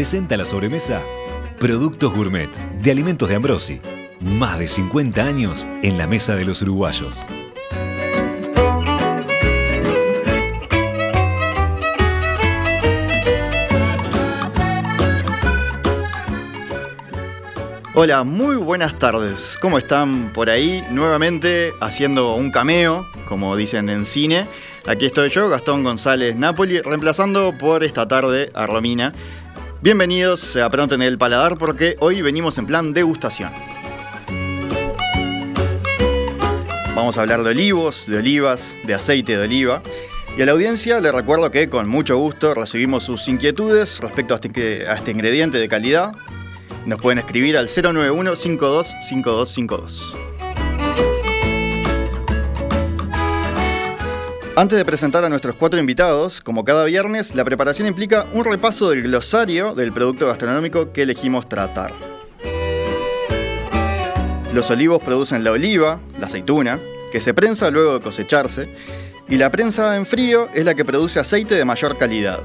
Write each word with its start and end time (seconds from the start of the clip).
presenta 0.00 0.38
la 0.38 0.46
sobremesa 0.46 1.02
Productos 1.58 2.10
Gourmet 2.14 2.48
de 2.80 2.90
Alimentos 2.90 3.28
de 3.28 3.34
Ambrosi. 3.34 3.82
Más 4.18 4.58
de 4.58 4.66
50 4.66 5.22
años 5.22 5.66
en 5.82 5.98
la 5.98 6.06
mesa 6.06 6.36
de 6.36 6.46
los 6.46 6.62
uruguayos. 6.62 7.22
Hola, 17.92 18.24
muy 18.24 18.56
buenas 18.56 18.98
tardes. 18.98 19.58
¿Cómo 19.60 19.76
están 19.76 20.32
por 20.32 20.48
ahí? 20.48 20.82
Nuevamente 20.90 21.74
haciendo 21.82 22.36
un 22.36 22.50
cameo, 22.50 23.06
como 23.28 23.54
dicen 23.54 23.90
en 23.90 24.06
cine. 24.06 24.46
Aquí 24.86 25.04
estoy 25.04 25.28
yo, 25.28 25.50
Gastón 25.50 25.84
González 25.84 26.36
Napoli, 26.36 26.80
reemplazando 26.80 27.52
por 27.60 27.84
esta 27.84 28.08
tarde 28.08 28.50
a 28.54 28.66
Romina. 28.66 29.12
Bienvenidos, 29.82 30.40
se 30.40 30.60
apronten 30.60 31.00
el 31.00 31.16
paladar 31.16 31.56
porque 31.56 31.96
hoy 32.00 32.20
venimos 32.20 32.58
en 32.58 32.66
plan 32.66 32.92
degustación. 32.92 33.50
Vamos 36.94 37.16
a 37.16 37.22
hablar 37.22 37.42
de 37.42 37.50
olivos, 37.50 38.04
de 38.06 38.18
olivas, 38.18 38.76
de 38.84 38.92
aceite 38.92 39.38
de 39.38 39.44
oliva. 39.44 39.82
Y 40.36 40.42
a 40.42 40.46
la 40.46 40.52
audiencia 40.52 41.00
le 41.00 41.10
recuerdo 41.10 41.50
que 41.50 41.70
con 41.70 41.88
mucho 41.88 42.18
gusto 42.18 42.52
recibimos 42.52 43.04
sus 43.04 43.26
inquietudes 43.26 44.00
respecto 44.00 44.34
a 44.34 44.36
este, 44.36 44.86
a 44.86 44.96
este 44.96 45.12
ingrediente 45.12 45.56
de 45.56 45.68
calidad 45.68 46.12
nos 46.86 47.00
pueden 47.00 47.18
escribir 47.18 47.56
al 47.56 47.68
091 47.68 48.36
525252. 48.36 50.29
Antes 54.60 54.76
de 54.76 54.84
presentar 54.84 55.24
a 55.24 55.30
nuestros 55.30 55.54
cuatro 55.54 55.80
invitados, 55.80 56.42
como 56.42 56.66
cada 56.66 56.84
viernes, 56.84 57.34
la 57.34 57.46
preparación 57.46 57.88
implica 57.88 58.26
un 58.34 58.44
repaso 58.44 58.90
del 58.90 59.04
glosario 59.04 59.74
del 59.74 59.90
producto 59.90 60.26
gastronómico 60.26 60.92
que 60.92 61.00
elegimos 61.00 61.48
tratar. 61.48 61.94
Los 64.52 64.70
olivos 64.70 65.00
producen 65.00 65.44
la 65.44 65.52
oliva, 65.52 65.98
la 66.18 66.26
aceituna, 66.26 66.78
que 67.10 67.22
se 67.22 67.32
prensa 67.32 67.70
luego 67.70 67.94
de 67.94 68.00
cosecharse, 68.00 68.68
y 69.30 69.38
la 69.38 69.50
prensa 69.50 69.96
en 69.96 70.04
frío 70.04 70.50
es 70.52 70.66
la 70.66 70.74
que 70.74 70.84
produce 70.84 71.18
aceite 71.18 71.54
de 71.54 71.64
mayor 71.64 71.96
calidad. 71.96 72.40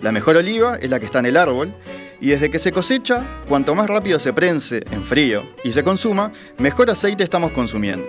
La 0.00 0.12
mejor 0.12 0.38
oliva 0.38 0.76
es 0.76 0.88
la 0.88 0.98
que 0.98 1.04
está 1.04 1.18
en 1.18 1.26
el 1.26 1.36
árbol, 1.36 1.74
y 2.22 2.28
desde 2.28 2.50
que 2.50 2.58
se 2.58 2.72
cosecha, 2.72 3.42
cuanto 3.50 3.74
más 3.74 3.90
rápido 3.90 4.18
se 4.18 4.32
prense 4.32 4.82
en 4.90 5.04
frío 5.04 5.44
y 5.62 5.72
se 5.72 5.84
consuma, 5.84 6.32
mejor 6.56 6.88
aceite 6.88 7.22
estamos 7.22 7.50
consumiendo. 7.50 8.06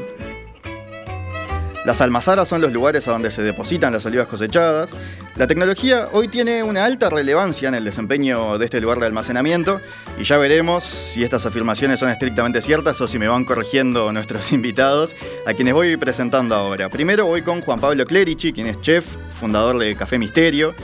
Las 1.84 2.00
almazaras 2.00 2.48
son 2.48 2.62
los 2.62 2.72
lugares 2.72 3.08
a 3.08 3.12
donde 3.12 3.32
se 3.32 3.42
depositan 3.42 3.92
las 3.92 4.06
olivas 4.06 4.28
cosechadas. 4.28 4.92
La 5.36 5.48
tecnología 5.48 6.10
hoy 6.12 6.28
tiene 6.28 6.62
una 6.62 6.86
alta 6.86 7.10
relevancia 7.10 7.70
en 7.70 7.76
el 7.76 7.84
desempeño 7.84 8.60
de 8.60 8.66
este 8.66 8.80
lugar 8.80 9.00
de 9.00 9.08
almacenamiento 9.08 9.82
y 10.20 10.23
ya 10.23 10.38
veremos 10.38 10.84
si 10.84 11.23
estas 11.23 11.48
afirmaciones 11.48 12.00
son 12.00 12.10
estrictamente 12.10 12.62
ciertas 12.62 13.02
o 13.02 13.08
si 13.08 13.18
me 13.18 13.28
van 13.28 13.46
corrigiendo 13.46 14.12
nuestros 14.12 14.52
invitados, 14.52 15.16
a 15.48 15.54
quienes 15.54 15.73
voy 15.73 15.98
presentando 15.98 16.54
ahora. 16.54 16.88
Primero 16.90 17.26
voy 17.26 17.42
con 17.42 17.62
Juan 17.62 17.80
Pablo 17.80 18.06
Clerici, 18.06 18.54
quien 18.54 18.68
es 18.68 18.80
chef, 18.82 19.16
fundador 19.40 19.80
de 19.80 19.95
Café 19.95 20.20
Misterio, 20.20 20.76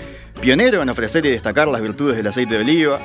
Pionero 0.41 0.81
en 0.81 0.89
ofrecer 0.89 1.25
y 1.25 1.29
destacar 1.29 1.67
las 1.67 1.81
virtudes 1.81 2.15
del 2.15 2.27
aceite 2.27 2.55
de 2.55 2.61
oliva, 2.61 2.99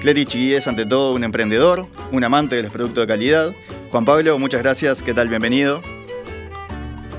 Clerici 0.00 0.54
es 0.54 0.66
ante 0.66 0.86
todo 0.86 1.14
un 1.14 1.24
emprendedor, 1.24 1.86
un 2.10 2.24
amante 2.24 2.56
de 2.56 2.62
los 2.62 2.72
productos 2.72 3.02
de 3.02 3.06
calidad. 3.06 3.52
Juan 3.90 4.04
Pablo, 4.04 4.38
muchas 4.38 4.62
gracias, 4.62 5.02
¿qué 5.02 5.14
tal? 5.14 5.28
Bienvenido. 5.28 6.03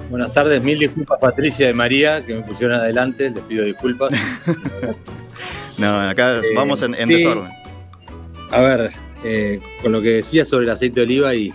Buenas 0.09 0.33
tardes, 0.33 0.61
mil 0.61 0.77
disculpas 0.77 1.19
Patricia 1.19 1.69
y 1.69 1.73
María 1.73 2.23
que 2.23 2.35
me 2.35 2.41
pusieron 2.41 2.79
adelante, 2.79 3.29
les 3.29 3.43
pido 3.43 3.65
disculpas. 3.65 4.13
no, 5.79 5.99
acá 6.01 6.37
eh, 6.37 6.41
vamos 6.55 6.81
en, 6.83 6.91
desorden. 6.91 7.49
A 8.51 8.61
ver, 8.61 8.91
eh, 9.23 9.59
con 9.81 9.91
lo 9.91 10.01
que 10.01 10.09
decía 10.09 10.45
sobre 10.45 10.65
el 10.65 10.71
aceite 10.71 10.99
de 10.99 11.05
oliva 11.05 11.33
y 11.33 11.51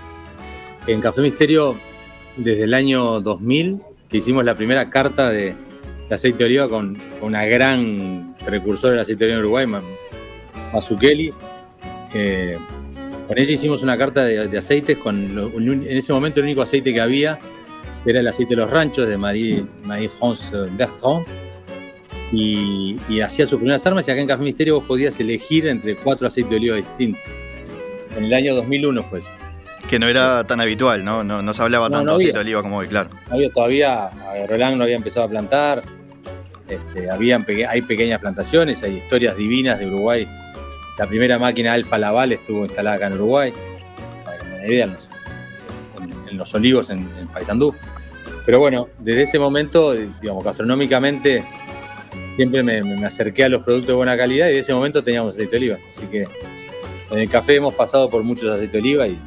en 0.86 1.00
Café 1.00 1.20
Misterio, 1.20 1.76
desde 2.36 2.64
el 2.64 2.74
año 2.74 3.20
2000, 3.20 3.80
que 4.08 4.16
hicimos 4.16 4.44
la 4.44 4.56
primera 4.56 4.90
carta 4.90 5.30
de, 5.30 5.54
de 6.08 6.14
aceite 6.14 6.38
de 6.38 6.44
oliva 6.44 6.68
con, 6.68 7.00
una 7.20 7.44
gran 7.44 8.34
precursora 8.44 8.92
del 8.92 9.00
aceite 9.00 9.26
de 9.26 9.36
oliva 9.36 9.38
en 9.38 9.44
Uruguay, 9.44 9.82
Mazukeli. 10.72 11.32
Eh, 12.14 12.58
con 13.28 13.38
ella 13.38 13.52
hicimos 13.52 13.84
una 13.84 13.96
carta 13.96 14.24
de, 14.24 14.58
aceites 14.58 14.96
con 14.96 15.16
en 15.16 15.96
ese 15.96 16.12
momento 16.12 16.40
el 16.40 16.46
único 16.46 16.62
aceite 16.62 16.92
que 16.92 17.00
había 17.00 17.38
era 18.06 18.20
el 18.20 18.28
aceite 18.28 18.54
de 18.54 18.62
los 18.62 18.70
ranchos 18.70 19.08
de 19.08 19.16
Marie, 19.16 19.64
France 20.18 20.56
Bertrand 20.76 21.26
y, 22.32 23.20
hacía 23.20 23.46
sus 23.46 23.58
primeras 23.58 23.86
armas 23.86 24.06
y 24.08 24.10
acá 24.10 24.20
en 24.20 24.28
Café 24.28 24.42
Misterio 24.42 24.76
vos 24.76 24.84
podías 24.84 25.18
elegir 25.20 25.66
entre 25.66 25.96
cuatro 25.96 26.26
aceites 26.26 26.50
de 26.50 26.56
oliva 26.56 26.76
distintos. 26.76 27.22
En 28.16 28.24
el 28.24 28.34
año 28.34 28.54
2001 28.54 29.02
fue 29.02 29.20
eso. 29.20 29.30
Que 29.88 29.98
no 29.98 30.06
era 30.06 30.44
tan 30.44 30.60
habitual, 30.60 31.04
¿no? 31.04 31.24
No, 31.24 31.52
se 31.52 31.62
hablaba 31.62 31.90
tanto 31.90 32.12
de 32.12 32.16
aceite 32.16 32.38
de 32.38 32.40
oliva 32.40 32.62
como 32.62 32.78
hoy, 32.78 32.86
claro. 32.86 33.10
No 33.28 33.34
había 33.34 33.50
todavía, 33.50 34.10
Roland 34.48 34.76
no 34.76 34.84
había 34.84 34.96
empezado 34.96 35.26
a 35.26 35.28
plantar, 35.28 35.82
este, 36.70 37.10
hay 37.10 37.82
pequeñas 37.82 38.20
plantaciones, 38.20 38.82
hay 38.84 38.98
historias 38.98 39.36
divinas 39.36 39.78
de 39.80 39.86
Uruguay. 39.86 40.26
La 40.98 41.06
primera 41.06 41.38
máquina 41.38 41.72
Alfa 41.72 41.98
Laval 41.98 42.32
estuvo 42.32 42.64
instalada 42.64 42.96
acá 42.96 43.06
en 43.08 43.14
Uruguay, 43.14 43.52
para 44.24 44.66
idea, 44.66 44.84
en 46.28 46.38
los, 46.38 46.54
olivos 46.54 46.90
en, 46.90 47.08
Paysandú. 47.32 47.74
Pero 48.46 48.58
bueno, 48.58 48.88
desde 48.98 49.22
ese 49.22 49.38
momento, 49.38 49.92
digamos, 49.92 50.44
gastronómicamente, 50.44 51.44
siempre 52.36 52.62
me, 52.62 53.06
acerqué 53.06 53.44
a 53.44 53.48
los 53.48 53.62
productos 53.62 53.88
de 53.88 53.94
buena 53.94 54.16
calidad 54.16 54.48
y 54.48 54.52
de 54.52 54.58
ese 54.60 54.74
momento 54.74 55.02
teníamos 55.04 55.34
aceite 55.34 55.52
de 55.52 55.56
oliva. 55.56 55.78
Así 55.90 56.06
que 56.06 56.26
en 57.10 57.18
el 57.18 57.28
café 57.28 57.56
hemos 57.56 57.74
pasado 57.74 58.08
por 58.08 58.22
muchos 58.22 58.48
aceite 58.48 58.72
de 58.72 58.78
oliva 58.78 59.06
y, 59.06 59.18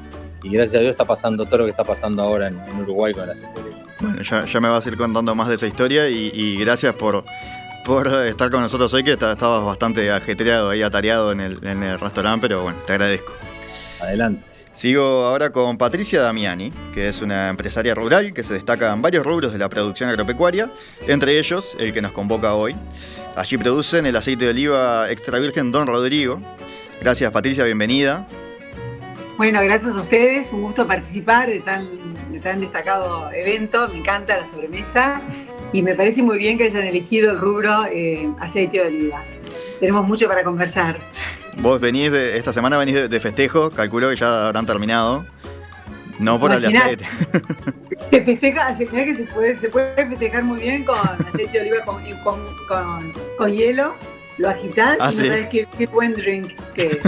gracias 0.43 0.75
a 0.75 0.79
Dios 0.79 0.91
está 0.91 1.05
pasando 1.05 1.45
todo 1.45 1.59
lo 1.59 1.63
que 1.65 1.71
está 1.71 1.85
pasando 1.85 2.21
ahora 2.21 2.47
en, 2.47 2.59
en 2.59 2.81
Uruguay 2.81 3.13
con 3.13 3.23
el 3.23 3.29
aceite 3.29 3.53
de 3.53 3.69
oliva. 3.69 3.85
Bueno, 4.01 4.21
ya, 4.21 4.59
me 4.59 4.69
vas 4.69 4.85
a 4.85 4.89
ir 4.89 4.97
contando 4.97 5.33
más 5.35 5.47
de 5.47 5.55
esa 5.55 5.67
historia 5.67 6.09
y, 6.09 6.57
gracias 6.57 6.95
por, 6.95 7.23
por 7.85 8.07
estar 8.25 8.49
con 8.49 8.61
nosotros 8.61 8.93
hoy, 8.93 9.03
que 9.03 9.13
estabas 9.13 9.63
bastante 9.63 10.11
ajetreado 10.11 10.71
ahí, 10.71 10.81
atareado 10.81 11.31
en 11.31 11.39
el, 11.39 11.65
en 11.65 11.83
el 11.83 11.99
restaurante, 11.99 12.47
pero 12.47 12.63
bueno, 12.63 12.79
te 12.85 12.93
agradezco. 12.93 13.31
Adelante. 14.01 14.52
Sigo 14.73 15.03
ahora 15.23 15.51
con 15.51 15.77
Patricia 15.77 16.19
Damiani, 16.21 16.73
que 16.93 17.07
es 17.07 17.21
una 17.21 17.49
empresaria 17.49 17.93
rural 17.93 18.33
que 18.33 18.43
se 18.43 18.55
destaca 18.55 18.91
en 18.91 19.03
varios 19.03 19.23
rubros 19.23 19.53
de 19.53 19.59
la 19.59 19.69
producción 19.69 20.09
agropecuaria, 20.09 20.71
entre 21.07 21.37
ellos 21.37 21.75
el 21.79 21.93
que 21.93 22.01
nos 22.01 22.11
convoca 22.11 22.55
hoy. 22.55 22.75
Allí 23.35 23.57
producen 23.57 24.07
el 24.07 24.15
aceite 24.15 24.45
de 24.45 24.51
oliva 24.51 25.11
extra 25.11 25.37
virgen 25.37 25.71
Don 25.71 25.85
Rodrigo. 25.85 26.41
Gracias 27.01 27.31
Patricia, 27.31 27.63
bienvenida. 27.65 28.27
Bueno, 29.37 29.61
gracias 29.63 29.95
a 29.95 30.01
ustedes, 30.01 30.51
un 30.51 30.63
gusto 30.63 30.87
participar 30.87 31.49
de 31.49 31.59
tan 31.59 32.59
destacado 32.59 33.31
evento, 33.31 33.87
me 33.89 33.99
encanta 33.99 34.37
la 34.37 34.45
sobremesa 34.45 35.21
y 35.71 35.83
me 35.83 35.93
parece 35.95 36.23
muy 36.23 36.37
bien 36.39 36.57
que 36.57 36.65
hayan 36.65 36.83
elegido 36.83 37.31
el 37.31 37.39
rubro 37.39 37.85
eh, 37.91 38.27
aceite 38.39 38.79
de 38.79 38.87
oliva. 38.87 39.23
Tenemos 39.83 40.07
mucho 40.07 40.29
para 40.29 40.45
conversar. 40.45 40.97
Vos 41.57 41.81
venís 41.81 42.09
de, 42.09 42.37
esta 42.37 42.53
semana 42.53 42.77
venís 42.77 43.09
de, 43.09 43.19
festejo, 43.19 43.69
calculo 43.69 44.09
que 44.09 44.15
ya 44.15 44.47
habrán 44.47 44.65
terminado. 44.65 45.25
No 46.19 46.39
por 46.39 46.53
el 46.53 46.65
aceite. 46.65 47.05
Se 48.09 48.21
festeja, 48.21 48.73
que 48.77 49.13
se 49.13 49.25
puede, 49.25 49.55
se 49.57 49.67
puede 49.67 50.07
festejar 50.07 50.43
muy 50.43 50.61
bien 50.61 50.85
con 50.85 50.97
aceite 50.97 51.59
de 51.59 51.71
oliva 51.71 51.83
con, 51.83 53.13
con 53.37 53.51
hielo 53.51 53.95
lo 54.37 54.49
agitas 54.49 54.97
ah, 55.01 55.11
y 55.11 55.17
no 55.17 55.25
sabes 55.25 55.49
qué, 55.49 55.87
buen 55.87 56.13
drink 56.13 56.53
que 56.73 57.01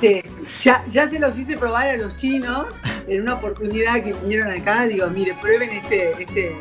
es. 0.00 0.24
ya, 0.64 0.82
ya 0.88 1.10
se 1.10 1.18
los 1.18 1.38
hice 1.38 1.58
probar 1.58 1.88
a 1.88 1.96
los 1.98 2.16
chinos 2.16 2.68
en 3.06 3.20
una 3.20 3.34
oportunidad 3.34 4.02
que 4.02 4.14
vinieron 4.14 4.50
acá. 4.50 4.86
Digo, 4.86 5.06
mire, 5.08 5.34
prueben 5.42 5.70
este, 5.70 6.22
este, 6.22 6.56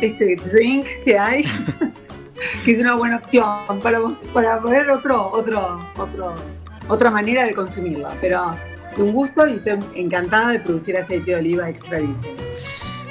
este 0.00 0.36
drink 0.50 0.88
que 1.04 1.16
hay, 1.16 1.44
que 2.64 2.72
es 2.72 2.80
una 2.80 2.94
buena 2.94 3.16
opción 3.16 3.80
para, 3.82 4.00
para 4.32 4.60
poner 4.60 4.90
otro, 4.90 5.30
otro, 5.32 5.90
otro, 5.96 6.34
otra 6.88 7.10
manera 7.10 7.44
de 7.44 7.54
consumirlo. 7.54 8.08
Pero 8.20 8.56
un 8.98 9.12
gusto 9.12 9.46
y 9.46 9.54
estoy 9.54 9.78
encantada 9.94 10.52
de 10.52 10.60
producir 10.60 10.96
aceite 10.96 11.32
de 11.32 11.36
oliva 11.36 11.68
extra 11.68 11.98
virgen. 11.98 12.36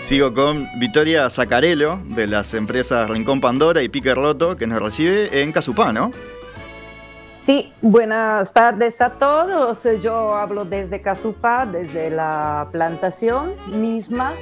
Sigo 0.01 0.33
con 0.33 0.67
Victoria 0.79 1.29
Zacarello 1.29 1.99
de 2.03 2.27
las 2.27 2.53
empresas 2.53 3.09
Rincón 3.09 3.41
Pandora 3.41 3.81
y 3.81 3.89
Pique 3.89 4.13
Roto 4.13 4.55
que 4.55 4.67
nos 4.67 4.81
recibe 4.81 5.41
en 5.41 5.51
Casupá, 5.51 5.91
¿no? 5.91 6.11
Sí, 7.41 7.71
buenas 7.81 8.53
tardes 8.53 9.01
a 9.01 9.11
todos. 9.11 9.87
Yo 10.01 10.35
hablo 10.35 10.65
desde 10.65 11.01
Casupá, 11.01 11.65
desde 11.65 12.09
la 12.09 12.67
plantación 12.71 13.53
misma. 13.67 14.33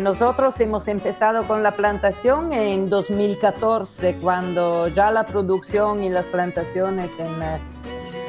Nosotros 0.00 0.60
hemos 0.60 0.88
empezado 0.88 1.46
con 1.46 1.62
la 1.62 1.72
plantación 1.72 2.52
en 2.52 2.88
2014, 2.90 4.16
cuando 4.16 4.88
ya 4.88 5.10
la 5.10 5.24
producción 5.24 6.02
y 6.04 6.10
las 6.10 6.26
plantaciones 6.26 7.18
en, 7.18 7.34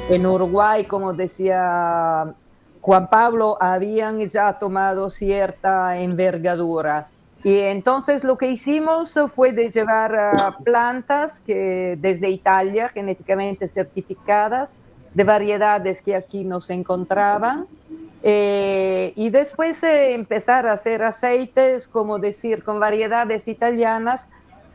en 0.09 0.25
Uruguay, 0.25 0.85
como 0.85 1.13
decía 1.13 2.33
Juan 2.81 3.09
Pablo, 3.09 3.57
habían 3.59 4.21
ya 4.27 4.53
tomado 4.53 5.09
cierta 5.09 5.97
envergadura. 5.97 7.09
Y 7.43 7.59
entonces 7.59 8.23
lo 8.23 8.37
que 8.37 8.49
hicimos 8.49 9.19
fue 9.35 9.51
de 9.51 9.69
llevar 9.69 10.33
plantas 10.63 11.41
que 11.41 11.97
desde 11.99 12.29
Italia, 12.29 12.89
genéticamente 12.89 13.67
certificadas, 13.67 14.77
de 15.13 15.23
variedades 15.23 16.01
que 16.01 16.15
aquí 16.15 16.43
no 16.43 16.59
se 16.59 16.73
encontraban. 16.73 17.67
Eh, 18.27 19.13
y 19.15 19.29
después 19.29 19.83
empezar 19.83 20.65
a 20.65 20.71
hacer 20.73 21.03
aceites, 21.03 21.87
como 21.87 22.17
decir, 22.17 22.63
con 22.63 22.79
variedades 22.79 23.47
italianas, 23.47 24.31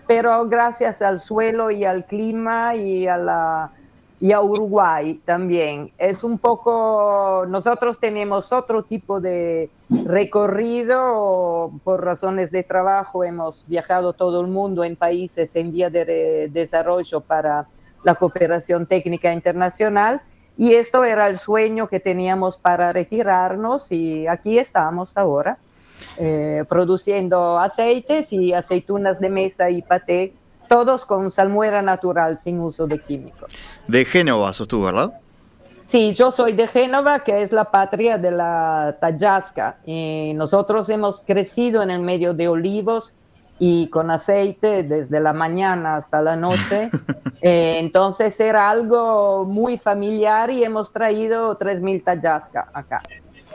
pero 0.07 0.47
gracias 0.47 1.03
al 1.03 1.19
suelo 1.19 1.73
y 1.73 1.85
al 1.85 2.05
clima 2.07 2.77
y 2.77 3.09
a 3.09 3.17
la 3.17 3.73
y 4.21 4.31
a 4.33 4.41
Uruguay 4.41 5.21
también. 5.25 5.91
Es 5.99 6.23
un 6.23 6.39
poco, 6.39 7.45
nosotros 7.49 7.99
tenemos 7.99 8.53
otro 8.53 8.85
tipo 8.85 9.21
de 9.21 9.69
recorrido, 9.89 11.73
por 11.83 12.05
razones 12.05 12.53
de 12.53 12.63
trabajo 12.63 13.25
hemos 13.25 13.67
viajado 13.67 14.13
todo 14.13 14.43
el 14.43 14.47
mundo 14.47 14.85
en 14.85 14.95
países 14.95 15.57
en 15.57 15.73
vía 15.73 15.91
de 15.91 16.49
desarrollo 16.53 17.21
para 17.21 17.67
la 18.05 18.15
cooperación 18.15 18.87
técnica 18.87 19.33
internacional 19.33 20.21
y 20.61 20.75
esto 20.75 21.05
era 21.05 21.27
el 21.27 21.39
sueño 21.39 21.89
que 21.89 22.01
teníamos 22.01 22.59
para 22.59 22.93
retirarnos 22.93 23.91
y 23.93 24.27
aquí 24.27 24.59
estamos 24.59 25.17
ahora. 25.17 25.57
Eh, 26.19 26.65
produciendo 26.69 27.59
aceites 27.59 28.31
y 28.31 28.53
aceitunas 28.53 29.21
de 29.21 29.31
mesa 29.31 29.71
y 29.71 29.81
paté 29.81 30.35
todos 30.69 31.07
con 31.07 31.31
salmuera 31.31 31.81
natural, 31.81 32.37
sin 32.37 32.61
uso 32.61 32.87
de 32.87 32.99
químicos. 32.99 33.51
De 33.89 34.05
Génova 34.05 34.53
sos 34.53 34.69
tú, 34.69 34.83
¿verdad? 34.83 35.15
Sí, 35.87 36.13
yo 36.13 36.31
soy 36.31 36.53
de 36.53 36.67
Génova, 36.67 37.25
que 37.25 37.41
es 37.41 37.53
la 37.53 37.65
patria 37.65 38.19
de 38.19 38.31
la 38.31 38.99
Tayasca. 39.01 39.79
Y 39.87 40.33
nosotros 40.35 40.91
hemos 40.91 41.23
crecido 41.23 41.83
en 41.83 41.91
el 41.91 42.01
medio 42.01 42.35
de 42.35 42.49
olivos 42.49 43.15
y 43.61 43.89
con 43.89 44.11
aceite 44.11 44.83
desde 44.83 45.21
la 45.21 45.35
mañana 45.35 45.97
hasta 45.97 46.21
la 46.21 46.35
noche. 46.35 46.91
Eh, 47.43 47.79
entonces 47.79 48.39
era 48.39 48.69
algo 48.69 49.47
muy 49.47 49.79
familiar 49.79 50.51
y 50.51 50.63
hemos 50.63 50.93
traído 50.93 51.59
3.000 51.59 52.05
Tayasca 52.05 52.69
acá 52.75 53.03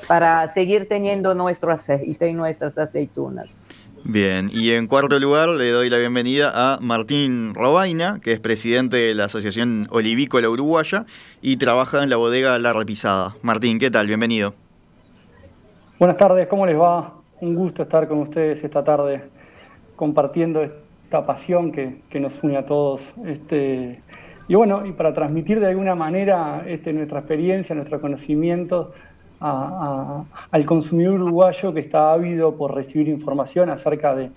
para 0.08 0.50
seguir 0.50 0.88
teniendo 0.88 1.36
nuestro 1.36 1.72
aceite 1.72 2.28
y 2.28 2.34
nuestras 2.34 2.76
aceitunas. 2.80 3.62
Bien, 4.04 4.50
y 4.52 4.72
en 4.72 4.88
cuarto 4.88 5.20
lugar 5.20 5.50
le 5.50 5.70
doy 5.70 5.92
la 5.92 6.00
bienvenida 6.00 6.52
a 6.56 6.80
Martín 6.80 7.54
Robaina, 7.54 8.20
que 8.24 8.32
es 8.32 8.40
presidente 8.40 8.98
de 8.98 9.14
la 9.14 9.26
Asociación 9.26 9.86
Olivícola 9.92 10.50
Uruguaya 10.50 11.06
y 11.44 11.58
trabaja 11.58 12.02
en 12.02 12.10
la 12.10 12.16
bodega 12.16 12.58
La 12.58 12.74
Repisada. 12.74 13.36
Martín, 13.44 13.78
¿qué 13.78 13.92
tal? 13.92 14.08
Bienvenido. 14.08 14.56
Buenas 16.00 16.18
tardes, 16.18 16.48
¿cómo 16.48 16.66
les 16.66 16.76
va? 16.76 17.14
Un 17.40 17.54
gusto 17.54 17.84
estar 17.84 18.08
con 18.08 18.18
ustedes 18.22 18.64
esta 18.64 18.84
tarde 18.84 19.35
compartiendo 19.96 20.64
esta 20.64 21.24
pasión 21.24 21.72
que, 21.72 22.20
nos 22.20 22.44
une 22.44 22.58
a 22.58 22.66
todos. 22.66 23.02
Este, 23.26 24.02
y 24.48 24.56
bueno, 24.56 24.86
y 24.86 24.92
para 24.92 25.14
transmitir 25.14 25.60
de 25.60 25.68
alguna 25.68 25.96
manera 25.96 26.64
este, 26.68 26.94
nuestra 26.94 27.20
experiencia, 27.20 27.76
nuestro 27.76 28.00
conocimiento 28.02 28.94
al 29.40 30.66
consumidor 30.66 31.22
uruguayo 31.22 31.74
que 31.74 31.82
está 31.82 32.14
ávido 32.14 32.56
por 32.56 32.74
recibir 32.74 33.10
información 33.10 33.70
acerca 33.70 34.16
de, 34.16 34.32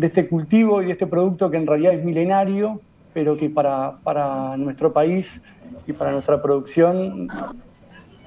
este 0.00 0.28
cultivo 0.28 0.82
y 0.82 0.86
de 0.86 0.92
este 0.92 1.06
producto 1.06 1.50
que 1.50 1.56
en 1.56 1.66
realidad 1.66 1.94
es 1.94 2.04
milenario, 2.04 2.80
pero 3.14 3.36
que 3.36 3.48
para, 3.48 3.96
para 4.02 4.56
nuestro 4.56 4.92
país 4.92 5.40
y 5.86 5.92
para 5.92 6.12
nuestra 6.12 6.42
producción 6.42 7.28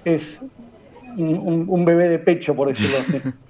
es 0.06 0.40
un, 1.18 1.86
bebé 1.86 2.10
de 2.10 2.20
pecho, 2.20 2.56
por 2.56 2.70
decirlo 2.70 2.98
así. 3.00 3.22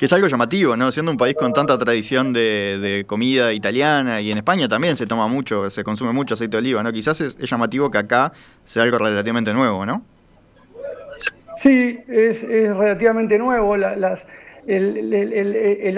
que 0.00 0.06
es 0.06 0.12
algo 0.14 0.28
llamativo, 0.28 0.78
¿no? 0.78 0.90
Siendo 0.90 1.12
un 1.12 1.18
país 1.18 1.36
con 1.36 1.52
tanta 1.52 1.76
tradición 1.76 2.32
de, 2.32 3.04
comida 3.06 3.52
italiana 3.52 4.22
y 4.22 4.30
en 4.30 4.38
España 4.38 4.66
también 4.66 4.96
se 4.96 5.06
toma 5.06 5.28
mucho, 5.28 5.68
se 5.68 5.84
consume 5.84 6.10
mucho 6.10 6.32
aceite 6.32 6.52
de 6.52 6.56
oliva, 6.56 6.82
¿no? 6.82 6.90
Quizás 6.90 7.20
es 7.20 7.36
llamativo 7.36 7.90
que 7.90 7.98
acá 7.98 8.32
sea 8.64 8.84
algo 8.84 8.96
relativamente 8.96 9.52
nuevo, 9.52 9.84
¿no? 9.84 10.02
Sí, 11.58 11.98
es, 12.08 12.40
relativamente 12.40 13.36
nuevo. 13.36 13.74
el, 13.74 13.84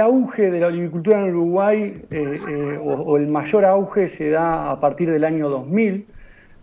auge 0.00 0.50
de 0.50 0.58
la 0.58 0.66
olivicultura 0.66 1.20
en 1.20 1.30
Uruguay, 1.36 2.02
eh, 2.10 2.40
eh, 2.48 2.78
o, 2.82 3.16
el 3.16 3.28
mayor 3.28 3.64
auge, 3.64 4.08
se 4.08 4.30
da 4.30 4.72
a 4.72 4.80
partir 4.80 5.12
del 5.12 5.22
año 5.22 5.48
2000. 5.48 6.06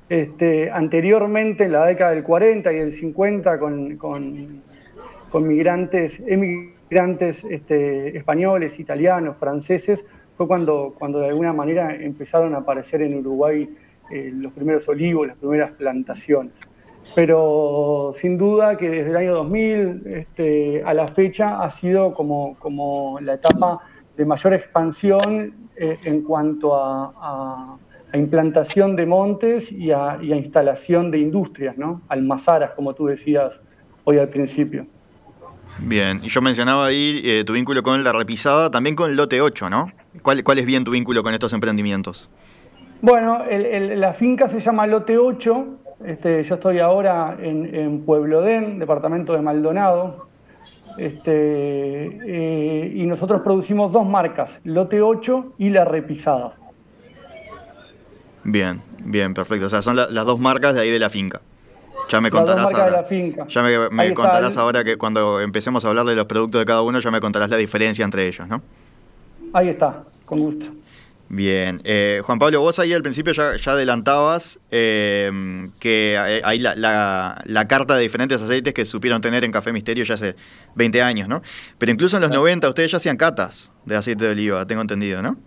Este, 0.09 0.69
anteriormente, 0.71 1.63
en 1.63 1.71
la 1.71 1.85
década 1.85 2.11
del 2.11 2.23
40 2.23 2.73
y 2.73 2.75
del 2.79 2.91
50, 2.91 3.59
con, 3.59 3.95
con, 3.95 4.61
migrantes, 5.47 6.21
emigrantes 6.27 6.78
este, 6.89 8.17
españoles, 8.17 8.79
italianos, 8.79 9.37
franceses, 9.37 10.05
fue 10.35 10.47
cuando, 10.47 10.95
cuando 10.97 11.19
de 11.19 11.27
alguna 11.27 11.53
manera 11.53 11.95
empezaron 11.95 12.55
a 12.55 12.59
aparecer 12.59 13.01
en 13.01 13.19
Uruguay 13.19 13.69
eh, 14.09 14.31
los 14.33 14.53
primeros 14.53 14.87
olivos, 14.87 15.27
las 15.27 15.37
primeras 15.37 15.71
plantaciones 15.71 16.53
pero 17.15 18.13
sin 18.15 18.37
duda 18.37 18.77
que 18.77 18.89
desde 18.89 19.09
el 19.09 19.15
año 19.15 19.33
2000 19.35 20.03
este, 20.07 20.83
a 20.83 20.93
la 20.93 21.07
fecha 21.07 21.63
ha 21.63 21.69
sido 21.71 22.13
como, 22.13 22.55
como 22.59 23.19
la 23.19 23.35
etapa 23.35 23.79
de 24.15 24.25
mayor 24.25 24.53
expansión 24.53 25.53
eh, 25.75 25.97
en 26.05 26.21
cuanto 26.23 26.75
a, 26.75 27.77
implantación 28.11 28.95
de 28.95 29.05
montes 29.05 29.71
y 29.71 29.91
a, 29.91 30.17
instalación 30.21 31.11
de 31.11 31.19
industrias, 31.19 31.77
¿no? 31.77 32.01
almazaras, 32.09 32.71
como 32.71 32.95
tú 32.95 33.05
decías 33.05 33.61
hoy 34.03 34.17
al 34.17 34.29
principio. 34.29 34.87
Bien, 35.81 36.21
y 36.23 36.29
yo 36.29 36.41
mencionaba 36.41 36.87
ahí 36.87 37.21
eh, 37.23 37.43
tu 37.45 37.53
vínculo 37.53 37.83
con 37.83 38.03
la 38.03 38.11
repisada, 38.11 38.69
también 38.69 38.95
con 38.95 39.09
el 39.09 39.15
lote 39.15 39.41
8, 39.41 39.69
¿no? 39.69 39.91
¿Cuál, 40.21 40.43
cuál 40.43 40.59
es 40.59 40.65
bien 40.65 40.83
tu 40.83 40.91
vínculo 40.91 41.23
con 41.23 41.33
estos 41.33 41.53
emprendimientos? 41.53 42.29
Bueno, 43.01 43.43
la 43.47 44.13
finca 44.13 44.49
se 44.49 44.59
llama 44.59 44.85
Lote 44.85 45.17
8, 45.17 45.67
este, 46.05 46.43
yo 46.43 46.55
estoy 46.55 46.79
ahora 46.79 47.37
en, 47.39 48.03
Pueblo 48.05 48.41
Den, 48.41 48.77
departamento 48.77 49.33
de 49.33 49.41
Maldonado, 49.41 50.27
este, 50.97 51.31
eh, 51.31 52.91
y 52.93 53.05
nosotros 53.05 53.41
producimos 53.41 53.93
dos 53.93 54.05
marcas, 54.05 54.59
Lote 54.65 55.01
8 55.01 55.53
y 55.57 55.69
La 55.69 55.85
Repisada. 55.85 56.55
Bien, 58.43 58.81
bien, 59.03 59.33
perfecto. 59.33 59.67
O 59.67 59.69
sea, 59.69 59.81
son 59.81 59.95
las 59.95 60.25
dos 60.25 60.39
marcas 60.39 60.75
de 60.75 60.81
ahí 60.81 60.89
de 60.89 60.99
la 60.99 61.09
finca. 61.09 61.41
Ya 62.09 62.21
me 62.21 62.31
contarás 62.31 62.73
ahora. 62.73 63.07
Ya 63.47 63.89
me, 63.91 64.13
contarás 64.13 64.57
ahora 64.57 64.83
que 64.83 64.97
cuando 64.97 65.39
empecemos 65.39 65.85
a 65.85 65.89
hablar 65.89 66.05
de 66.05 66.15
los 66.15 66.25
productos 66.25 66.59
de 66.59 66.65
cada 66.65 66.81
uno, 66.81 66.99
ya 66.99 67.11
me 67.11 67.19
contarás 67.19 67.49
la 67.49 67.57
diferencia 67.57 68.03
entre 68.03 68.27
ellos, 68.27 68.47
¿no? 68.47 68.61
Ahí 69.53 69.69
está, 69.69 70.03
con 70.25 70.39
gusto. 70.39 70.65
Bien, 71.31 71.79
eh, 71.83 72.21
Juan 72.25 72.39
Pablo, 72.39 72.61
vos 72.61 72.79
ahí 72.79 72.91
al 72.91 73.03
principio 73.03 73.33
ya, 73.33 73.53
adelantabas 73.71 74.59
eh, 74.71 75.29
que 75.79 76.17
hay 76.17 76.57
la, 76.57 77.65
carta 77.67 77.95
de 77.95 78.01
diferentes 78.01 78.41
aceites 78.41 78.73
que 78.73 78.85
supieron 78.87 79.21
tener 79.21 79.43
en 79.43 79.51
Café 79.51 79.71
Misterio 79.71 80.03
ya 80.03 80.15
hace 80.15 80.35
20 80.73 81.03
años, 81.03 81.27
¿no? 81.27 81.43
Pero 81.77 81.91
incluso 81.91 82.17
en 82.17 82.23
los 82.23 82.31
90 82.31 82.67
ustedes 82.67 82.91
ya 82.91 82.97
hacían 82.97 83.15
catas 83.15 83.71
de 83.85 83.95
aceite 83.95 84.25
de 84.25 84.31
oliva, 84.31 84.65
tengo 84.65 84.81
entendido, 84.81 85.21
¿no? 85.21 85.37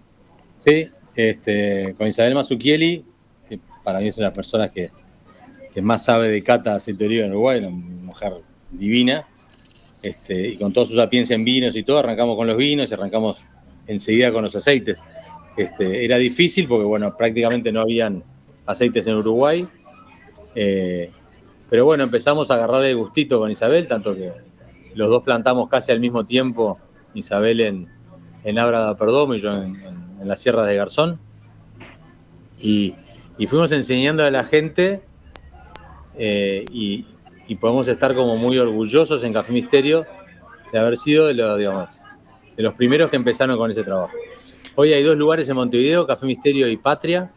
Sí, 0.56 0.88
este, 1.16 1.96
con 1.98 2.06
Isabel 2.06 2.36
Mazzucchelli, 2.36 3.04
que 3.48 3.58
para 3.82 3.98
mí 3.98 4.06
es 4.06 4.18
una 4.18 4.32
persona 4.32 4.68
que, 4.70 4.92
más 5.80 6.04
sabe 6.04 6.28
de 6.28 6.42
cata 6.42 6.76
oliva 7.00 7.24
en 7.24 7.32
Uruguay, 7.32 7.60
una 7.60 7.70
mujer 7.70 8.34
divina, 8.70 9.24
este, 10.02 10.48
y 10.48 10.56
con 10.56 10.72
toda 10.72 10.84
su 10.84 10.96
sapiencia 10.96 11.34
en 11.34 11.44
vinos 11.44 11.76
y 11.76 11.84
todo, 11.84 12.00
arrancamos 12.00 12.36
con 12.36 12.46
los 12.46 12.56
vinos 12.56 12.90
y 12.90 12.94
arrancamos 12.94 13.42
enseguida 13.86 14.32
con 14.32 14.42
los 14.42 14.54
aceites 14.54 15.00
este, 15.56 16.04
era 16.04 16.16
difícil 16.16 16.66
porque, 16.66 16.84
bueno, 16.84 17.16
prácticamente 17.16 17.72
no 17.72 17.80
habían 17.82 18.22
aceites 18.66 19.06
en 19.06 19.14
Uruguay. 19.14 19.66
Eh, 20.54 21.10
pero 21.68 21.84
bueno, 21.84 22.04
empezamos 22.04 22.50
a 22.50 22.54
agarrar 22.54 22.84
el 22.84 22.96
gustito 22.96 23.38
con 23.38 23.50
Isabel, 23.50 23.88
tanto 23.88 24.14
que 24.14 24.32
los 24.94 25.08
dos 25.08 25.22
plantamos 25.22 25.68
casi 25.68 25.92
al 25.92 26.00
mismo 26.00 26.26
tiempo, 26.26 26.78
Isabel 27.14 27.60
en, 27.60 27.88
en 28.44 28.58
Abra 28.58 28.88
de 28.88 28.94
Perdomo 28.94 29.34
y 29.34 29.40
yo 29.40 29.54
en, 29.54 29.80
las 30.24 30.40
sierras 30.40 30.66
de 30.66 30.76
Garzón. 30.76 31.18
Y, 32.60 32.94
fuimos 33.48 33.72
enseñando 33.72 34.24
a 34.24 34.30
la 34.30 34.44
gente 34.44 35.02
eh, 36.16 36.64
y, 36.70 37.06
podemos 37.60 37.86
estar 37.86 38.14
como 38.14 38.38
muy 38.38 38.58
orgullosos 38.58 39.22
en 39.24 39.34
Café 39.34 39.52
Misterio 39.52 40.06
de 40.72 40.78
haber 40.78 40.96
sido 40.96 41.26
de 41.26 41.34
los, 41.34 41.58
de 42.56 42.70
primeros 42.70 43.10
que 43.10 43.16
empezaron 43.16 43.58
con 43.58 43.70
ese 43.70 43.84
trabajo. 43.84 44.14
Hoy 44.74 44.94
hay 44.94 45.02
dos 45.02 45.18
lugares 45.18 45.50
en 45.50 45.56
Montevideo, 45.56 46.06
Café 46.06 46.24
Misterio 46.24 46.66
y 46.66 46.78
Patria, 46.78 47.30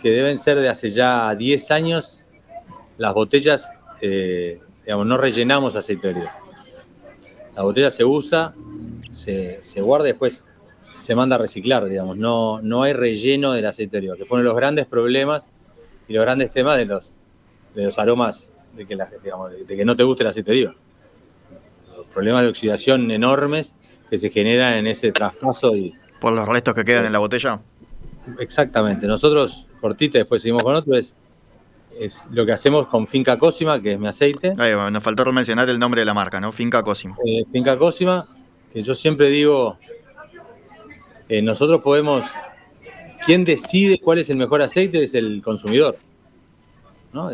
que 0.00 0.10
deben 0.10 0.36
ser 0.36 0.58
de 0.58 0.68
hace 0.68 0.90
ya 0.90 1.32
10 1.32 1.70
años. 1.70 2.24
Las 2.98 3.14
botellas, 3.14 3.70
eh, 4.00 4.60
digamos, 4.82 5.06
no 5.06 5.16
rellenamos 5.16 5.76
aceite 5.76 6.08
de 6.08 6.14
oliva. 6.14 6.36
La 7.54 7.62
botella 7.62 7.92
se 7.92 8.04
usa, 8.04 8.52
se, 9.12 9.60
guarda 9.80 10.08
y 10.08 10.10
después 10.10 10.48
se 10.96 11.14
manda 11.14 11.36
a 11.36 11.38
reciclar, 11.38 11.84
digamos. 11.86 12.16
No, 12.16 12.60
no 12.62 12.82
hay 12.82 12.94
relleno 12.94 13.52
del 13.52 13.66
aceite 13.66 13.92
de 13.92 13.98
oliva, 14.00 14.16
que 14.16 14.26
fueron 14.26 14.44
los 14.44 14.56
grandes 14.56 14.86
problemas 14.86 15.48
y 16.08 16.12
los 16.12 16.22
grandes 16.22 16.50
temas 16.50 16.76
de 16.76 16.86
los, 16.86 17.12
de 17.74 17.84
los 17.84 17.98
aromas 17.98 18.52
de 18.74 18.86
que, 18.86 18.96
de 18.96 19.76
que 19.76 19.84
no 19.84 19.96
te 19.96 20.02
guste 20.02 20.22
el 20.22 20.28
aceite 20.28 20.52
de 20.52 20.56
oliva. 20.58 20.74
Los 21.96 22.06
problemas 22.06 22.42
de 22.42 22.48
oxidación 22.48 23.10
enormes 23.10 23.74
que 24.10 24.18
se 24.18 24.30
generan 24.30 24.74
en 24.74 24.86
ese 24.86 25.12
traspaso. 25.12 25.76
Y, 25.76 25.94
¿Por 26.20 26.32
los 26.32 26.48
restos 26.48 26.74
que 26.74 26.84
quedan 26.84 27.06
en 27.06 27.12
la 27.12 27.18
botella? 27.18 27.60
Exactamente. 28.38 29.06
Nosotros, 29.06 29.66
cortita, 29.80 30.18
después 30.18 30.42
seguimos 30.42 30.62
con 30.62 30.74
otro, 30.74 30.94
es 30.94 31.16
es 31.98 32.28
lo 32.30 32.44
que 32.44 32.52
hacemos 32.52 32.88
con 32.88 33.06
Finca 33.06 33.38
Cosima, 33.38 33.80
que 33.80 33.92
es 33.92 33.98
mi 33.98 34.08
aceite. 34.08 34.52
nos 34.54 35.02
faltó 35.02 35.32
mencionar 35.32 35.68
el 35.68 35.78
nombre 35.78 36.00
de 36.00 36.04
la 36.04 36.14
marca, 36.14 36.40
¿no? 36.40 36.52
Finca 36.52 36.82
Cosima. 36.82 37.16
Eh, 37.24 37.44
Finca 37.50 37.78
Cosima, 37.78 38.26
que 38.72 38.82
yo 38.82 38.94
siempre 38.94 39.28
digo, 39.28 39.78
eh, 41.28 41.42
nosotros 41.42 41.80
podemos, 41.82 42.26
quien 43.24 43.44
decide 43.44 43.98
cuál 43.98 44.18
es 44.18 44.30
el 44.30 44.36
mejor 44.36 44.62
aceite 44.62 45.02
es 45.02 45.14
el 45.14 45.42
consumidor. 45.42 45.96
¿no? 47.12 47.30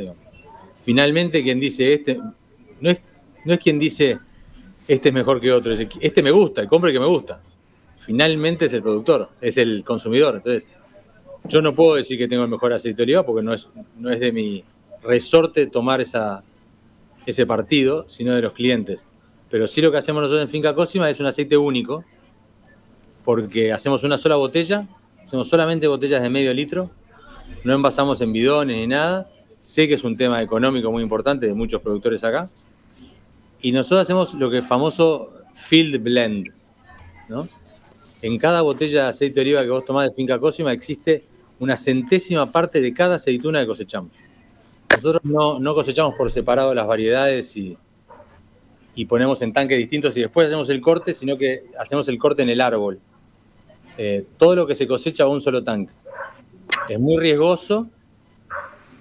finalmente 0.84 1.42
quien 1.42 1.58
dice 1.58 1.92
este, 1.92 2.20
no 2.80 2.90
es, 2.90 2.98
no 3.44 3.54
es 3.54 3.58
quien 3.58 3.78
dice 3.78 4.18
este 4.86 5.08
es 5.08 5.14
mejor 5.14 5.40
que 5.40 5.52
otro, 5.52 5.72
este 5.72 6.22
me 6.22 6.30
gusta, 6.30 6.60
el 6.60 6.68
compre 6.68 6.92
que 6.92 7.00
me 7.00 7.06
gusta. 7.06 7.40
Finalmente 7.98 8.66
es 8.66 8.74
el 8.74 8.82
productor, 8.82 9.30
es 9.40 9.56
el 9.56 9.84
consumidor. 9.84 10.36
Entonces, 10.36 10.68
yo 11.44 11.62
no 11.62 11.74
puedo 11.74 11.94
decir 11.94 12.18
que 12.18 12.26
tengo 12.26 12.42
el 12.42 12.48
mejor 12.48 12.72
aceite 12.72 12.96
de 12.96 13.02
oliva 13.04 13.24
porque 13.24 13.44
no 13.44 13.54
es, 13.54 13.68
no 13.96 14.10
es 14.10 14.18
de 14.18 14.32
mi 14.32 14.64
resorte 15.02 15.66
tomar 15.68 16.00
esa, 16.00 16.42
ese 17.26 17.46
partido, 17.46 18.08
sino 18.08 18.34
de 18.34 18.42
los 18.42 18.52
clientes. 18.52 19.06
Pero 19.50 19.68
sí 19.68 19.80
lo 19.80 19.92
que 19.92 19.98
hacemos 19.98 20.22
nosotros 20.22 20.42
en 20.42 20.48
Finca 20.48 20.74
Cosima 20.74 21.08
es 21.08 21.20
un 21.20 21.26
aceite 21.26 21.56
único, 21.56 22.04
porque 23.24 23.72
hacemos 23.72 24.02
una 24.02 24.18
sola 24.18 24.36
botella, 24.36 24.86
hacemos 25.22 25.48
solamente 25.48 25.86
botellas 25.86 26.22
de 26.22 26.30
medio 26.30 26.52
litro, 26.52 26.90
no 27.64 27.74
envasamos 27.74 28.20
en 28.20 28.32
bidones 28.32 28.76
ni 28.76 28.86
nada. 28.86 29.30
Sé 29.60 29.86
que 29.86 29.94
es 29.94 30.02
un 30.02 30.16
tema 30.16 30.42
económico 30.42 30.90
muy 30.90 31.02
importante 31.02 31.46
de 31.46 31.54
muchos 31.54 31.80
productores 31.80 32.24
acá. 32.24 32.50
Y 33.60 33.70
nosotros 33.70 34.00
hacemos 34.00 34.34
lo 34.34 34.50
que 34.50 34.58
es 34.58 34.66
famoso 34.66 35.32
field 35.54 36.02
blend. 36.02 36.48
¿no? 37.28 37.48
En 38.20 38.38
cada 38.38 38.62
botella 38.62 39.04
de 39.04 39.08
aceite 39.10 39.36
de 39.36 39.40
oliva 39.42 39.62
que 39.62 39.70
vos 39.70 39.84
tomás 39.84 40.08
de 40.08 40.14
Finca 40.14 40.38
Cosima 40.38 40.72
existe 40.72 41.24
una 41.60 41.76
centésima 41.76 42.50
parte 42.50 42.80
de 42.80 42.92
cada 42.92 43.16
aceituna 43.16 43.60
que 43.60 43.66
cosechamos. 43.68 44.12
Nosotros 44.90 45.22
no, 45.24 45.74
cosechamos 45.74 46.14
por 46.16 46.30
separado 46.30 46.74
las 46.74 46.86
variedades 46.86 47.56
y, 47.56 47.76
ponemos 49.08 49.40
en 49.42 49.52
tanques 49.52 49.78
distintos 49.78 50.16
y 50.16 50.20
después 50.20 50.48
hacemos 50.48 50.68
el 50.70 50.80
corte, 50.80 51.14
sino 51.14 51.38
que 51.38 51.64
hacemos 51.78 52.08
el 52.08 52.18
corte 52.18 52.42
en 52.42 52.50
el 52.50 52.60
árbol. 52.60 53.00
Eh, 54.04 54.26
todo 54.36 54.56
lo 54.56 54.66
que 54.66 54.74
se 54.74 54.88
cosecha 54.88 55.22
a 55.22 55.28
un 55.28 55.40
solo 55.40 55.62
tanque. 55.62 55.92
Es 56.88 56.98
muy 56.98 57.18
riesgoso, 57.18 57.88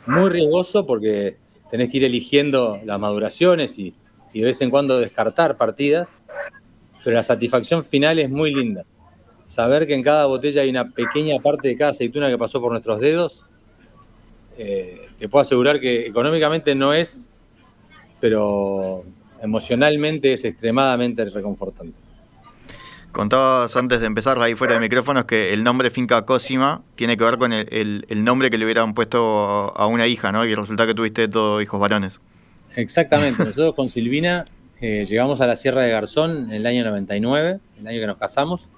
muy 0.05 0.29
riesgoso 0.29 0.85
porque 0.85 1.37
tenés 1.71 1.89
que 1.89 1.97
ir 1.97 2.03
eligiendo 2.03 2.79
las 2.85 2.99
maduraciones 2.99 3.79
y, 3.79 3.95
y 4.31 4.41
de 4.41 4.45
vez 4.45 4.61
en 4.61 4.69
cuando 4.69 4.99
descartar 4.99 5.57
partidas, 5.57 6.15
pero 7.03 7.15
la 7.15 7.23
satisfacción 7.23 7.83
final 7.83 8.19
es 8.19 8.29
muy 8.29 8.53
linda 8.53 8.85
saber 9.43 9.87
que 9.87 9.95
en 9.95 10.03
cada 10.03 10.27
botella 10.27 10.61
hay 10.61 10.69
una 10.69 10.87
pequeña 10.91 11.39
parte 11.39 11.69
de 11.69 11.77
cada 11.77 11.89
aceituna 11.89 12.29
que 12.29 12.37
pasó 12.37 12.61
por 12.61 12.71
nuestros 12.71 12.99
dedos, 12.99 13.43
eh, 14.55 15.07
te 15.17 15.27
puedo 15.27 15.41
asegurar 15.41 15.79
que 15.79 16.05
económicamente 16.05 16.75
no 16.75 16.93
es, 16.93 17.41
pero 18.19 19.03
emocionalmente 19.41 20.33
es 20.33 20.45
extremadamente 20.45 21.25
reconfortante. 21.25 22.10
Contabas 23.11 23.75
antes 23.75 23.99
de 23.99 24.07
empezar 24.07 24.39
ahí 24.39 24.55
fuera 24.55 24.75
de 24.75 24.79
micrófonos 24.79 25.25
que 25.25 25.53
el 25.53 25.63
nombre 25.63 25.89
Finca 25.89 26.25
Cosima 26.25 26.81
tiene 26.95 27.17
que 27.17 27.23
ver 27.25 27.37
con 27.37 27.51
el, 27.51 28.05
nombre 28.23 28.49
que 28.49 28.57
le 28.57 28.65
hubieran 28.65 28.93
puesto 28.93 29.73
a 29.75 29.85
una 29.87 30.07
hija, 30.07 30.31
¿no? 30.31 30.45
Y 30.45 30.55
resulta 30.55 30.85
que 30.85 30.93
tuviste 30.93 31.27
todos 31.27 31.61
hijos 31.61 31.79
varones. 31.79 32.19
Exactamente. 32.75 33.43
Nosotros 33.43 33.73
con 33.73 33.89
Silvina 33.89 34.45
eh, 34.79 35.05
llegamos 35.07 35.41
a 35.41 35.47
la 35.47 35.55
Sierra 35.55 35.81
de 35.81 35.91
Garzón 35.91 36.45
en 36.45 36.51
el 36.51 36.65
año 36.65 36.85
99, 36.85 37.59
el 37.79 37.87
año 37.87 37.99
que 37.99 38.07
nos 38.07 38.17
casamos. 38.17 38.69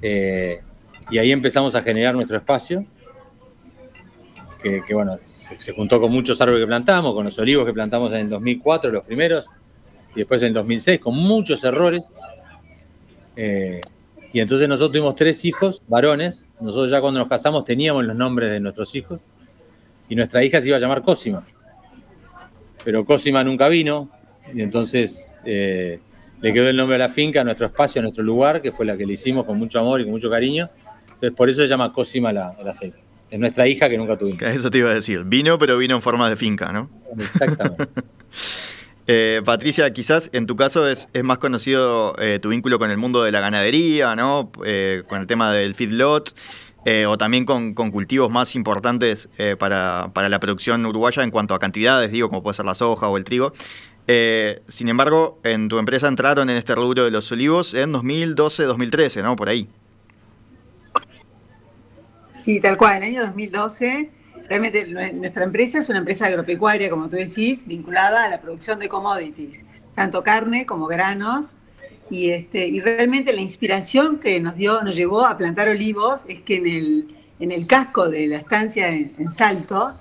Eh, 0.00 0.62
y 1.10 1.18
ahí 1.18 1.30
empezamos 1.30 1.74
a 1.74 1.82
generar 1.82 2.14
nuestro 2.14 2.36
espacio, 2.36 2.84
que, 4.62 4.82
bueno, 4.92 5.18
se, 5.34 5.72
juntó 5.72 6.00
con 6.00 6.12
muchos 6.12 6.40
árboles 6.40 6.62
que 6.62 6.66
plantamos, 6.66 7.14
con 7.14 7.24
los 7.24 7.38
olivos 7.38 7.64
que 7.64 7.72
plantamos 7.72 8.12
en 8.12 8.20
el 8.20 8.30
2004, 8.30 8.90
los 8.90 9.04
primeros, 9.04 9.50
y 10.14 10.18
después 10.18 10.42
en 10.42 10.48
el 10.48 10.54
2006, 10.54 11.00
con 11.00 11.14
muchos 11.14 11.62
errores. 11.64 12.12
Eh, 13.40 13.80
y 14.32 14.40
entonces 14.40 14.68
nosotros 14.68 14.92
tuvimos 14.92 15.14
tres 15.14 15.44
hijos, 15.44 15.80
varones. 15.86 16.50
Nosotros 16.60 16.90
ya 16.90 17.00
cuando 17.00 17.20
nos 17.20 17.28
casamos 17.28 17.64
teníamos 17.64 18.04
los 18.04 18.16
nombres 18.16 18.50
de 18.50 18.58
nuestros 18.58 18.94
hijos. 18.96 19.22
Y 20.08 20.16
nuestra 20.16 20.42
hija 20.44 20.60
se 20.60 20.68
iba 20.68 20.76
a 20.76 20.80
llamar 20.80 21.02
Cosima. 21.02 21.46
Pero 22.84 23.04
Cosima 23.04 23.44
nunca 23.44 23.68
vino. 23.68 24.10
Y 24.52 24.60
entonces 24.60 25.38
eh, 25.44 26.00
le 26.40 26.52
quedó 26.52 26.68
el 26.68 26.76
nombre 26.76 26.96
a 26.96 26.98
la 26.98 27.08
finca, 27.08 27.42
a 27.42 27.44
nuestro 27.44 27.66
espacio, 27.66 28.00
a 28.00 28.02
nuestro 28.02 28.24
lugar, 28.24 28.60
que 28.60 28.72
fue 28.72 28.84
la 28.84 28.96
que 28.96 29.06
le 29.06 29.12
hicimos 29.12 29.46
con 29.46 29.56
mucho 29.56 29.78
amor 29.78 30.00
y 30.00 30.04
con 30.04 30.12
mucho 30.12 30.28
cariño. 30.28 30.68
Entonces, 31.04 31.32
por 31.32 31.48
eso 31.48 31.62
se 31.62 31.68
llama 31.68 31.92
Cosima 31.92 32.32
la, 32.32 32.56
el 32.58 32.66
aceite. 32.66 32.98
Es 33.30 33.38
nuestra 33.38 33.68
hija 33.68 33.88
que 33.88 33.98
nunca 33.98 34.16
tuvimos. 34.16 34.42
Eso 34.42 34.70
te 34.70 34.78
iba 34.78 34.90
a 34.90 34.94
decir. 34.94 35.22
Vino, 35.24 35.58
pero 35.58 35.78
vino 35.78 35.94
en 35.94 36.02
forma 36.02 36.28
de 36.28 36.36
finca, 36.36 36.72
¿no? 36.72 36.90
Exactamente. 37.16 37.86
Eh, 39.08 39.42
Patricia, 39.44 39.92
quizás 39.92 40.30
en 40.32 40.46
tu 40.46 40.54
caso 40.54 40.86
es, 40.86 41.08
más 41.24 41.38
conocido 41.38 42.14
eh, 42.20 42.38
tu 42.40 42.50
vínculo 42.50 42.78
con 42.78 42.90
el 42.90 42.98
mundo 42.98 43.24
de 43.24 43.32
la 43.32 43.40
ganadería, 43.40 44.14
¿no? 44.14 44.52
Eh, 44.64 45.02
con 45.08 45.20
el 45.20 45.26
tema 45.26 45.52
del 45.52 45.74
feedlot, 45.74 46.34
o 47.06 47.18
también 47.18 47.44
con, 47.44 47.74
cultivos 47.74 48.30
más 48.30 48.54
importantes 48.54 49.28
para, 49.58 50.10
para, 50.14 50.30
la 50.30 50.40
producción 50.40 50.86
uruguaya 50.86 51.22
en 51.22 51.30
cuanto 51.30 51.54
a 51.54 51.58
cantidades, 51.58 52.12
digo, 52.12 52.30
como 52.30 52.42
puede 52.42 52.54
ser 52.54 52.64
la 52.64 52.74
soja 52.74 53.08
o 53.08 53.18
el 53.18 53.24
trigo. 53.24 53.52
Eh, 54.10 54.62
sin 54.68 54.88
embargo, 54.88 55.38
en 55.44 55.68
tu 55.68 55.78
empresa 55.78 56.08
entraron 56.08 56.48
en 56.48 56.56
este 56.56 56.74
rubro 56.74 57.04
de 57.04 57.10
los 57.10 57.30
olivos 57.30 57.74
en 57.74 57.92
2012-2013, 57.92 59.22
¿no? 59.22 59.36
Por 59.36 59.50
ahí. 59.50 59.68
Sí, 62.42 62.58
tal 62.58 62.78
cual. 62.78 62.96
En 62.96 63.02
el 63.02 63.08
año 63.10 63.26
2012, 63.26 64.10
realmente 64.48 64.86
nuestra 64.86 65.44
empresa 65.44 65.78
es 65.78 65.88
una 65.88 65.98
empresa 65.98 66.26
agropecuaria, 66.26 66.90
como 66.90 67.08
tú 67.08 67.16
decís, 67.16 67.66
vinculada 67.66 68.24
a 68.24 68.28
la 68.28 68.40
producción 68.40 68.78
de 68.78 68.88
commodities, 68.88 69.64
tanto 69.94 70.22
carne 70.22 70.66
como 70.66 70.86
granos. 70.86 71.56
Y, 72.10 72.30
este, 72.30 72.66
y 72.66 72.80
realmente 72.80 73.32
la 73.34 73.42
inspiración 73.42 74.18
que 74.18 74.40
nos 74.40 74.56
dio, 74.56 74.82
nos 74.82 74.96
llevó 74.96 75.26
a 75.26 75.36
plantar 75.36 75.68
olivos 75.68 76.24
es 76.26 76.40
que 76.40 76.56
en 76.56 76.66
el, 76.66 77.16
en 77.38 77.52
el 77.52 77.66
casco 77.66 78.08
de 78.08 78.26
la 78.26 78.38
estancia 78.38 78.88
en 78.88 79.30
Salto, 79.30 79.94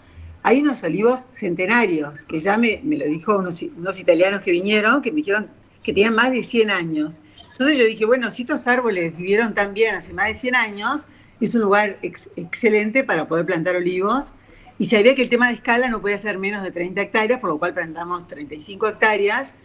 hay 0.48 0.62
unos 0.62 0.82
olivos 0.84 1.28
centenarios, 1.34 2.24
que 2.24 2.40
ya 2.40 2.58
me, 2.58 2.80
lo 2.82 3.06
dijo 3.06 3.38
unos, 3.38 3.62
italianos 4.00 4.40
que 4.40 4.52
vinieron, 4.52 5.02
que 5.02 5.12
me 5.12 5.18
dijeron 5.18 5.50
que 5.84 5.92
tenían 5.92 6.16
más 6.16 6.32
de 6.32 6.42
100 6.42 6.72
años. 6.72 7.20
Entonces 7.52 7.78
yo 7.78 7.84
dije, 7.84 8.06
bueno, 8.06 8.32
si 8.32 8.44
estos 8.44 8.66
árboles 8.66 9.18
vivieron 9.18 9.54
tan 9.54 9.74
bien 9.74 9.96
hace 9.96 10.14
más 10.14 10.30
de 10.30 10.36
100 10.36 10.56
años, 10.56 11.08
es 11.46 11.56
un 11.56 11.62
lugar 11.62 12.00
excelente 12.02 13.04
para 13.04 13.28
poder 13.28 13.46
plantar 13.46 13.76
olivos. 13.76 14.34
Y 14.80 14.86
sabía 14.86 15.16
que 15.16 15.24
el 15.24 15.30
tema 15.30 15.48
de 15.48 15.56
escala 15.56 15.90
no 15.90 16.02
podía 16.02 16.18
ser 16.18 16.38
menos 16.38 16.64
de 16.64 16.72
30 16.72 17.02
hectáreas, 17.02 17.40
por 17.40 17.50
lo 17.50 17.58
cual 17.58 17.74
plantamos 17.74 18.28
35 18.28 18.88
hectáreas 18.88 19.56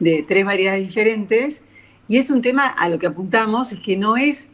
de 0.00 0.24
tres 0.26 0.44
variedades 0.44 0.86
diferentes. 0.86 1.62
Y 2.08 2.18
es 2.18 2.30
un 2.30 2.42
tema 2.42 2.66
a 2.66 2.88
lo 2.88 2.98
que 2.98 3.06
apuntamos, 3.06 3.72
es 3.72 3.80
que 3.80 3.96
no 3.96 4.16
es, 4.16 4.48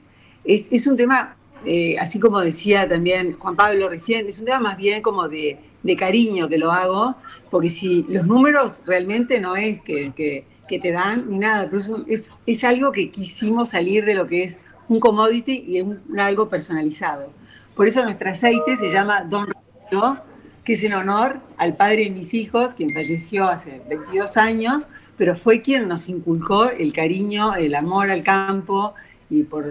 es, 0.45 0.69
es 0.71 0.87
un 0.87 0.97
tema 0.97 1.37
eh, 1.67 1.97
así 1.99 2.21
como 2.21 2.41
decía 2.41 2.87
también 2.87 3.37
Juan 3.39 3.57
Pablo 3.57 3.89
recién, 3.89 4.27
es 4.27 4.39
un 4.39 4.45
tema 4.45 4.61
más 4.61 4.77
bien 4.77 5.01
como 5.03 5.29
de, 5.29 5.59
cariño 5.99 6.49
que 6.49 6.59
lo 6.59 6.73
hago, 6.73 7.15
porque 7.51 7.69
si 7.69 8.05
los 8.09 8.27
números 8.27 8.75
realmente 8.87 9.39
no 9.39 9.57
es 9.57 9.81
que, 9.83 10.45
te 10.67 10.93
dan 10.93 11.31
ni 11.31 11.39
nada, 11.39 11.69
pero 11.71 12.05
es, 12.09 12.33
es, 12.47 12.65
algo 12.65 12.91
que 12.91 13.11
quisimos 13.11 13.71
salir 13.71 14.05
de 14.05 14.15
lo 14.15 14.27
que 14.27 14.45
es 14.45 14.59
un 14.89 15.01
commodity 15.01 15.65
y 15.67 15.81
un, 15.81 16.01
algo 16.19 16.49
personalizado. 16.49 17.31
Por 17.75 17.89
eso 17.89 18.03
nuestro 18.05 18.31
aceite 18.31 18.77
se 18.77 18.91
llama 18.91 19.23
Don 19.23 19.47
Rodrigo, 19.47 20.19
que 20.65 20.75
es 20.75 20.85
en 20.85 20.95
honor 20.95 21.41
al 21.57 21.77
padre 21.77 22.05
de 22.05 22.11
mis 22.11 22.35
hijos, 22.35 22.75
quien 22.75 22.91
falleció 22.91 23.49
hace 23.49 23.83
22 23.89 24.37
años, 24.37 24.89
pero 25.17 25.37
fue 25.37 25.61
quien 25.61 25.89
nos 25.89 26.09
inculcó 26.09 26.71
el 26.71 26.93
cariño, 26.93 27.55
el 27.55 27.75
amor 27.75 28.11
al 28.11 28.23
campo, 28.23 28.95
y 29.31 29.43
por, 29.43 29.67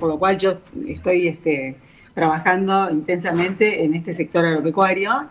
lo 0.00 0.18
cual 0.18 0.38
yo 0.38 0.58
estoy 0.86 1.28
este, 1.28 1.76
trabajando 2.14 2.90
intensamente 2.90 3.84
en 3.84 3.94
este 3.94 4.12
sector 4.12 4.44
agropecuario. 4.44 5.28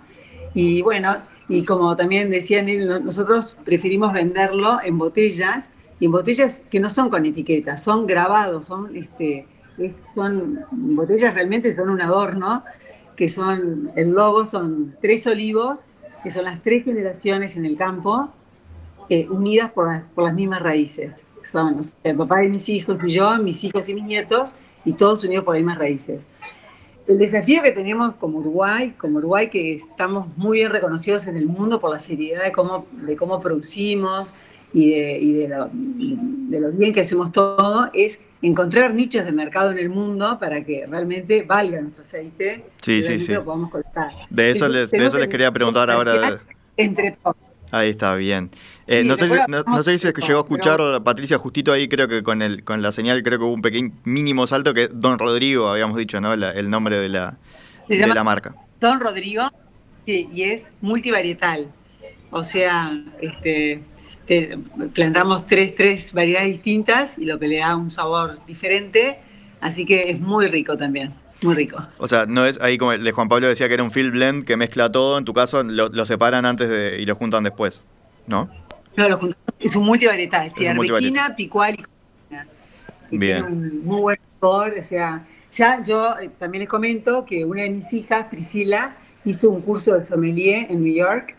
Y 0.54 0.82
bueno, 0.82 1.18
y 1.50 1.64
como 1.64 1.96
también 1.96 2.30
decían, 2.30 2.66
nosotros 3.04 3.58
preferimos 3.64 4.14
venderlo 4.14 4.80
en 4.84 4.98
botellas, 4.98 5.70
y 6.00 6.06
en 6.06 6.12
botellas 6.12 6.62
que 6.70 6.80
no 6.80 6.90
son 6.90 7.10
con 7.10 7.26
etiquetas, 7.26 7.84
son 7.84 8.06
grabados, 8.06 8.66
son, 8.66 8.96
este, 8.96 9.48
son 10.14 10.66
botellas 10.72 11.34
realmente 11.34 11.76
son 11.76 11.90
un 11.90 12.02
adorno, 12.02 12.64
que 13.16 13.30
son, 13.30 13.92
el 13.96 14.12
logo 14.12 14.46
son 14.46 14.96
tres 15.02 15.26
olivos, 15.26 15.86
que 16.24 16.30
son 16.30 16.46
las 16.46 16.62
tres 16.62 16.86
generaciones 16.86 17.58
en 17.58 17.66
el 17.66 17.78
campo, 17.78 18.30
eh, 19.10 19.28
unidas 19.30 19.72
por, 19.72 20.04
por 20.14 20.26
las 20.26 20.34
mismas 20.34 20.62
raíces 20.62 21.24
son 21.48 21.82
el 22.04 22.16
papá 22.16 22.40
de 22.40 22.50
mis 22.50 22.70
hijos 22.70 23.04
y 23.04 23.10
yo, 23.10 23.38
mis 23.40 23.64
hijos 23.64 23.88
y 23.90 23.94
mis 23.94 24.04
nietos, 24.04 24.54
y 24.86 24.94
todos 24.94 25.24
unidos 25.24 25.46
por 25.46 25.56
las 25.56 25.62
mismas 25.62 25.80
raíces. 25.80 26.22
El 27.08 27.18
desafío 27.20 27.62
que 27.62 27.72
tenemos 27.72 28.16
como 28.16 28.40
Uruguay, 28.40 28.94
como 28.98 29.18
Uruguay 29.20 29.50
que 29.50 29.74
estamos 29.74 30.28
muy 30.36 30.58
bien 30.58 30.72
reconocidos 30.72 31.26
en 31.28 31.38
el 31.38 31.46
mundo 31.46 31.80
por 31.80 31.92
la 31.92 32.00
seriedad 32.00 32.44
de 32.44 32.52
cómo, 32.52 32.86
de 32.92 33.16
cómo 33.16 33.40
producimos 33.40 34.34
y 34.78 34.92
de, 34.92 35.18
y 35.18 35.34
de, 35.34 35.48
lo, 35.48 35.70
de 35.74 36.60
lo 36.60 36.72
bien 36.72 36.94
que 36.94 37.02
hacemos 37.02 37.32
todo 37.32 37.90
es 37.96 38.22
encontrar 38.44 38.94
nichos 38.94 39.26
de 39.26 39.32
mercado 39.32 39.72
en 39.72 39.80
el 39.80 39.90
mundo 39.90 40.38
para 40.40 40.64
que 40.64 40.86
realmente 40.88 41.42
valga 41.42 41.82
nuestro 41.82 42.04
aceite 42.04 42.64
sí, 42.84 43.02
sí, 43.02 43.18
sí. 43.18 43.34
lo 43.34 43.44
podamos 43.44 43.72
cortar. 43.72 44.12
De 44.30 44.52
eso, 44.52 44.70
les, 44.70 44.92
de 44.92 45.04
eso 45.04 45.18
les 45.18 45.30
quería 45.30 45.52
preguntar 45.52 45.90
ahora. 45.90 46.40
Entre 46.78 47.12
todos. 47.12 47.36
Ahí 47.72 47.90
está, 47.90 48.14
bien. 48.14 48.52
Eh, 48.86 49.04
no, 49.04 49.18
sé 49.18 49.28
si, 49.28 49.36
no, 49.48 49.84
sé 49.84 49.98
si 49.98 50.08
llegó 50.08 50.42
a 50.42 50.44
escuchar 50.44 50.80
Patricia 51.04 51.40
justito 51.40 51.74
ahí, 51.74 51.90
creo 51.90 52.08
que 52.08 52.22
con 52.22 52.44
el 52.44 52.64
con 52.64 52.84
la 52.84 52.92
señal 52.92 53.24
creo 53.24 53.40
que 53.40 53.46
hubo 53.46 53.54
un 53.54 53.64
pequeño 53.64 53.92
mínimo 54.04 54.46
salto 54.46 54.76
que 54.76 54.90
Don 54.90 55.18
Rodrigo, 55.18 55.70
habíamos 55.70 55.98
dicho, 55.98 56.22
¿no? 56.22 56.34
el 56.34 56.70
nombre 56.70 57.00
de 57.00 57.10
la, 57.10 57.36
de 57.90 58.06
la 58.06 58.24
marca. 58.24 58.54
Don 58.80 59.00
Rodrigo, 59.00 59.50
sí, 60.06 60.30
y 60.32 60.44
es 60.44 60.72
multivarietal. 60.82 61.68
O 62.30 62.44
sea, 62.44 62.92
este 63.22 63.82
plantamos 64.94 65.48
tres, 65.48 65.76
tres 65.76 66.14
variedades 66.14 66.52
distintas 66.52 67.18
y 67.18 67.26
lo 67.26 67.40
que 67.40 67.48
le 67.48 67.60
da 67.60 67.76
un 67.76 67.90
sabor 67.90 68.40
diferente, 68.46 69.20
así 69.62 69.86
que 69.86 70.10
es 70.10 70.20
muy 70.20 70.48
rico 70.48 70.78
también. 70.78 71.14
Muy 71.42 71.54
rico. 71.54 71.78
O 72.00 72.08
sea, 72.08 72.26
no 72.26 72.46
es 72.46 72.60
ahí 72.62 72.78
como 72.78 72.94
el 72.94 73.04
de 73.04 73.12
Juan 73.12 73.30
Pablo 73.30 73.48
decía 73.48 73.68
que 73.68 73.76
era 73.76 73.84
un 73.84 73.92
field 73.92 74.12
blend 74.12 74.46
que 74.46 74.58
mezcla 74.58 74.92
todo, 74.92 75.18
en 75.18 75.26
tu 75.26 75.34
caso 75.34 75.64
lo, 75.64 76.06
separan 76.06 76.46
antes 76.46 76.68
de, 76.68 77.00
y 77.00 77.06
lo 77.06 77.16
juntan 77.16 77.44
después, 77.44 77.84
¿no? 78.26 78.50
No, 78.96 79.08
lo 79.08 79.18
juntamos, 79.18 79.46
es 79.60 79.76
un 79.76 79.86
multivarietal, 79.86 80.50
sí, 80.52 80.66
arbequina, 80.66 81.36
picual 81.36 81.76
y 81.76 81.84
cocina. 81.84 82.48
Bien. 83.12 83.46
Tiene 83.50 83.58
un 83.58 83.86
muy 83.86 84.02
buen 84.02 84.20
sabor, 84.40 84.76
o 84.80 84.84
sea, 84.84 85.28
ya 85.52 85.82
yo 85.84 86.18
eh, 86.20 86.32
también 86.40 86.62
les 86.62 86.70
comento 86.70 87.24
que 87.24 87.46
una 87.46 87.62
de 87.62 87.70
mis 87.70 87.94
hijas, 87.94 88.26
Priscila, 88.32 88.96
hizo 89.24 89.50
un 89.52 89.62
curso 89.62 89.96
de 89.96 90.04
sommelier 90.04 90.72
en 90.72 90.84
New 90.84 90.94
York 90.94 91.36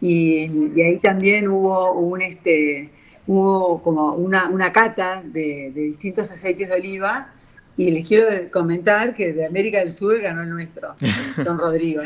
y, 0.00 0.80
ahí 0.80 0.98
también 0.98 1.48
hubo 1.48 1.92
un 1.92 2.22
este 2.22 2.90
hubo 3.26 3.82
como 3.82 4.14
una, 4.14 4.48
una 4.48 4.72
cata 4.72 5.22
de, 5.24 5.70
distintos 5.72 6.32
aceites 6.32 6.68
de 6.68 6.74
oliva 6.74 7.32
y 7.76 7.90
les 7.90 8.06
quiero 8.06 8.50
comentar 8.50 9.14
que 9.14 9.32
de 9.32 9.46
América 9.46 9.78
del 9.78 9.92
Sur 9.92 10.20
ganó 10.20 10.42
el 10.42 10.50
nuestro, 10.50 10.96
Don 11.44 11.58
Rodrigo. 11.58 12.02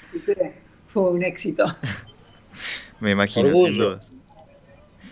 fue 0.89 1.11
un 1.11 1.23
éxito. 1.23 1.65
Me 3.01 3.13
imagino, 3.13 3.53
sin 3.53 3.79
duda. 3.79 4.01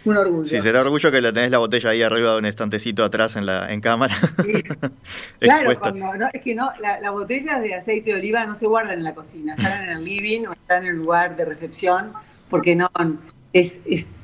Un 0.05 0.17
orgullo. 0.17 0.47
Sí, 0.47 0.61
será 0.61 0.81
orgullo 0.81 1.13
que 1.13 1.21
la 1.21 1.33
tenés 1.33 1.51
la 1.51 1.59
botella 1.59 1.91
ahí 1.91 2.03
arriba 2.03 2.33
de 2.33 2.39
un 2.39 2.45
estantecito 2.45 3.05
atrás 3.05 3.37
en 3.37 3.47
la 3.47 3.73
en 3.73 3.81
cámara. 3.81 4.15
claro, 5.39 5.79
cuando, 5.79 6.15
no, 6.17 6.29
es 6.33 6.43
que 6.43 6.55
no, 6.55 6.73
las 6.81 7.01
la 7.01 7.11
botellas 7.11 7.63
de 7.63 7.75
aceite 7.75 8.11
de 8.11 8.17
oliva 8.17 8.45
no 8.45 8.55
se 8.55 8.67
guardan 8.67 8.99
en 8.99 9.05
la 9.05 9.15
cocina, 9.15 9.55
están 9.55 9.85
en 9.85 9.91
el 9.91 10.05
living 10.05 10.47
o 10.47 10.53
están 10.53 10.83
en 10.83 10.91
el 10.91 10.97
lugar 10.97 11.37
de 11.37 11.45
recepción 11.45 12.13
porque 12.53 12.77
no, 12.77 12.91
es, 13.55 13.81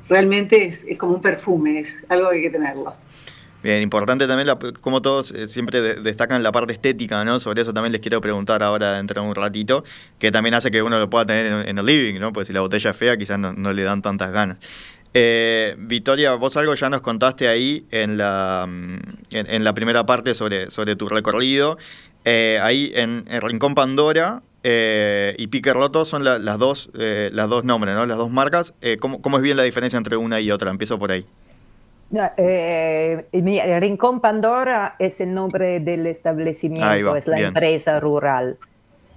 realmente 0.07 0.67
es, 0.67 0.85
como 0.99 1.15
un 1.15 1.21
perfume, 1.21 1.79
es 1.79 2.05
algo 2.09 2.29
que 2.29 2.35
hay 2.35 2.41
que 2.43 2.51
tenerlo. 2.51 2.93
Bien, 3.63 3.81
importante 3.81 4.27
también, 4.27 4.47
como 4.81 5.01
todos 5.01 5.31
eh, 5.31 5.47
siempre 5.47 5.81
destacan 5.95 6.43
la 6.43 6.51
parte 6.51 6.71
estética, 6.71 7.25
¿no? 7.25 7.39
Sobre 7.39 7.63
eso 7.63 7.73
también 7.73 7.91
les 7.91 8.01
quiero 8.01 8.21
preguntar 8.21 8.61
ahora 8.61 8.97
dentro 8.97 9.23
de 9.23 9.27
un 9.27 9.33
ratito, 9.33 9.83
que 10.19 10.31
también 10.31 10.53
hace 10.53 10.69
que 10.69 10.83
uno 10.83 10.99
lo 10.99 11.09
pueda 11.09 11.25
tener 11.25 11.67
en, 11.67 11.77
el 11.79 11.85
living, 11.85 12.19
¿no? 12.19 12.31
Pues 12.31 12.45
si 12.45 12.53
la 12.53 12.61
botella 12.61 12.91
es 12.91 12.95
fea, 12.95 13.17
quizás 13.17 13.39
no, 13.39 13.73
le 13.73 13.81
dan 13.83 14.03
tantas 14.03 14.31
ganas. 14.31 14.59
Eh, 15.15 15.75
Victoria, 15.79 16.35
vos 16.35 16.55
algo 16.55 16.75
ya 16.75 16.87
nos 16.91 17.01
contaste 17.01 17.47
ahí 17.47 17.87
en 17.89 18.15
la, 18.15 18.67
mm, 18.69 18.97
en, 19.31 19.63
la 19.63 19.73
primera 19.73 20.05
parte 20.05 20.35
sobre, 20.35 20.69
sobre 20.69 20.95
tu 20.95 21.09
recorrido. 21.09 21.79
Eh, 22.25 22.59
ahí 22.61 22.91
en 22.93 23.25
Rincón 23.41 23.73
Pandora 23.73 24.43
eh, 24.63 25.35
y 25.37 25.47
Pique 25.47 25.73
Roto 25.73 26.05
son 26.05 26.23
las, 26.23 26.57
dos, 26.57 26.89
eh, 26.97 27.29
las 27.33 27.47
dos 27.49 27.63
nombres, 27.63 27.95
¿no? 27.95 28.05
las 28.05 28.17
dos 28.17 28.29
marcas. 28.29 28.73
Eh, 28.81 28.97
¿cómo, 28.97 29.37
es 29.37 29.41
bien 29.41 29.57
la 29.57 29.63
diferencia 29.63 29.97
entre 29.97 30.17
una 30.17 30.39
y 30.39 30.51
otra? 30.51 30.69
Empiezo 30.69 30.99
por 30.99 31.11
ahí. 31.11 31.25
Rincón 33.79 34.19
Pandora 34.19 34.95
es 34.99 35.21
el 35.21 35.33
nombre 35.33 35.79
del 35.79 36.07
establecimiento, 36.07 37.15
es 37.15 37.27
la 37.27 37.39
empresa 37.39 37.99
rural. 37.99 38.57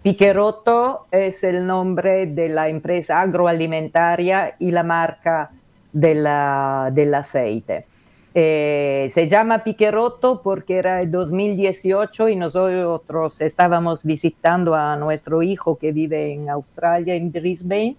Pique 0.03 0.33
Roto 0.33 1.07
es 1.11 1.45
el 1.45 1.67
nombre 1.67 2.27
de 2.27 2.49
la 2.49 2.69
empresa 2.69 3.21
agroalimentaria 3.21 4.57
y 4.59 4.73
la 4.73 4.83
marca 4.83 5.51
de 5.93 6.15
la, 6.17 6.91
del 6.93 7.15
aceite. 7.15 7.87
Eh, 8.35 9.11
se 9.13 9.27
llama 9.27 9.63
Piqueroto 9.63 10.41
porque 10.41 10.79
era 10.79 11.01
el 11.01 11.11
2018 11.11 12.31
y 12.31 12.37
nosotros 12.37 13.41
estábamos 13.43 14.05
visitando 14.05 14.75
a 14.75 14.97
nuestro 14.97 15.43
hijo 15.43 15.77
que 15.77 15.93
vive 15.93 16.33
en 16.33 16.49
Australia, 16.49 17.15
en 17.15 17.31
Brisbane, 17.31 17.97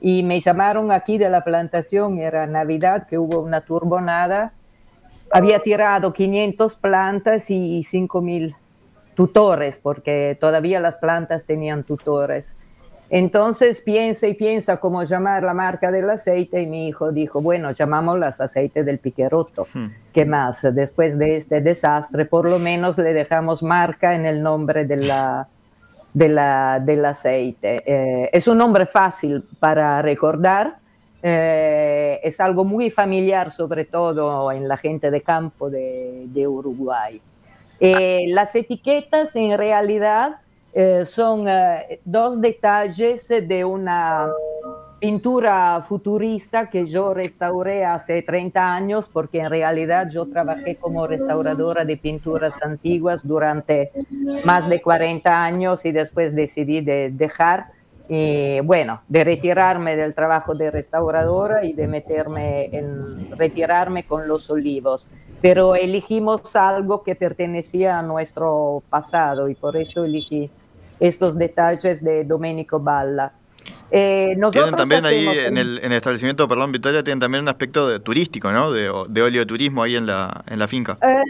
y 0.00 0.22
me 0.22 0.40
llamaron 0.40 0.92
aquí 0.92 1.18
de 1.18 1.30
la 1.30 1.42
plantación, 1.42 2.18
era 2.18 2.46
Navidad, 2.46 3.06
que 3.08 3.18
hubo 3.18 3.40
una 3.40 3.60
turbonada. 3.60 4.52
Había 5.32 5.58
tirado 5.60 6.12
500 6.12 6.76
plantas 6.76 7.50
y 7.50 7.80
5.000 7.80 8.54
tutores, 9.14 9.78
porque 9.78 10.36
todavía 10.40 10.80
las 10.80 10.96
plantas 10.96 11.44
tenían 11.44 11.84
tutores. 11.84 12.56
Entonces 13.14 13.82
piensa 13.82 14.26
y 14.26 14.32
piensa 14.32 14.78
cómo 14.78 15.02
llamar 15.04 15.42
la 15.42 15.52
marca 15.52 15.90
del 15.92 16.08
aceite 16.08 16.62
y 16.62 16.66
mi 16.66 16.88
hijo 16.88 17.12
dijo, 17.12 17.42
bueno, 17.42 17.68
las 18.16 18.40
aceite 18.40 18.84
del 18.84 19.00
piqueroto. 19.00 19.66
Hmm. 19.74 19.88
¿Qué 20.14 20.24
más? 20.24 20.66
Después 20.72 21.18
de 21.18 21.36
este 21.36 21.60
desastre, 21.60 22.24
por 22.24 22.48
lo 22.48 22.58
menos 22.58 22.96
le 22.96 23.12
dejamos 23.12 23.62
marca 23.62 24.14
en 24.14 24.24
el 24.24 24.42
nombre 24.42 24.86
de 24.86 24.96
la, 24.96 25.46
de 26.14 26.28
la, 26.30 26.80
del 26.80 27.04
aceite. 27.04 27.82
Eh, 27.84 28.30
es 28.32 28.48
un 28.48 28.56
nombre 28.56 28.86
fácil 28.86 29.44
para 29.60 30.00
recordar. 30.00 30.78
Eh, 31.22 32.18
es 32.22 32.40
algo 32.40 32.64
muy 32.64 32.90
familiar, 32.90 33.50
sobre 33.50 33.84
todo 33.84 34.50
en 34.52 34.66
la 34.66 34.78
gente 34.78 35.10
de 35.10 35.20
campo 35.20 35.68
de, 35.68 36.28
de 36.28 36.48
Uruguay. 36.48 37.20
Eh, 37.78 38.22
las 38.28 38.54
etiquetas 38.54 39.36
en 39.36 39.58
realidad 39.58 40.36
eh, 40.72 41.04
son 41.04 41.46
eh, 41.48 42.00
dos 42.04 42.40
detalles 42.40 43.28
de 43.28 43.64
una 43.64 44.28
pintura 44.98 45.82
futurista 45.82 46.70
que 46.70 46.86
yo 46.86 47.12
restauré 47.12 47.84
hace 47.84 48.22
30 48.22 48.74
años 48.74 49.10
porque 49.12 49.40
en 49.40 49.50
realidad 49.50 50.08
yo 50.08 50.26
trabajé 50.26 50.76
como 50.76 51.08
restauradora 51.08 51.84
de 51.84 51.96
pinturas 51.96 52.54
antiguas 52.62 53.26
durante 53.26 53.90
más 54.44 54.68
de 54.68 54.80
40 54.80 55.44
años 55.44 55.84
y 55.86 55.92
después 55.92 56.36
decidí 56.36 56.82
de 56.82 57.10
dejar 57.10 57.66
y 58.08 58.60
bueno, 58.60 59.00
de 59.08 59.24
retirarme 59.24 59.96
del 59.96 60.14
trabajo 60.14 60.54
de 60.54 60.70
restauradora 60.70 61.64
y 61.64 61.72
de 61.72 61.88
meterme 61.88 62.66
en 62.66 63.30
retirarme 63.36 64.04
con 64.04 64.28
los 64.28 64.50
olivos. 64.50 65.08
Pero 65.40 65.74
elegimos 65.74 66.54
algo 66.54 67.02
que 67.02 67.16
pertenecía 67.16 67.98
a 67.98 68.02
nuestro 68.02 68.82
pasado 68.90 69.48
y 69.48 69.54
por 69.54 69.76
eso 69.76 70.04
elegí 70.04 70.50
estos 71.02 71.36
detalles 71.36 72.02
de 72.02 72.24
Domenico 72.24 72.78
Balla. 72.78 73.32
Eh, 73.90 74.36
tienen 74.52 74.74
también 74.74 75.04
ahí 75.04 75.26
en 75.26 75.56
el, 75.56 75.78
establecimiento, 75.92 76.48
perdón, 76.48 76.72
Victoria, 76.72 77.02
tienen 77.02 77.20
también 77.20 77.42
un 77.42 77.48
aspecto 77.48 77.88
de, 77.88 78.00
turístico, 78.00 78.50
¿no? 78.50 78.72
De, 78.72 78.90
de 79.08 79.22
oleoturismo 79.22 79.82
ahí 79.82 79.96
en 79.96 80.06
la, 80.06 80.44
en 80.48 80.58
la 80.58 80.68
finca. 80.68 80.96
Eh, 81.02 81.22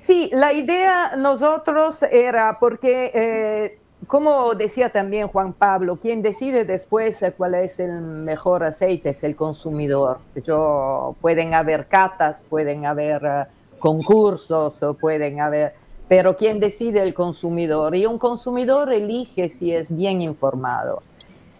sí, 0.00 0.30
la 0.32 0.52
idea 0.52 1.16
nosotros 1.16 2.02
era 2.04 2.58
porque, 2.60 3.10
eh, 3.14 3.78
como 4.06 4.54
decía 4.54 4.90
también 4.90 5.28
Juan 5.28 5.54
Pablo, 5.54 5.96
quien 5.96 6.22
decide 6.22 6.64
después 6.64 7.24
cuál 7.36 7.54
es 7.54 7.80
el 7.80 8.00
mejor 8.00 8.64
aceite 8.64 9.10
es 9.10 9.24
el 9.24 9.34
consumidor. 9.34 10.18
Yo, 10.36 11.16
pueden 11.20 11.54
haber 11.54 11.86
catas, 11.86 12.44
pueden 12.48 12.86
haber 12.86 13.48
concursos, 13.78 14.80
pueden 15.00 15.40
haber 15.40 15.74
pero 16.16 16.36
¿quién 16.36 16.60
decide 16.60 17.02
el 17.02 17.12
consumidor? 17.12 17.96
Y 17.96 18.06
un 18.06 18.18
consumidor 18.18 18.92
elige 18.92 19.48
si 19.48 19.74
es 19.74 19.92
bien 19.92 20.20
informado. 20.20 21.02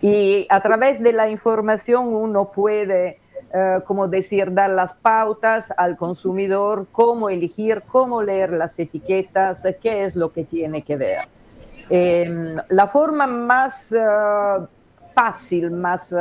Y 0.01 0.47
a 0.49 0.61
través 0.61 1.03
de 1.03 1.13
la 1.13 1.29
información 1.29 2.15
uno 2.15 2.53
puede, 2.53 3.19
eh, 3.53 3.81
como 3.85 4.07
decir, 4.07 4.55
dar 4.55 4.71
las 4.71 4.93
pautas 4.93 5.75
al 5.77 5.97
consumidor, 5.97 6.87
cómo 6.93 7.31
elegir, 7.31 7.83
cómo 7.91 8.23
leer 8.23 8.53
las 8.53 8.79
etiquetas, 8.79 9.67
qué 9.83 10.05
es 10.05 10.15
lo 10.15 10.31
que 10.31 10.45
tiene 10.45 10.83
que 10.83 10.99
ver. 10.99 11.23
Em, 11.91 12.57
la 12.69 12.87
forma 12.87 13.27
más 13.27 13.91
eh, 13.91 13.99
fácil, 15.17 15.73
más 15.73 16.13
eh, 16.13 16.17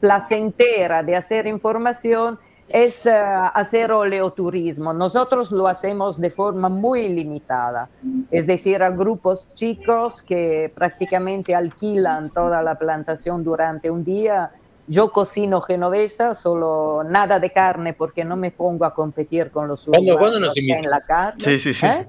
placentera 0.00 1.02
de 1.02 1.16
hacer 1.16 1.46
información 1.46 2.38
es 2.68 3.06
eh, 3.06 3.12
hacer 3.12 3.92
oleoturismo. 3.92 4.92
Nosotros 4.92 5.52
lo 5.52 5.68
hacemos 5.68 6.20
de 6.20 6.30
forma 6.30 6.68
muy 6.68 7.08
limitada, 7.08 7.88
es 8.30 8.46
decir, 8.46 8.82
a 8.82 8.90
grupos 8.90 9.46
chicos 9.54 10.22
que 10.22 10.72
prácticamente 10.74 11.54
alquilan 11.54 12.30
toda 12.30 12.62
la 12.62 12.76
plantación 12.76 13.44
durante 13.44 13.90
un 13.90 14.04
día. 14.04 14.50
Yo 14.86 15.12
cocino 15.12 15.62
genovesa, 15.62 16.34
solo 16.34 17.02
nada 17.04 17.38
de 17.38 17.50
carne 17.50 17.94
porque 17.94 18.24
no 18.24 18.36
me 18.36 18.50
pongo 18.50 18.84
a 18.84 18.92
competir 18.92 19.50
con 19.50 19.66
los 19.66 19.86
¿Cuándo, 19.86 20.18
¿cuándo 20.18 20.40
nos 20.40 20.56
en 20.56 20.82
la 20.82 20.98
carne. 20.98 21.42
Sí, 21.42 21.58
sí, 21.58 21.72
sí. 21.72 21.86
¿Eh? 21.86 22.06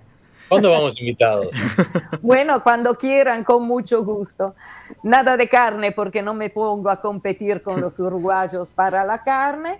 ¿Cuándo 0.50 0.72
vamos 0.72 1.00
invitados? 1.00 1.48
Bueno, 2.22 2.64
cuando 2.64 2.96
quieran, 2.96 3.44
con 3.44 3.68
mucho 3.68 4.04
gusto. 4.04 4.56
Nada 5.04 5.38
de 5.38 5.48
carne 5.48 5.92
porque 5.92 6.24
no 6.24 6.34
me 6.34 6.50
pongo 6.50 6.90
a 6.90 7.00
competir 7.00 7.62
con 7.62 7.80
los 7.80 8.00
uruguayos 8.00 8.72
para 8.72 9.06
la 9.06 9.24
carne 9.24 9.80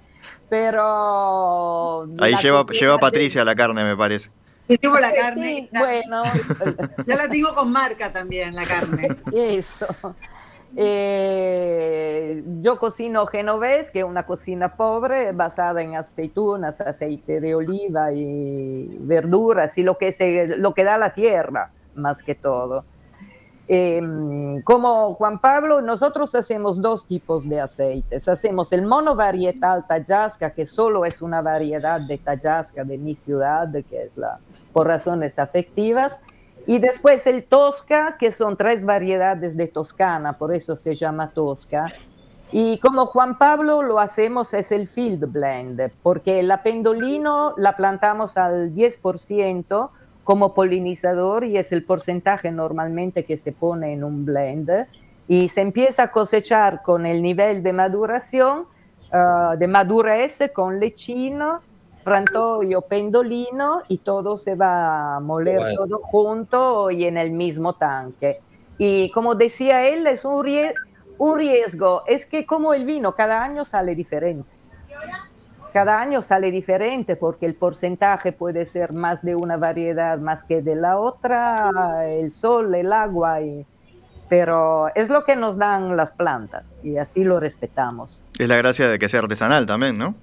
pero... 0.50 2.04
Ahí 2.20 2.36
lleva, 2.42 2.64
lleva 2.72 2.98
Patricia 2.98 3.44
la 3.44 3.56
carne, 3.56 3.84
me 3.84 3.96
parece. 3.96 4.30
Llevo 4.68 4.98
la 4.98 5.14
carne. 5.14 5.70
bueno. 5.72 6.24
ya 7.06 7.16
la 7.16 7.28
digo 7.28 7.54
con 7.54 7.72
marca 7.72 8.12
también, 8.12 8.56
la 8.56 8.66
carne. 8.66 9.10
Eso. 9.34 9.88
Eh, 10.78 12.44
yo 12.60 12.78
cocino 12.80 13.26
genovés, 13.28 13.92
que 13.92 14.00
es 14.00 14.06
una 14.06 14.26
cocina 14.26 14.76
pobre, 14.76 15.32
basada 15.32 15.82
en 15.82 15.96
aceitunas, 15.96 16.82
aceite 16.82 17.40
de 17.40 17.56
oliva 17.56 18.12
y 18.12 18.98
verduras 19.00 19.78
y 19.78 19.84
lo 19.84 19.98
que, 19.98 20.12
se, 20.12 20.58
lo 20.58 20.74
que 20.74 20.84
da 20.84 20.98
la 20.98 21.14
tierra, 21.14 21.72
más 21.96 22.24
que 22.24 22.36
todo. 22.36 22.84
Em, 23.68 24.62
como 24.62 25.16
Juan 25.16 25.40
Pablo, 25.40 25.82
nosotros 25.82 26.36
hacemos 26.36 26.82
dos 26.82 27.06
tipos 27.06 27.50
de 27.50 27.62
aceites. 27.62 28.28
Hacemos 28.28 28.72
el 28.74 28.84
monovarietal 28.84 29.88
Tayasca, 29.88 30.52
que 30.52 30.66
solo 30.66 31.06
es 31.06 31.22
una 31.22 31.42
variedad 31.42 32.00
de 32.00 32.18
Tayasca 32.20 32.84
de 32.84 32.98
mi 32.98 33.16
ciudad, 33.16 33.70
que 33.90 34.04
es 34.04 34.18
la 34.18 34.40
por 34.76 34.88
razones 34.88 35.40
afectivas, 35.40 36.20
y 36.68 36.80
después 36.80 37.26
el 37.28 37.46
Tosca, 37.46 38.18
que 38.20 38.34
son 38.34 38.58
tres 38.58 38.84
variedades 38.84 39.56
de 39.56 39.68
Toscana, 39.68 40.34
por 40.34 40.54
eso 40.54 40.76
se 40.76 40.96
llama 40.96 41.30
Tosca. 41.30 41.86
Y 42.52 42.78
como 42.80 43.06
Juan 43.06 43.38
Pablo 43.38 43.82
lo 43.84 44.00
hacemos 44.00 44.54
es 44.54 44.74
el 44.74 44.90
field 44.90 45.32
blend, 45.32 45.92
porque 46.04 46.44
la 46.44 46.62
pendolino 46.62 47.54
la 47.56 47.78
plantamos 47.78 48.36
al 48.36 48.74
10% 48.74 49.90
como 50.26 50.54
polinizador 50.54 51.46
y 51.46 51.58
es 51.58 51.72
el 51.72 51.86
porcentaje 51.86 52.52
normalmente 52.52 53.24
que 53.24 53.38
se 53.38 53.54
pone 53.54 53.94
en 53.94 54.04
un 54.04 54.26
blend. 54.26 54.70
Y 55.28 55.48
se 55.48 55.62
empieza 55.62 56.04
a 56.04 56.12
cosechar 56.12 56.82
con 56.82 57.06
el 57.06 57.22
nivel 57.22 57.64
de 57.64 57.72
maduración, 57.72 58.66
uh, 59.14 59.58
de 59.58 59.68
madurez 59.68 60.40
con 60.54 60.80
lechino 60.80 61.62
o 62.06 62.82
pendolino 62.82 63.82
y 63.88 64.00
todo 64.00 64.38
se 64.38 64.56
va 64.56 65.16
a 65.16 65.20
moler 65.20 65.76
todo 65.76 66.00
junto 66.00 66.92
y 66.92 67.06
en 67.06 67.18
el 67.18 67.32
mismo 67.32 67.74
tanque. 67.74 68.42
Y 68.78 69.10
como 69.12 69.36
decía 69.36 69.88
él, 69.88 70.06
es 70.06 70.26
un, 70.26 70.46
un 71.18 71.38
riesgo, 71.38 72.04
es 72.06 72.26
que 72.26 72.46
como 72.46 72.74
el 72.74 72.86
vino 72.86 73.14
cada 73.14 73.44
año 73.44 73.66
sale 73.66 73.96
diferente. 73.96 74.50
Cada 75.76 76.00
año 76.00 76.22
sale 76.22 76.52
diferente 76.52 77.18
porque 77.18 77.46
el 77.46 77.54
porcentaje 77.54 78.32
puede 78.32 78.66
ser 78.66 78.94
más 78.94 79.26
de 79.26 79.36
una 79.36 79.58
variedad 79.58 80.18
más 80.18 80.46
que 80.46 80.62
de 80.62 80.74
la 80.74 80.98
otra, 80.98 82.08
el 82.08 82.32
sol, 82.32 82.74
el 82.76 82.94
agua, 82.94 83.42
y, 83.42 83.66
pero 84.30 84.88
es 84.96 85.10
lo 85.10 85.26
que 85.26 85.36
nos 85.36 85.58
dan 85.58 85.98
las 85.98 86.14
plantas 86.14 86.78
y 86.82 86.96
así 86.96 87.26
lo 87.26 87.42
respetamos. 87.42 88.24
Es 88.40 88.48
la 88.48 88.56
gracia 88.56 88.88
de 88.88 88.98
que 88.98 89.10
sea 89.10 89.20
artesanal 89.20 89.66
también, 89.66 89.98
¿no? 89.98 90.16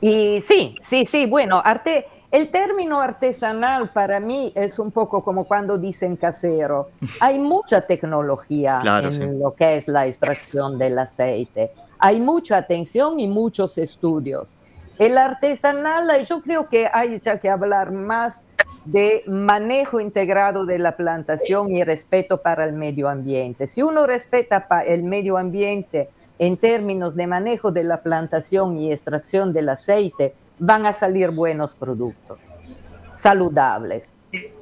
Y 0.00 0.40
sí, 0.40 0.76
sí, 0.82 1.04
sí, 1.04 1.26
bueno, 1.26 1.60
arte, 1.64 2.06
el 2.30 2.52
término 2.52 3.00
artesanal 3.00 3.88
para 3.88 4.20
mí 4.20 4.52
es 4.54 4.78
un 4.78 4.92
poco 4.92 5.24
como 5.24 5.46
cuando 5.46 5.78
dicen 5.78 6.14
casero. 6.14 6.90
Hay 7.20 7.40
mucha 7.40 7.80
tecnología 7.80 8.80
en 9.02 9.40
lo 9.40 9.52
que 9.52 9.78
es 9.78 9.88
la 9.88 10.06
extracción 10.06 10.78
del 10.78 10.96
aceite. 10.96 11.72
Hay 12.04 12.20
mucha 12.20 12.58
atención 12.58 13.18
y 13.18 13.26
muchos 13.26 13.78
estudios. 13.78 14.58
El 14.98 15.16
artesanal, 15.16 16.22
yo 16.26 16.42
creo 16.42 16.68
que 16.68 16.86
hay 16.92 17.18
ya 17.18 17.38
que 17.38 17.48
hablar 17.48 17.92
más 17.92 18.44
de 18.84 19.22
manejo 19.26 20.00
integrado 20.00 20.66
de 20.66 20.78
la 20.78 20.98
plantación 20.98 21.70
y 21.74 21.82
respeto 21.82 22.42
para 22.42 22.66
el 22.66 22.74
medio 22.74 23.08
ambiente. 23.08 23.66
Si 23.66 23.82
uno 23.82 24.06
respeta 24.06 24.66
el 24.86 25.02
medio 25.02 25.38
ambiente, 25.38 26.10
en 26.38 26.58
términos 26.58 27.16
de 27.16 27.26
manejo 27.26 27.72
de 27.72 27.84
la 27.84 28.02
plantación 28.02 28.76
y 28.76 28.92
extracción 28.92 29.54
del 29.54 29.70
aceite, 29.70 30.34
van 30.58 30.84
a 30.84 30.92
salir 30.92 31.30
buenos 31.30 31.74
productos, 31.74 32.54
saludables. 33.14 34.12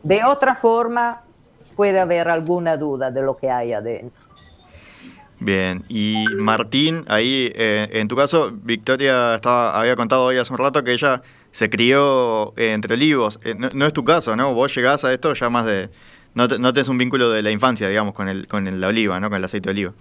De 0.05 0.23
otra 0.23 0.55
forma, 0.55 1.25
puede 1.75 1.99
haber 1.99 2.29
alguna 2.29 2.77
duda 2.77 3.11
de 3.11 3.23
lo 3.23 3.37
que 3.37 3.51
hay 3.51 3.73
adentro. 3.73 4.22
Bien, 5.45 5.83
y 5.89 6.25
Martín, 6.39 7.05
ahí 7.09 7.51
eh, 7.57 7.89
en 7.93 8.07
tu 8.07 8.15
caso, 8.15 8.53
Victoria 8.63 9.35
estaba, 9.35 9.79
había 9.79 9.97
contado 9.97 10.25
hoy 10.25 10.37
hace 10.37 10.53
un 10.53 10.59
rato 10.59 10.85
que 10.85 10.93
ella 10.93 11.23
se 11.51 11.69
crió 11.69 12.53
entre 12.57 12.95
olivos. 12.95 13.41
Eh, 13.45 13.57
no, 13.57 13.87
es 13.87 13.93
tu 13.93 14.05
caso, 14.05 14.37
¿no? 14.37 14.55
Vos 14.55 14.73
llegás 14.75 15.05
a 15.05 15.13
esto 15.13 15.35
ya 15.35 15.51
más 15.51 15.67
de... 15.67 15.91
No, 16.35 16.47
no 16.47 16.73
tenés 16.73 16.89
un 16.89 16.97
vínculo 16.97 17.29
de 17.31 17.43
la 17.43 17.51
infancia, 17.51 17.89
digamos, 17.89 18.15
con, 18.15 18.29
el, 18.29 18.47
con 18.47 18.81
la 18.81 18.87
oliva, 18.87 19.19
¿no? 19.19 19.29
Con 19.29 19.39
el 19.39 19.45
aceite 19.45 19.69
de 19.69 19.73
oliva. 19.73 19.93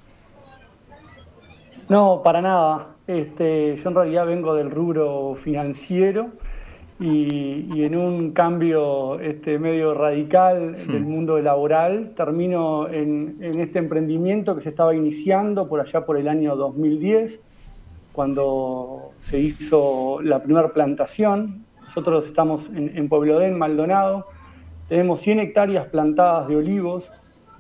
No, 1.90 2.22
para 2.24 2.42
nada. 2.42 2.88
Este, 3.08 3.78
yo 3.78 3.90
en 3.90 3.96
realidad 3.96 4.28
vengo 4.28 4.54
del 4.54 4.70
rubro 4.70 5.36
financiero 5.36 6.30
y, 7.02 7.84
en 7.84 7.96
un 7.96 8.32
cambio 8.32 9.20
este, 9.20 9.58
medio 9.58 9.94
radical 9.94 10.76
del 10.88 11.04
hmm. 11.04 11.10
mundo 11.10 11.40
laboral 11.40 12.14
termino 12.16 12.88
en, 12.88 13.38
este 13.42 13.80
emprendimiento 13.80 14.56
que 14.56 14.62
se 14.62 14.70
estaba 14.70 14.96
iniciando 14.96 15.68
por 15.68 15.82
allá 15.82 16.06
por 16.06 16.18
el 16.18 16.28
año 16.28 16.56
2010, 16.56 17.42
cuando 18.14 19.12
se 19.22 19.40
hizo 19.40 20.22
la 20.22 20.44
primera 20.44 20.70
plantación. 20.74 21.66
Nosotros 21.80 22.28
estamos 22.28 22.70
en, 22.70 22.96
en 22.96 23.10
Pueblo 23.10 23.40
de 23.40 23.50
Maldonado, 23.50 24.28
tenemos 24.88 25.22
100 25.22 25.40
hectáreas 25.40 25.88
plantadas 25.88 26.48
de 26.48 26.56
olivos, 26.56 27.12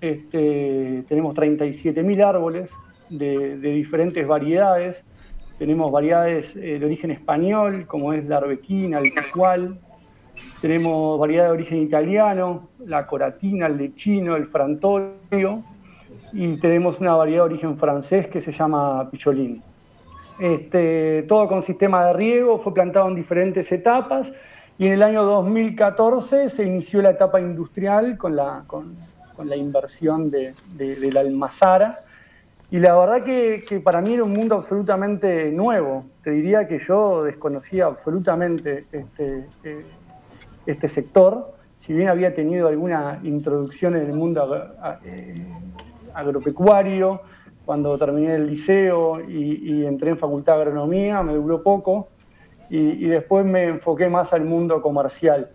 este, 0.01 1.03
tenemos 1.07 1.35
37.000 1.35 2.25
árboles 2.25 2.71
de, 3.09 3.55
diferentes 3.57 4.27
variedades. 4.27 5.03
Tenemos 5.61 5.91
variedades 5.91 6.55
eh, 6.55 6.79
de 6.79 6.85
origen 6.87 7.11
español, 7.11 7.85
como 7.85 8.13
es 8.13 8.25
la 8.25 8.37
arbequina, 8.37 8.97
el 8.97 9.13
picual. 9.13 9.77
Tenemos 10.59 11.19
variedad 11.19 11.43
de 11.43 11.49
origen 11.51 11.83
italiano, 11.83 12.69
la 12.83 13.05
coratina, 13.05 13.67
el 13.67 13.77
lechino, 13.77 14.35
el 14.35 14.47
frantolio. 14.47 15.61
Y 16.33 16.59
tenemos 16.59 16.99
una 16.99 17.13
variedad 17.13 17.43
de 17.43 17.53
origen 17.53 17.77
francés 17.77 18.25
que 18.25 18.41
se 18.41 18.51
llama 18.51 19.07
picholín. 19.11 19.61
Este, 20.39 21.25
todo 21.27 21.47
con 21.47 21.61
sistema 21.61 22.07
de 22.07 22.13
riego, 22.13 22.57
fue 22.57 22.73
plantado 22.73 23.07
en 23.09 23.13
diferentes 23.13 23.71
etapas 23.71 24.31
y 24.79 24.87
en 24.87 24.93
el 24.93 25.03
año 25.03 25.23
2014 25.23 26.49
se 26.49 26.63
inició 26.63 27.03
la 27.03 27.11
etapa 27.11 27.39
industrial 27.39 28.17
con 28.17 28.35
la, 28.35 28.63
con, 28.65 28.95
la 29.43 29.55
inversión 29.55 30.31
de, 30.31 30.55
de 30.75 31.11
la 31.11 31.19
almazara 31.19 31.99
y 32.71 32.79
la 32.79 32.97
verdad 32.97 33.25
que, 33.25 33.81
para 33.83 33.99
mí 33.99 34.13
era 34.13 34.23
un 34.23 34.31
mundo 34.31 34.55
absolutamente 34.55 35.51
nuevo. 35.51 36.05
Te 36.23 36.31
diría 36.31 36.69
que 36.69 36.79
yo 36.79 37.23
desconocía 37.23 37.85
absolutamente 37.85 38.85
este, 38.93 39.49
eh, 39.65 39.85
este 40.65 40.87
sector. 40.87 41.53
Si 41.79 41.91
bien 41.91 42.07
había 42.07 42.33
tenido 42.33 42.69
alguna 42.69 43.19
introducción 43.23 43.97
en 43.97 44.05
el 44.05 44.13
mundo 44.13 44.73
eh, 45.03 45.35
agropecuario, 46.13 47.21
cuando 47.65 47.97
terminé 47.97 48.35
el 48.35 48.47
liceo 48.47 49.19
y, 49.19 49.85
entré 49.85 50.11
en 50.11 50.17
facultad 50.17 50.55
de 50.55 50.61
agronomía, 50.61 51.21
me 51.23 51.33
duró 51.33 51.61
poco. 51.61 52.07
y 52.69 53.05
después 53.05 53.45
me 53.45 53.65
enfoqué 53.65 54.07
más 54.07 54.31
al 54.31 54.45
mundo 54.45 54.81
comercial. 54.81 55.49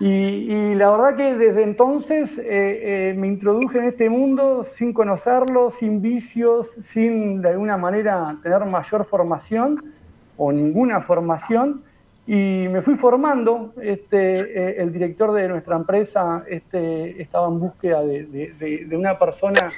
Y, 0.00 0.74
la 0.76 0.90
verdad 0.90 1.14
que 1.14 1.34
desde 1.34 1.62
entonces 1.62 2.38
eh, 2.38 3.10
eh, 3.10 3.14
me 3.18 3.28
introduje 3.28 3.78
en 3.78 3.84
este 3.84 4.08
mundo 4.08 4.64
sin 4.64 4.94
conocerlo, 4.94 5.70
sin 5.70 6.00
vicios, 6.00 6.70
sin 6.86 7.42
de 7.42 7.50
alguna 7.50 7.76
manera 7.76 8.38
tener 8.42 8.64
mayor 8.64 9.04
formación 9.04 9.92
o 10.38 10.52
ninguna 10.52 11.00
formación. 11.00 11.82
Y 12.26 12.66
me 12.70 12.80
fui 12.80 12.94
formando. 12.94 13.74
Este, 13.82 14.36
eh, 14.36 14.82
el 14.82 14.90
director 14.90 15.32
de 15.32 15.48
nuestra 15.48 15.76
empresa 15.76 16.44
este, 16.48 17.20
estaba 17.20 17.48
en 17.48 17.60
búsqueda 17.60 18.00
de, 18.02 18.88
una 18.92 19.18
persona 19.18 19.70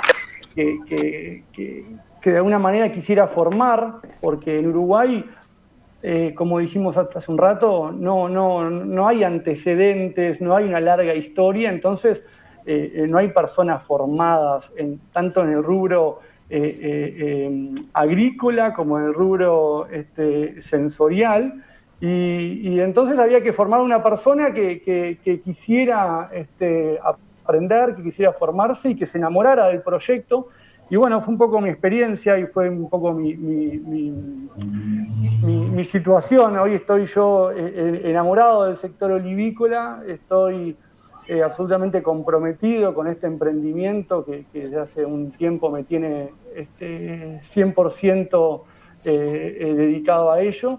que, 0.54 0.78
que 2.20 2.30
de 2.30 2.36
alguna 2.36 2.60
manera 2.60 2.92
quisiera 2.92 3.26
formar, 3.26 3.94
porque 4.20 4.60
en 4.60 4.68
Uruguay 4.68 5.24
eh, 6.04 6.34
como 6.34 6.58
dijimos 6.58 6.96
hace 6.96 7.30
un 7.30 7.38
rato, 7.38 7.92
no, 7.92 8.28
no, 8.28 8.68
no 8.68 9.06
hay 9.06 9.22
antecedentes, 9.22 10.40
no 10.40 10.56
hay 10.56 10.64
una 10.64 10.80
larga 10.80 11.14
historia, 11.14 11.70
entonces 11.70 12.24
eh, 12.66 12.92
eh, 12.94 13.06
no 13.06 13.18
hay 13.18 13.28
personas 13.28 13.84
formadas 13.84 14.72
en, 14.76 14.98
tanto 15.12 15.44
en 15.44 15.50
el 15.50 15.62
rubro 15.62 16.20
agrícola 17.94 18.74
como 18.74 18.98
en 18.98 19.06
el 19.06 19.14
rubro 19.14 19.86
este, 19.86 20.60
sensorial. 20.60 21.64
Y, 21.98 22.78
entonces 22.78 23.18
había 23.18 23.42
que 23.42 23.52
formar 23.52 23.80
una 23.80 24.02
persona 24.02 24.52
que, 24.52 25.40
quisiera 25.42 26.28
este, 26.34 26.98
aprender, 27.42 27.94
que 27.94 28.02
quisiera 28.02 28.34
formarse 28.34 28.90
y 28.90 28.96
que 28.96 29.06
se 29.06 29.16
enamorara 29.16 29.68
del 29.68 29.80
proyecto 29.80 30.48
y 30.92 30.96
bueno, 30.96 31.20
fue 31.22 31.32
un 31.32 31.38
poco 31.38 31.58
mi 31.58 31.70
experiencia 31.70 32.38
y 32.38 32.44
fue 32.44 32.68
un 32.68 32.90
poco 32.90 33.14
mi, 33.14 33.34
mi, 33.34 34.50
situación. 35.86 36.58
Hoy 36.58 36.74
estoy 36.74 37.06
yo 37.06 37.50
eh, 37.50 37.54
eh, 37.56 38.02
enamorado 38.10 38.66
del 38.66 38.76
sector 38.76 39.10
olivícola, 39.12 40.02
estoy 40.06 40.76
eh, 41.28 41.42
absolutamente 41.42 42.02
comprometido 42.02 42.92
con 42.92 43.06
este 43.06 43.26
emprendimiento 43.26 44.22
que, 44.22 44.44
desde 44.52 44.78
hace 44.78 45.06
un 45.06 45.30
tiempo 45.30 45.70
me 45.70 45.84
tiene 45.84 46.28
este, 46.54 47.40
100% 47.40 48.62
dedicado 49.02 50.30
a 50.30 50.42
ello. 50.42 50.78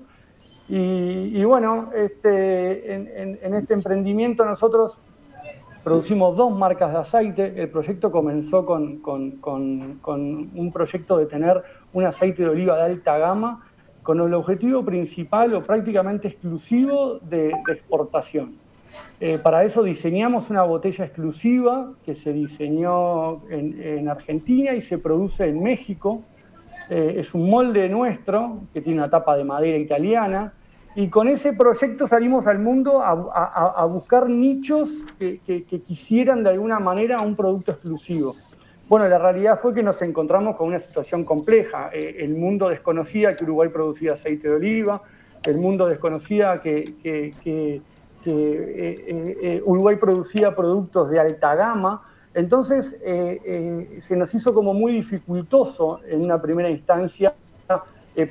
Y, 0.69 1.43
bueno, 1.43 1.89
este, 1.95 2.93
en, 2.93 3.55
este 3.55 3.73
emprendimiento 3.73 4.45
nosotros 4.45 4.99
producimos 5.83 6.35
dos 6.35 6.55
marcas 6.55 6.91
de 6.93 6.99
aceite. 6.99 7.53
El 7.57 7.69
proyecto 7.69 8.11
comenzó 8.11 8.65
con, 8.65 9.01
un 9.03 10.71
proyecto 10.73 11.17
de 11.17 11.25
tener 11.25 11.61
un 11.91 12.05
aceite 12.05 12.43
de 12.43 12.49
oliva 12.49 12.77
de 12.77 12.83
alta 12.83 13.17
gama 13.17 13.65
con 14.01 14.19
el 14.19 14.33
objetivo 14.33 14.83
principal 14.83 15.53
o 15.53 15.63
prácticamente 15.63 16.27
exclusivo 16.27 17.19
de, 17.19 17.51
exportación. 17.67 18.55
Eh, 19.19 19.39
para 19.41 19.63
eso 19.63 19.81
diseñamos 19.83 20.49
una 20.49 20.63
botella 20.63 21.05
exclusiva 21.05 21.93
que 22.05 22.13
se 22.13 22.31
diseñó 22.31 23.47
en, 23.49 24.07
Argentina 24.07 24.73
y 24.73 24.81
se 24.81 24.97
produce 24.97 25.47
en 25.47 25.63
México. 25.63 26.21
Eh, 26.89 27.15
es 27.19 27.33
un 27.33 27.49
molde 27.49 27.87
nuestro 27.89 28.59
que 28.73 28.81
tiene 28.81 28.99
una 28.99 29.09
tapa 29.09 29.37
de 29.37 29.43
madera 29.43 29.77
italiana 29.77 30.53
y 30.95 31.09
con 31.09 31.27
ese 31.27 31.53
proyecto 31.53 32.07
salimos 32.07 32.45
al 32.45 32.59
mundo 32.59 33.01
a, 33.01 33.85
buscar 33.85 34.29
nichos 34.29 34.89
que, 35.17 35.63
quisieran 35.87 36.43
de 36.43 36.51
alguna 36.51 36.79
manera 36.79 37.21
un 37.21 37.35
producto 37.35 37.71
exclusivo. 37.71 38.35
Bueno, 38.87 39.07
la 39.07 39.17
realidad 39.17 39.59
fue 39.59 39.73
que 39.73 39.81
nos 39.81 40.01
encontramos 40.01 40.55
con 40.55 40.67
una 40.67 40.77
situación 40.77 41.23
compleja. 41.23 41.89
Eh, 41.91 42.17
el 42.19 42.35
mundo 42.35 42.69
desconocía 42.69 43.35
que 43.35 43.43
Uruguay 43.43 43.69
producía 43.69 44.13
aceite 44.13 44.49
de 44.49 44.55
oliva, 44.55 45.01
el 45.47 45.57
mundo 45.57 45.87
desconocía 45.87 46.61
que, 46.61 46.83
eh, 47.03 47.81
eh, 48.25 49.61
Uruguay 49.65 49.95
producía 49.95 50.55
productos 50.55 51.09
de 51.09 51.19
alta 51.19 51.55
gama. 51.55 52.03
Entonces 52.35 52.95
se 52.99 54.15
nos 54.15 54.33
hizo 54.33 54.53
como 54.53 54.73
muy 54.73 54.93
dificultoso 54.93 55.99
en 56.07 56.21
una 56.21 56.41
primera 56.41 56.69
instancia 56.69 57.33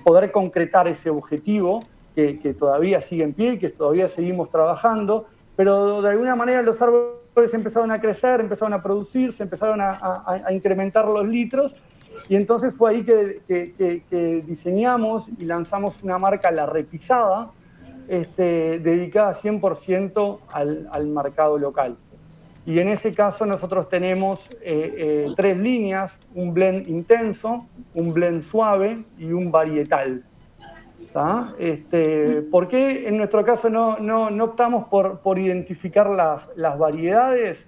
poder 0.04 0.32
concretar 0.32 0.88
ese 0.88 1.08
objetivo 1.08 1.80
que, 2.14 2.54
todavía 2.58 3.00
sigue 3.00 3.24
en 3.24 3.32
pie, 3.32 3.58
que 3.58 3.70
todavía 3.70 4.08
seguimos 4.08 4.50
trabajando, 4.50 5.26
pero 5.56 6.02
de 6.02 6.10
alguna 6.10 6.34
manera 6.36 6.62
los 6.62 6.80
árboles 6.80 7.54
empezaron 7.54 7.90
a 7.90 8.00
crecer, 8.00 8.40
empezaron 8.40 8.72
a 8.74 8.82
producirse, 8.82 9.42
empezaron 9.42 9.80
a, 9.80 10.48
incrementar 10.50 11.06
los 11.06 11.26
litros, 11.26 11.74
y 12.28 12.36
entonces 12.36 12.74
fue 12.74 12.90
ahí 12.90 13.04
que, 13.04 14.42
diseñamos 14.46 15.26
y 15.38 15.44
lanzamos 15.44 16.02
una 16.02 16.18
marca, 16.18 16.50
La 16.50 16.66
Repisada, 16.66 17.50
este, 18.08 18.78
dedicada 18.80 19.34
100% 19.34 20.38
al, 20.52 20.88
al, 20.90 21.06
mercado 21.06 21.56
local. 21.56 21.96
Y 22.64 22.78
en 22.78 22.88
ese 22.88 23.12
caso 23.12 23.44
nosotros 23.44 23.88
tenemos 23.88 24.48
eh, 24.50 24.58
eh, 24.62 25.26
tres 25.36 25.56
líneas, 25.56 26.12
un 26.34 26.54
blend 26.54 26.88
intenso, 26.88 27.66
un 27.94 28.12
blend 28.12 28.42
suave 28.42 29.04
y 29.18 29.32
un 29.32 29.50
varietal. 29.50 30.24
Este, 31.58 32.42
¿Por 32.42 32.68
qué 32.68 33.06
en 33.06 33.16
nuestro 33.18 33.44
caso 33.44 33.68
no, 33.68 33.98
no, 34.00 34.44
optamos 34.44 34.88
por, 34.88 35.20
por 35.20 35.38
identificar 35.38 36.08
las, 36.08 36.48
las 36.56 36.78
variedades? 36.78 37.66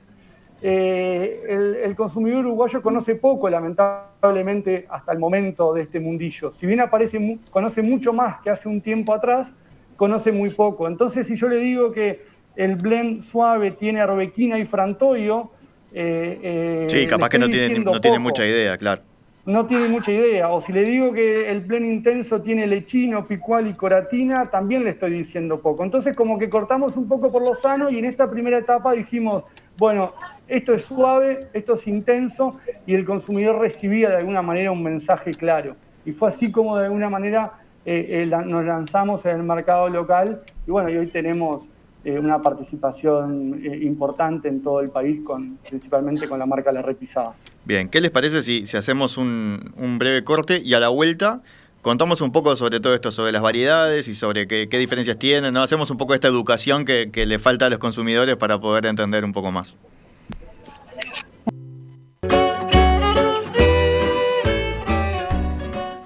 Eh, 0.62 1.82
el, 1.84 1.94
consumidor 1.94 2.46
uruguayo 2.46 2.80
conoce 2.80 3.16
poco, 3.16 3.50
lamentablemente, 3.50 4.86
hasta 4.88 5.12
el 5.12 5.18
momento 5.18 5.74
de 5.74 5.82
este 5.82 6.00
mundillo. 6.00 6.52
Si 6.52 6.66
bien 6.66 6.80
aparece, 6.80 7.38
conoce 7.50 7.82
mucho 7.82 8.14
más 8.14 8.40
que 8.40 8.48
hace 8.48 8.68
un 8.68 8.80
tiempo 8.80 9.12
atrás, 9.12 9.52
conoce 9.96 10.32
muy 10.32 10.50
poco. 10.50 10.88
Entonces, 10.88 11.26
si 11.26 11.36
yo 11.36 11.48
le 11.48 11.56
digo 11.56 11.92
que 11.92 12.24
el 12.56 12.76
blend 12.76 13.22
suave 13.22 13.72
tiene 13.72 14.00
arbequina 14.00 14.58
y 14.58 14.64
frantoio, 14.64 15.50
eh, 15.92 16.40
eh, 16.42 16.86
sí, 16.88 17.06
capaz 17.06 17.28
que 17.28 17.38
no 17.38 17.48
tiene, 17.50 17.78
no 17.80 18.00
tiene 18.00 18.18
mucha 18.18 18.46
idea, 18.46 18.78
claro 18.78 19.02
no 19.46 19.66
tiene 19.66 19.88
mucha 19.88 20.10
idea. 20.10 20.50
O 20.50 20.60
si 20.60 20.72
le 20.72 20.84
digo 20.84 21.12
que 21.12 21.50
el 21.50 21.62
plen 21.62 21.84
intenso 21.84 22.40
tiene 22.40 22.66
lechino, 22.66 23.26
picual 23.26 23.68
y 23.68 23.74
coratina, 23.74 24.50
también 24.50 24.84
le 24.84 24.90
estoy 24.90 25.12
diciendo 25.12 25.60
poco. 25.60 25.84
Entonces 25.84 26.16
como 26.16 26.38
que 26.38 26.48
cortamos 26.48 26.96
un 26.96 27.08
poco 27.08 27.30
por 27.30 27.42
lo 27.42 27.54
sano 27.54 27.90
y 27.90 27.98
en 27.98 28.06
esta 28.06 28.30
primera 28.30 28.58
etapa 28.58 28.92
dijimos, 28.92 29.44
bueno, 29.76 30.12
esto 30.48 30.74
es 30.74 30.84
suave, 30.84 31.40
esto 31.52 31.74
es 31.74 31.86
intenso 31.86 32.58
y 32.86 32.94
el 32.94 33.04
consumidor 33.04 33.58
recibía 33.58 34.10
de 34.10 34.16
alguna 34.16 34.42
manera 34.42 34.70
un 34.70 34.82
mensaje 34.82 35.32
claro. 35.32 35.76
Y 36.04 36.12
fue 36.12 36.28
así 36.28 36.50
como 36.50 36.76
de 36.76 36.86
alguna 36.86 37.10
manera 37.10 37.52
eh, 37.84 38.22
eh, 38.22 38.26
nos 38.26 38.64
lanzamos 38.64 39.24
en 39.26 39.36
el 39.36 39.42
mercado 39.42 39.88
local 39.88 40.42
y 40.66 40.70
bueno, 40.70 40.88
y 40.90 40.96
hoy 40.96 41.08
tenemos 41.08 41.68
eh, 42.04 42.18
una 42.18 42.42
participación 42.42 43.62
importante 43.82 44.48
en 44.48 44.62
todo 44.62 44.80
el 44.80 44.90
país, 44.90 45.20
con, 45.24 45.58
principalmente 45.68 46.28
con 46.28 46.38
la 46.38 46.46
marca 46.46 46.72
La 46.72 46.82
Repisada. 46.82 47.34
Bien, 47.64 47.88
¿qué 47.88 48.00
les 48.00 48.10
parece 48.10 48.42
si, 48.42 48.64
hacemos 48.76 49.16
un, 49.16 49.96
breve 49.98 50.24
corte 50.24 50.60
y 50.60 50.74
a 50.74 50.80
la 50.80 50.88
vuelta 50.88 51.42
contamos 51.82 52.20
un 52.20 52.32
poco 52.32 52.56
sobre 52.56 52.80
todo 52.80 52.94
esto, 52.94 53.12
sobre 53.12 53.32
las 53.32 53.42
variedades 53.42 54.08
y 54.08 54.14
sobre 54.14 54.46
qué, 54.46 54.66
diferencias 54.78 55.18
tienen. 55.18 55.56
Hacemos 55.56 55.90
un 55.90 55.98
poco 55.98 56.14
esta 56.14 56.28
educación 56.28 56.84
que 56.84 57.26
le 57.26 57.38
falta 57.38 57.66
a 57.66 57.70
los 57.70 57.78
consumidores 57.78 58.36
para 58.36 58.58
poder 58.58 58.86
entender 58.86 59.24
un 59.24 59.32
poco 59.32 59.52
más. 59.52 59.76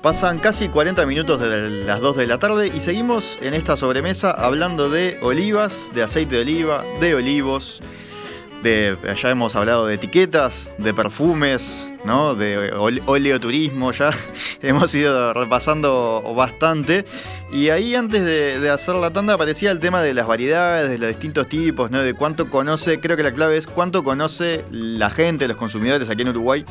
Pasan 0.09 0.39
casi 0.39 0.71
40 0.71 1.05
minutos 1.05 1.39
de 1.39 1.85
las 1.85 2.01
2 2.01 2.17
de 2.17 2.27
la 2.27 2.39
tarde 2.39 2.73
y 2.75 2.81
seguimos 2.81 3.37
en 3.43 3.53
esta 3.53 3.77
sobremesa 3.77 4.31
hablando 4.31 4.89
de 4.89 5.19
olivas, 5.21 5.91
de 5.95 6.03
aceite 6.03 6.37
de 6.37 6.41
oliva, 6.41 6.83
de 6.99 7.15
olivos 7.15 7.83
de, 8.63 8.97
ya 9.21 9.29
hemos 9.29 9.55
hablado 9.55 9.87
de 9.87 9.97
etiquetas, 9.97 10.75
de 10.79 10.95
perfumes, 10.95 11.87
¿no? 12.07 12.35
de 12.35 12.73
oleoturismo, 13.05 13.93
ya 13.93 14.11
hemos 14.63 14.95
ido 14.95 15.35
repasando 15.35 16.23
bastante. 16.35 17.05
Y 17.53 17.69
ahí 17.69 17.95
antes 17.95 18.25
de, 18.25 18.71
hacer 18.71 18.95
la 18.95 19.13
tanda 19.13 19.35
aparecía 19.35 19.71
el 19.71 19.79
tema 19.79 20.01
de 20.01 20.15
las 20.15 20.27
variedades, 20.27 20.89
de 20.89 20.97
los 20.97 21.09
distintos 21.09 21.51
tipos, 21.51 21.91
¿no? 21.91 21.99
de 21.99 22.15
cuánto 22.15 22.49
conoce, 22.49 22.99
creo 22.99 23.19
que 23.19 23.25
la 23.25 23.33
clave 23.33 23.59
es 23.59 23.67
cuánto 23.67 24.03
conoce 24.03 24.65
la 24.71 25.11
gente, 25.11 25.47
los 25.47 25.59
consumidores 25.59 26.09
aquí 26.09 26.23
en 26.23 26.31
Uruguay 26.31 26.65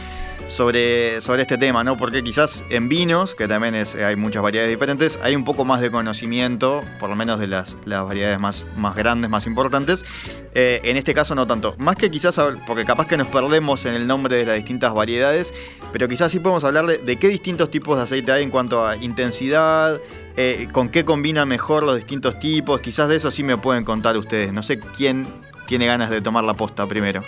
sobre, 0.48 1.22
sobre 1.22 1.44
este 1.44 1.58
tema, 1.58 1.84
¿no? 1.84 1.98
Porque 1.98 2.24
quizás 2.24 2.64
en 2.70 2.90
vinos, 2.90 3.36
que 3.36 3.48
también 3.48 3.76
es, 3.76 3.96
hay 3.96 4.16
muchas 4.16 4.42
variedades 4.42 4.72
diferentes, 4.72 5.20
hay 5.22 5.36
un 5.36 5.44
poco 5.44 5.66
más 5.66 5.82
de 5.82 5.92
conocimiento, 5.92 6.84
por 7.00 7.10
lo 7.10 7.16
menos 7.16 7.40
de 7.40 7.48
las, 7.48 7.78
las 7.86 8.06
variedades 8.06 8.40
más, 8.40 8.66
más 8.76 8.96
grandes, 8.96 9.30
más 9.30 9.46
importantes. 9.46 10.06
Eh, 10.54 10.82
en 10.84 10.98
este 10.98 11.14
caso 11.14 11.36
no 11.36 11.46
tanto. 11.46 11.76
Más 11.78 11.96
que 11.96 12.10
quizás, 12.10 12.40
porque 12.66 12.86
capaz 12.86 13.08
que 13.08 13.18
nos 13.18 13.28
perdemos 13.28 13.86
en 13.86 13.94
el 13.94 14.08
nombre 14.08 14.38
de 14.38 14.46
las 14.46 14.56
distintas 14.56 14.94
variedades, 14.94 15.54
pero 15.92 16.08
quizás 16.08 16.32
sí 16.32 16.40
podemos 16.40 16.64
hablar 16.64 16.86
de, 16.86 17.16
qué 17.18 17.28
distintos 17.28 17.70
tipos 17.70 17.98
de 17.98 18.04
aceite 18.04 18.32
hay 18.32 18.44
en 18.44 18.50
cuanto 18.50 18.88
a 18.88 18.96
intensidad, 18.96 20.00
eh, 20.36 20.68
con 20.72 20.90
qué 20.90 21.04
combina 21.06 21.46
mejor 21.46 21.84
los 21.84 21.96
distintos 21.96 22.40
tipos. 22.40 22.80
Quizás 22.82 23.10
de 23.10 23.18
eso 23.18 23.32
sí 23.32 23.44
me 23.44 23.58
pueden 23.58 23.84
contar 23.84 24.18
ustedes. 24.18 24.54
No 24.54 24.64
sé 24.64 24.80
quién 24.80 25.28
tiene 25.68 25.86
ganas 25.86 26.10
de 26.10 26.22
tomar 26.22 26.44
la 26.44 26.54
posta 26.54 26.88
primero. 26.88 27.24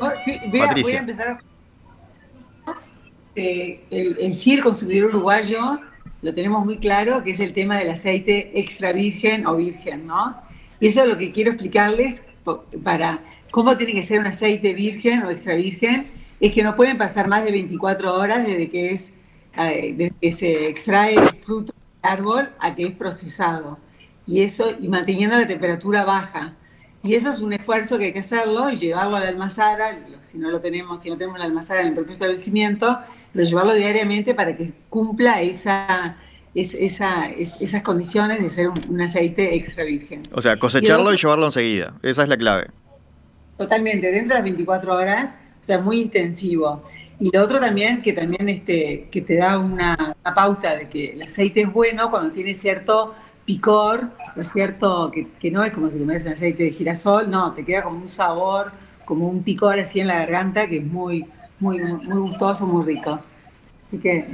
Oh, 0.00 0.10
sí, 0.24 0.38
voy, 0.50 0.60
a, 0.60 0.98
empezar 0.98 1.38
eh, 3.34 3.84
el, 3.90 4.18
el 4.18 4.62
consumidor 4.62 5.10
uruguayo 5.10 5.80
lo 6.22 6.32
tenemos 6.34 6.64
muy 6.64 6.78
claro, 6.78 7.24
que 7.24 7.32
es 7.32 7.40
el 7.40 7.52
tema 7.52 7.76
del 7.76 7.90
aceite 7.90 8.52
extra 8.54 8.92
virgen 8.92 9.46
o 9.46 9.56
virgen, 9.56 10.06
¿no? 10.06 10.36
Y 10.78 10.86
eso 10.86 11.02
es 11.02 11.08
lo 11.08 11.18
que 11.18 11.32
quiero 11.32 11.50
explicarles 11.50 12.22
para 12.82 13.20
cómo 13.50 13.76
tiene 13.76 13.92
que 13.92 14.02
ser 14.02 14.20
un 14.20 14.26
aceite 14.26 14.72
virgen 14.72 15.22
o 15.22 15.30
extra 15.30 15.54
virgen, 15.54 16.06
es 16.40 16.52
que 16.52 16.62
no 16.62 16.74
pueden 16.74 16.98
pasar 16.98 17.28
más 17.28 17.44
de 17.44 17.52
24 17.52 18.14
horas 18.14 18.44
desde 18.44 18.68
que, 18.68 18.90
es, 18.90 19.12
eh, 19.56 19.94
desde 19.96 20.14
que 20.20 20.32
se 20.32 20.68
extrae 20.68 21.14
el 21.14 21.36
fruto 21.36 21.72
del 21.72 22.10
árbol 22.10 22.50
a 22.58 22.74
que 22.74 22.86
es 22.86 22.92
procesado. 22.92 23.78
Y 24.26 24.42
eso, 24.42 24.72
y 24.80 24.88
manteniendo 24.88 25.36
la 25.36 25.46
temperatura 25.46 26.04
baja. 26.04 26.56
Y 27.04 27.14
eso 27.14 27.30
es 27.30 27.40
un 27.40 27.52
esfuerzo 27.52 27.98
que 27.98 28.06
hay 28.06 28.12
que 28.12 28.20
hacerlo 28.20 28.70
y 28.70 28.76
llevarlo 28.76 29.16
a 29.16 29.20
la 29.20 29.28
almazara, 29.28 29.98
si 30.22 30.38
no 30.38 30.50
lo 30.50 30.60
tenemos, 30.60 31.02
si 31.02 31.10
no 31.10 31.16
tenemos 31.16 31.38
la 31.38 31.46
almazara 31.46 31.80
en 31.80 31.88
el 31.88 31.94
propio 31.94 32.12
establecimiento, 32.12 32.98
pero 33.32 33.44
llevarlo 33.44 33.74
diariamente 33.74 34.34
para 34.34 34.56
que 34.56 34.72
cumpla 34.88 35.42
esa, 35.42 36.16
esa, 36.54 37.26
esas 37.26 37.82
condiciones 37.82 38.40
de 38.40 38.50
ser 38.50 38.68
un, 38.68 39.00
aceite 39.00 39.56
extra 39.56 39.84
virgen. 39.84 40.22
O 40.32 40.40
sea, 40.40 40.58
cosecharlo 40.58 41.12
y, 41.12 41.16
llevarlo 41.16 41.46
enseguida, 41.46 41.94
esa 42.02 42.22
es 42.22 42.28
la 42.28 42.36
clave. 42.36 42.68
Totalmente, 43.56 44.10
dentro 44.10 44.28
de 44.28 44.34
las 44.34 44.44
24 44.44 44.94
horas, 44.94 45.34
o 45.60 45.64
sea, 45.64 45.78
muy 45.78 46.00
intensivo. 46.00 46.82
Y 47.18 47.30
lo 47.30 47.42
otro 47.42 47.60
también, 47.60 48.02
que 48.02 48.12
también 48.12 48.48
este, 48.48 49.08
que 49.10 49.20
te 49.20 49.36
da 49.36 49.58
una, 49.58 50.16
pauta 50.34 50.76
de 50.76 50.88
que 50.88 51.12
el 51.12 51.22
aceite 51.22 51.62
es 51.62 51.72
bueno 51.72 52.10
cuando 52.10 52.32
tiene 52.32 52.54
cierto 52.54 53.14
picor, 53.52 54.08
¿no 54.34 54.42
es 54.42 54.50
cierto? 54.50 55.10
Que, 55.10 55.28
que 55.38 55.50
no 55.50 55.62
es 55.62 55.72
como 55.72 55.90
si 55.90 55.98
comes 55.98 56.24
un 56.24 56.32
aceite 56.32 56.64
de 56.64 56.70
girasol, 56.70 57.30
no, 57.30 57.52
te 57.52 57.64
queda 57.64 57.82
como 57.82 57.98
un 57.98 58.08
sabor, 58.08 58.72
como 59.04 59.28
un 59.28 59.42
picor 59.42 59.78
así 59.78 60.00
en 60.00 60.06
la 60.06 60.20
garganta 60.20 60.66
que 60.68 60.78
es 60.78 60.84
muy, 60.84 61.26
muy, 61.60 61.78
muy 61.80 62.18
gustoso, 62.18 62.66
muy 62.66 62.84
rico. 62.86 63.20
Así 63.86 63.98
que 63.98 64.26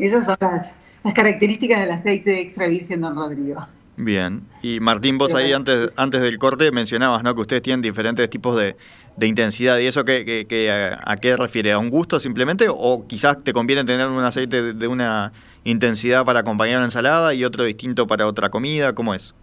esas 0.00 0.24
son 0.24 0.36
las, 0.40 0.72
características 1.14 1.80
del 1.80 1.90
aceite 1.90 2.40
extra 2.40 2.66
virgen 2.66 3.02
Don 3.02 3.14
Rodrigo. 3.14 3.66
Bien, 3.98 4.40
y 4.62 4.80
Martín, 4.80 5.18
vos 5.18 5.34
ahí 5.34 5.52
antes, 5.52 5.90
antes 5.96 6.22
del 6.22 6.38
corte 6.38 6.72
mencionabas 6.72 7.22
¿no? 7.22 7.34
que 7.34 7.42
ustedes 7.42 7.60
tienen 7.60 7.82
diferentes 7.82 8.30
tipos 8.30 8.56
de, 8.56 8.74
intensidad. 9.20 9.76
¿Y 9.78 9.86
eso 9.86 10.06
que, 10.06 10.46
que, 10.48 10.96
a, 10.98 11.16
qué 11.16 11.36
refiere? 11.36 11.72
¿A 11.72 11.78
un 11.78 11.90
gusto 11.90 12.18
simplemente? 12.18 12.68
¿O 12.70 13.06
quizás 13.06 13.44
te 13.44 13.52
conviene 13.52 13.84
tener 13.84 14.08
un 14.08 14.24
aceite 14.24 14.72
de, 14.72 14.88
una 14.88 15.34
intensidad 15.64 16.24
para 16.24 16.40
acompañar 16.40 16.78
una 16.78 16.86
ensalada 16.86 17.34
y 17.34 17.44
otro 17.44 17.64
distinto 17.64 18.06
para 18.06 18.26
otra 18.26 18.50
comida? 18.50 18.94
¿Cómo 18.94 19.14
es? 19.14 19.34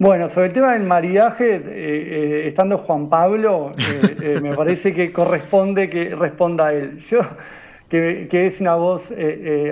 Bueno, 0.00 0.28
sobre 0.28 0.46
el 0.46 0.52
tema 0.52 0.74
del 0.74 0.84
maridaje, 0.84 1.56
eh, 1.56 1.62
eh, 1.66 2.48
estando 2.48 2.78
Juan 2.78 3.08
Pablo, 3.08 3.72
eh, 4.22 4.38
me 4.40 4.54
parece 4.54 4.94
que 4.94 5.12
corresponde 5.12 5.90
que 5.90 6.14
responda 6.14 6.68
a 6.68 6.72
él. 6.72 6.98
Yo, 7.00 7.20
que, 7.88 8.28
es 8.30 8.60
una 8.60 8.76
voz 8.76 9.12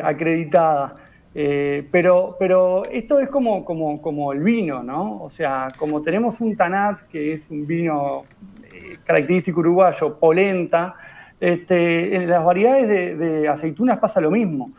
acreditada. 0.03 0.95
pero, 1.33 2.37
pero 2.41 2.83
esto 2.91 3.21
es 3.21 3.29
como, 3.29 3.65
como, 3.65 4.03
como 4.03 4.33
el 4.33 4.41
vino, 4.41 4.83
¿no? 4.83 5.23
O 5.23 5.29
sea, 5.29 5.69
como 5.79 6.03
tenemos 6.03 6.41
un 6.41 6.57
Tanat, 6.57 7.03
que 7.03 7.35
es 7.35 7.49
un 7.51 7.65
vino 7.67 8.23
característico 9.05 9.61
uruguayo, 9.61 10.19
polenta, 10.19 10.97
este, 11.39 12.17
en 12.17 12.29
las 12.29 12.45
variedades 12.45 13.19
de, 13.19 13.49
aceitunas 13.49 13.99
pasa 13.99 14.21
lo 14.21 14.31
mismo. 14.31 14.71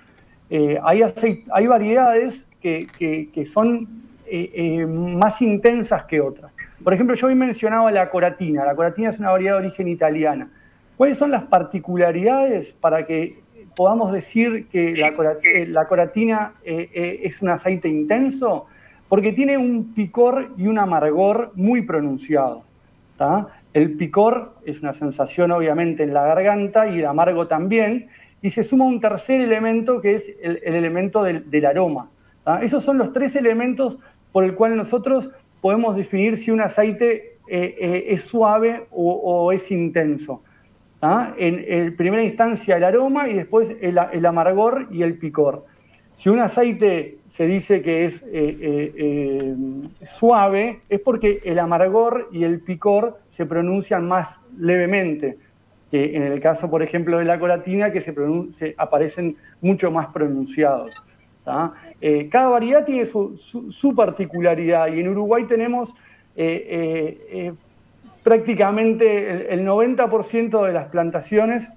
Hay, 0.50 1.04
hay 1.52 1.66
variedades 1.66 2.46
que, 2.62 2.88
que 3.34 3.46
son 3.46 3.88
eh, 4.30 4.52
eh, 4.82 4.86
más 4.86 5.42
intensas 5.42 6.04
que 6.04 6.20
otras. 6.20 6.52
Por 6.84 6.94
ejemplo, 6.94 7.16
yo 7.16 7.28
hoy 7.28 7.36
mencionaba 7.36 7.90
la 7.92 8.10
coratina. 8.10 8.66
La 8.66 8.76
coratina 8.76 9.10
es 9.10 9.20
una 9.20 9.32
variedad 9.32 9.54
de 9.54 9.68
origen 9.68 9.88
italiana. 9.88 10.50
¿Cuáles 10.98 11.18
son 11.18 11.32
las 11.32 11.44
particularidades 11.44 12.74
para 12.74 13.06
que 13.06 13.40
podamos 13.74 14.12
decir 14.12 14.68
que 14.68 14.94
la, 14.96 15.86
coratina 15.88 16.56
eh, 16.66 17.22
es 17.24 17.42
un 17.42 17.50
aceite 17.50 17.88
intenso? 17.88 18.66
Porque 19.08 19.32
tiene 19.32 19.58
un 19.58 19.94
picor 19.94 20.52
y 20.58 20.68
un 20.68 20.78
amargor 20.78 21.54
muy 21.56 21.84
pronunciados. 21.84 22.66
El 23.74 23.96
picor 23.96 24.56
es 24.66 24.82
una 24.82 24.92
sensación 24.92 25.52
obviamente 25.52 26.04
en 26.04 26.14
la 26.14 26.24
garganta 26.24 26.90
y 26.90 27.00
el 27.00 27.06
amargo 27.06 27.48
también. 27.48 28.10
Y 28.42 28.50
se 28.50 28.64
suma 28.64 28.86
un 28.86 29.00
tercer 29.00 29.42
elemento 29.42 30.00
que 30.02 30.16
es 30.16 30.32
el, 30.42 30.60
elemento 30.64 31.24
del, 31.24 31.66
aroma. 31.66 32.10
Esos 32.62 32.84
son 32.84 32.98
los 32.98 33.12
tres 33.12 33.36
elementos 33.36 33.98
por 34.32 34.44
el 34.44 34.54
cual 34.54 34.76
nosotros 34.78 35.32
podemos 35.62 35.96
definir 35.96 36.38
si 36.38 36.52
un 36.52 36.62
aceite 36.62 37.38
eh, 37.48 37.76
eh, 37.80 38.06
es 38.10 38.24
suave 38.24 38.86
o, 38.92 39.52
es 39.52 39.72
intenso. 39.72 40.44
En, 41.38 41.96
primera 41.96 42.24
instancia 42.24 42.78
el 42.78 42.84
aroma 42.84 43.28
y 43.28 43.34
después 43.34 43.76
el, 43.82 44.26
amargor 44.26 44.88
y 44.92 45.02
el 45.02 45.18
picor. 45.18 45.66
Si 46.14 46.30
un 46.30 46.40
aceite 46.40 47.18
se 47.28 47.46
dice 47.46 47.82
que 47.82 48.06
es 48.06 48.24
eh, 48.28 49.56
suave, 50.08 50.82
es 50.90 51.00
porque 51.02 51.42
el 51.44 51.60
amargor 51.60 52.30
y 52.32 52.44
el 52.44 52.62
picor 52.62 53.20
se 53.30 53.46
pronuncian 53.46 54.08
más 54.08 54.40
levemente 54.58 55.38
que 55.92 56.16
en 56.16 56.24
el 56.24 56.40
caso, 56.40 56.70
por 56.70 56.84
ejemplo, 56.84 57.20
de 57.20 57.26
la 57.26 57.40
colatina, 57.40 57.92
que 57.92 58.02
se 58.02 58.14
aparecen 58.78 59.38
mucho 59.62 59.92
más 59.92 60.12
pronunciados. 60.12 60.92
Eh, 62.02 62.28
cada 62.30 62.50
variedad 62.50 62.86
tiene 62.86 63.06
su, 63.06 63.94
particularidad 63.96 64.88
y 64.88 65.00
en 65.00 65.08
Uruguay 65.08 65.46
tenemos 65.46 65.90
eh, 66.36 67.26
eh, 67.32 67.54
prácticamente 68.22 69.54
el, 69.54 69.66
90% 69.66 70.66
de 70.66 70.74
las 70.74 70.90
plantaciones 70.90 71.68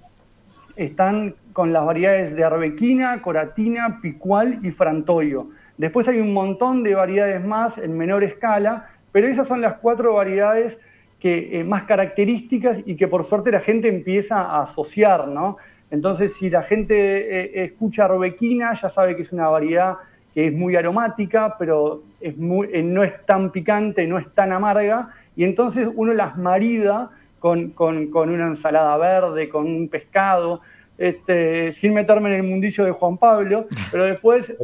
están 0.75 1.35
con 1.53 1.73
las 1.73 1.85
variedades 1.85 2.35
de 2.35 2.43
arbequina, 2.43 3.21
coratina, 3.21 3.99
picual 4.01 4.59
y 4.61 4.71
frantoio. 4.71 5.49
Después 5.77 6.07
hay 6.07 6.19
un 6.19 6.33
montón 6.33 6.83
de 6.83 6.95
variedades 6.95 7.43
más 7.43 7.77
en 7.77 7.97
menor 7.97 8.23
escala, 8.23 8.89
pero 9.11 9.27
esas 9.27 9.47
son 9.47 9.61
las 9.61 9.75
cuatro 9.75 10.13
variedades 10.13 10.79
que, 11.21 11.63
más 11.63 11.83
características 11.83 12.79
y 12.85 12.95
que 12.95 13.07
por 13.07 13.23
suerte 13.23 13.51
la 13.51 13.59
gente 13.59 13.87
empieza 13.87 14.41
a 14.41 14.63
asociar, 14.63 15.27
¿no? 15.27 15.57
Entonces, 15.91 16.35
si 16.35 16.49
la 16.49 16.63
gente 16.63 16.95
eh, 16.95 17.63
escucha 17.65 18.05
arbequina, 18.05 18.73
ya 18.73 18.89
sabe 18.89 19.15
que 19.15 19.21
es 19.21 19.31
una 19.31 19.47
variedad 19.47 19.97
que 20.33 20.47
es 20.47 20.53
muy 20.53 20.75
aromática, 20.75 21.55
pero 21.59 22.01
es 22.19 22.33
eh, 22.33 22.83
no 22.83 23.03
es 23.03 23.25
tan 23.25 23.51
picante, 23.51 24.07
no 24.07 24.17
es 24.17 24.33
tan 24.33 24.51
amarga, 24.51 25.09
y 25.35 25.43
entonces 25.43 25.87
uno 25.93 26.13
las 26.13 26.37
marida 26.37 27.11
con, 27.39 27.73
una 27.77 28.47
ensalada 28.47 28.97
verde, 28.97 29.49
con 29.49 29.65
un 29.65 29.89
pescado, 29.89 30.61
este, 30.97 31.71
sin 31.73 31.93
meterme 31.93 32.29
en 32.29 32.35
el 32.35 32.43
mundillo 32.43 32.85
de 32.85 32.91
Juan 32.91 33.17
Pablo, 33.17 33.67
pero 33.91 34.05
después... 34.05 34.53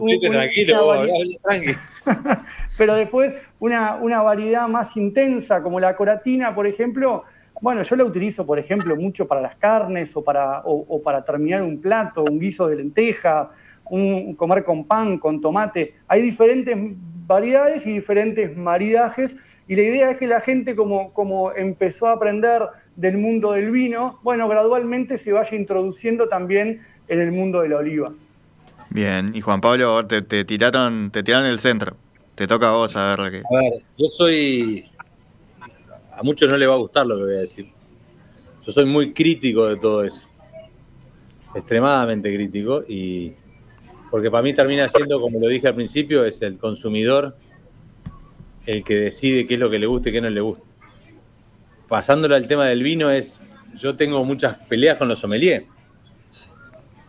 pero 2.77 2.95
después 2.95 3.33
una, 3.59 3.95
una 3.95 4.21
variedad 4.21 4.67
más 4.67 4.95
intensa, 4.97 5.61
como 5.61 5.79
la 5.79 5.95
coratina, 5.95 6.53
por 6.53 6.67
ejemplo, 6.67 7.23
bueno, 7.61 7.81
yo 7.81 7.95
la 7.95 8.03
utilizo, 8.03 8.45
por 8.45 8.59
ejemplo, 8.59 8.95
mucho 8.95 9.27
para 9.27 9.41
las 9.41 9.55
carnes 9.55 10.15
o 10.15 10.23
para, 10.23 10.61
o, 10.63 11.01
para 11.01 11.23
terminar 11.23 11.63
un 11.63 11.81
plato, 11.81 12.23
un 12.29 12.39
guiso 12.39 12.67
de 12.67 12.75
lenteja, 12.75 13.49
un 13.89 14.35
comer 14.35 14.63
con 14.63 14.85
pan, 14.85 15.17
con 15.17 15.41
tomate. 15.41 15.95
Hay 16.07 16.21
diferentes 16.21 16.77
variedades 17.25 17.87
y 17.87 17.93
diferentes 17.93 18.55
maridajes 18.55 19.35
y 19.67 19.75
la 19.75 19.81
idea 19.81 20.11
es 20.11 20.17
que 20.17 20.27
la 20.27 20.39
gente 20.39 20.75
como, 20.75 21.11
como 21.13 21.51
empezó 21.51 22.07
a 22.07 22.13
aprender 22.13 22.61
del 22.95 23.17
mundo 23.17 23.53
del 23.53 23.71
vino, 23.71 24.19
bueno, 24.23 24.47
gradualmente 24.47 25.17
se 25.17 25.31
vaya 25.31 25.57
introduciendo 25.57 26.29
también 26.29 26.81
en 27.07 27.19
el 27.19 27.31
mundo 27.31 27.61
de 27.61 27.69
la 27.69 27.77
oliva. 27.77 28.11
Bien, 28.89 29.31
y 29.33 29.41
Juan 29.41 29.61
Pablo, 29.61 30.05
te, 30.05 30.21
te 30.21 30.45
tiraron, 30.45 31.11
te 31.11 31.23
tiraron 31.23 31.47
el 31.47 31.59
centro. 31.59 31.97
Te 32.37 32.45
toca 32.45 32.69
a 32.69 32.73
vos 32.73 32.95
a 32.95 33.15
ver 33.15 33.31
qué. 33.31 33.37
A 33.39 33.61
ver, 33.61 33.73
yo 33.97 34.05
soy 34.09 34.87
a 36.11 36.21
muchos 36.21 36.47
no 36.47 36.55
les 36.55 36.69
va 36.69 36.75
a 36.75 36.77
gustar 36.77 37.07
lo 37.07 37.17
que 37.17 37.23
voy 37.23 37.33
a 37.33 37.39
decir. 37.39 37.67
Yo 38.63 38.71
soy 38.71 38.85
muy 38.85 39.11
crítico 39.11 39.65
de 39.65 39.77
todo 39.77 40.03
eso. 40.03 40.27
Extremadamente 41.55 42.31
crítico 42.31 42.83
y 42.87 43.33
porque 44.11 44.29
para 44.29 44.43
mí 44.43 44.53
termina 44.53 44.87
siendo, 44.87 45.19
como 45.19 45.39
lo 45.39 45.47
dije 45.47 45.67
al 45.67 45.73
principio, 45.73 46.25
es 46.25 46.39
el 46.43 46.59
consumidor 46.59 47.35
el 48.67 48.83
que 48.83 48.95
decide 48.95 49.47
qué 49.47 49.55
es 49.55 49.59
lo 49.59 49.71
que 49.71 49.79
le 49.79 49.87
gusta 49.87 50.09
y 50.09 50.11
qué 50.11 50.21
no 50.21 50.29
le 50.29 50.41
gusta. 50.41 50.63
Pasándolo 51.87 52.35
al 52.35 52.47
tema 52.47 52.67
del 52.67 52.83
vino 52.83 53.09
es, 53.09 53.41
yo 53.75 53.95
tengo 53.95 54.23
muchas 54.23 54.57
peleas 54.67 54.97
con 54.97 55.07
los 55.07 55.17
sommeliers. 55.17 55.65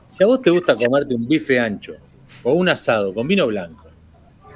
Si 0.06 0.24
a 0.24 0.26
vos 0.26 0.40
te 0.40 0.48
gusta 0.48 0.74
comerte 0.74 1.14
un 1.14 1.28
bife 1.28 1.60
ancho 1.60 1.96
o 2.44 2.54
un 2.54 2.70
asado 2.70 3.12
con 3.12 3.28
vino 3.28 3.46
blanco, 3.46 3.87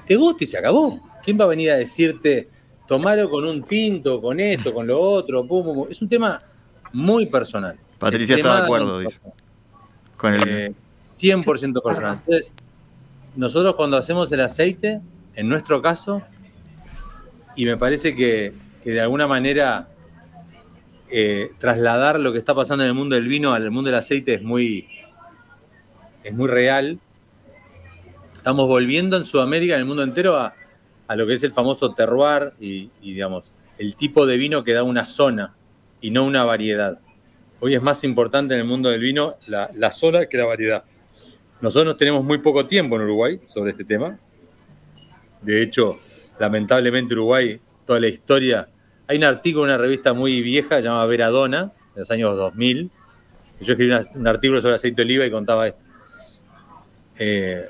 te 0.07 0.17
gusta 0.17 0.45
y 0.45 0.47
se 0.47 0.59
acabó. 0.59 1.01
¿Quién 1.25 1.39
va 1.39 1.45
a 1.45 1.49
venir 1.49 1.71
a 1.71 1.77
decirte, 1.77 2.49
tomarlo 2.87 3.31
con 3.31 3.45
un 3.45 3.63
tinto, 3.63 4.21
con 4.21 4.39
esto, 4.41 4.75
con 4.75 4.87
lo 4.87 5.01
otro. 5.01 5.47
Es 5.89 6.03
un 6.03 6.09
tema 6.09 6.43
muy 6.93 7.27
personal. 7.27 7.79
Patricia 7.99 8.37
está 8.37 8.57
de 8.57 8.63
acuerdo, 8.65 8.99
dice. 8.99 9.19
Con 10.17 10.35
el... 10.35 10.75
100% 11.03 11.79
eh, 11.79 11.81
personal. 11.83 12.21
Entonces, 12.25 12.55
nosotros 13.35 13.75
cuando 13.75 13.97
hacemos 13.97 14.31
el 14.33 14.41
aceite, 14.41 15.01
en 15.35 15.49
nuestro 15.49 15.81
caso, 15.81 16.23
y 17.57 17.65
me 17.65 17.77
parece 17.77 18.15
que, 18.15 18.53
de 18.85 19.01
alguna 19.01 19.27
manera 19.27 19.89
eh, 21.11 21.51
trasladar 21.59 22.19
lo 22.19 22.33
que 22.33 22.39
está 22.39 22.55
pasando 22.55 22.85
en 22.85 22.89
el 22.89 22.95
mundo 22.95 23.15
del 23.15 23.29
vino 23.29 23.53
al 23.53 23.71
mundo 23.71 23.91
del 23.91 23.99
aceite 23.99 24.35
es 24.35 24.43
muy, 24.43 24.89
es 26.25 26.35
muy 26.35 26.49
real. 26.49 26.99
Estamos 28.43 28.67
volviendo 28.67 29.17
en 29.17 29.25
Sudamérica, 29.25 29.75
en 29.75 29.83
el 29.83 29.87
mundo 29.87 30.03
entero, 30.03 30.37
a, 30.37 30.53
a 31.07 31.15
lo 31.15 31.29
que 31.29 31.35
es 31.35 31.45
el 31.45 31.53
famoso 31.53 31.95
terroir 31.95 32.55
y, 32.59 32.91
digamos, 33.01 33.53
el 33.79 33.95
tipo 33.95 34.27
de 34.27 34.37
vino 34.37 34.65
que 34.65 34.73
da 34.73 34.83
una 34.83 35.05
zona 35.05 35.55
y 36.01 36.11
no 36.11 36.25
una 36.25 36.43
variedad. 36.43 36.99
Hoy 37.61 37.77
es 37.77 37.83
más 37.83 38.03
importante 38.03 38.55
en 38.55 38.61
el 38.63 38.67
mundo 38.67 38.91
del 38.91 39.01
vino 39.01 39.37
la, 39.47 39.93
zona 39.93 40.27
que 40.27 40.39
la 40.39 40.47
variedad. 40.47 40.83
Nosotros 41.61 41.97
tenemos 41.97 42.25
muy 42.25 42.39
poco 42.39 42.67
tiempo 42.67 42.97
en 42.97 43.03
Uruguay 43.03 43.41
sobre 43.47 43.71
este 43.71 43.85
tema. 43.85 44.19
De 45.41 45.63
hecho, 45.63 46.01
lamentablemente 46.41 47.15
Uruguay, 47.15 47.61
toda 47.87 48.01
la 48.01 48.09
historia... 48.09 48.69
Hay 49.07 49.19
un 49.19 49.25
artículo 49.25 49.67
en 49.67 49.71
una 49.71 49.79
revista 49.79 50.15
muy 50.15 50.43
vieja 50.43 50.81
llamada 50.81 51.07
Veradona, 51.07 51.73
de 51.95 52.01
los 52.01 52.11
años 52.11 52.37
2000. 52.37 52.91
Yo 53.61 53.75
escribí 53.75 53.93
un 54.17 54.27
artículo 54.27 54.61
sobre 54.61 54.75
aceite 54.75 54.97
de 54.97 55.03
oliva 55.03 55.27
y 55.27 55.31
contaba 55.31 55.69
esto. 55.69 55.81
Eh, 57.21 57.67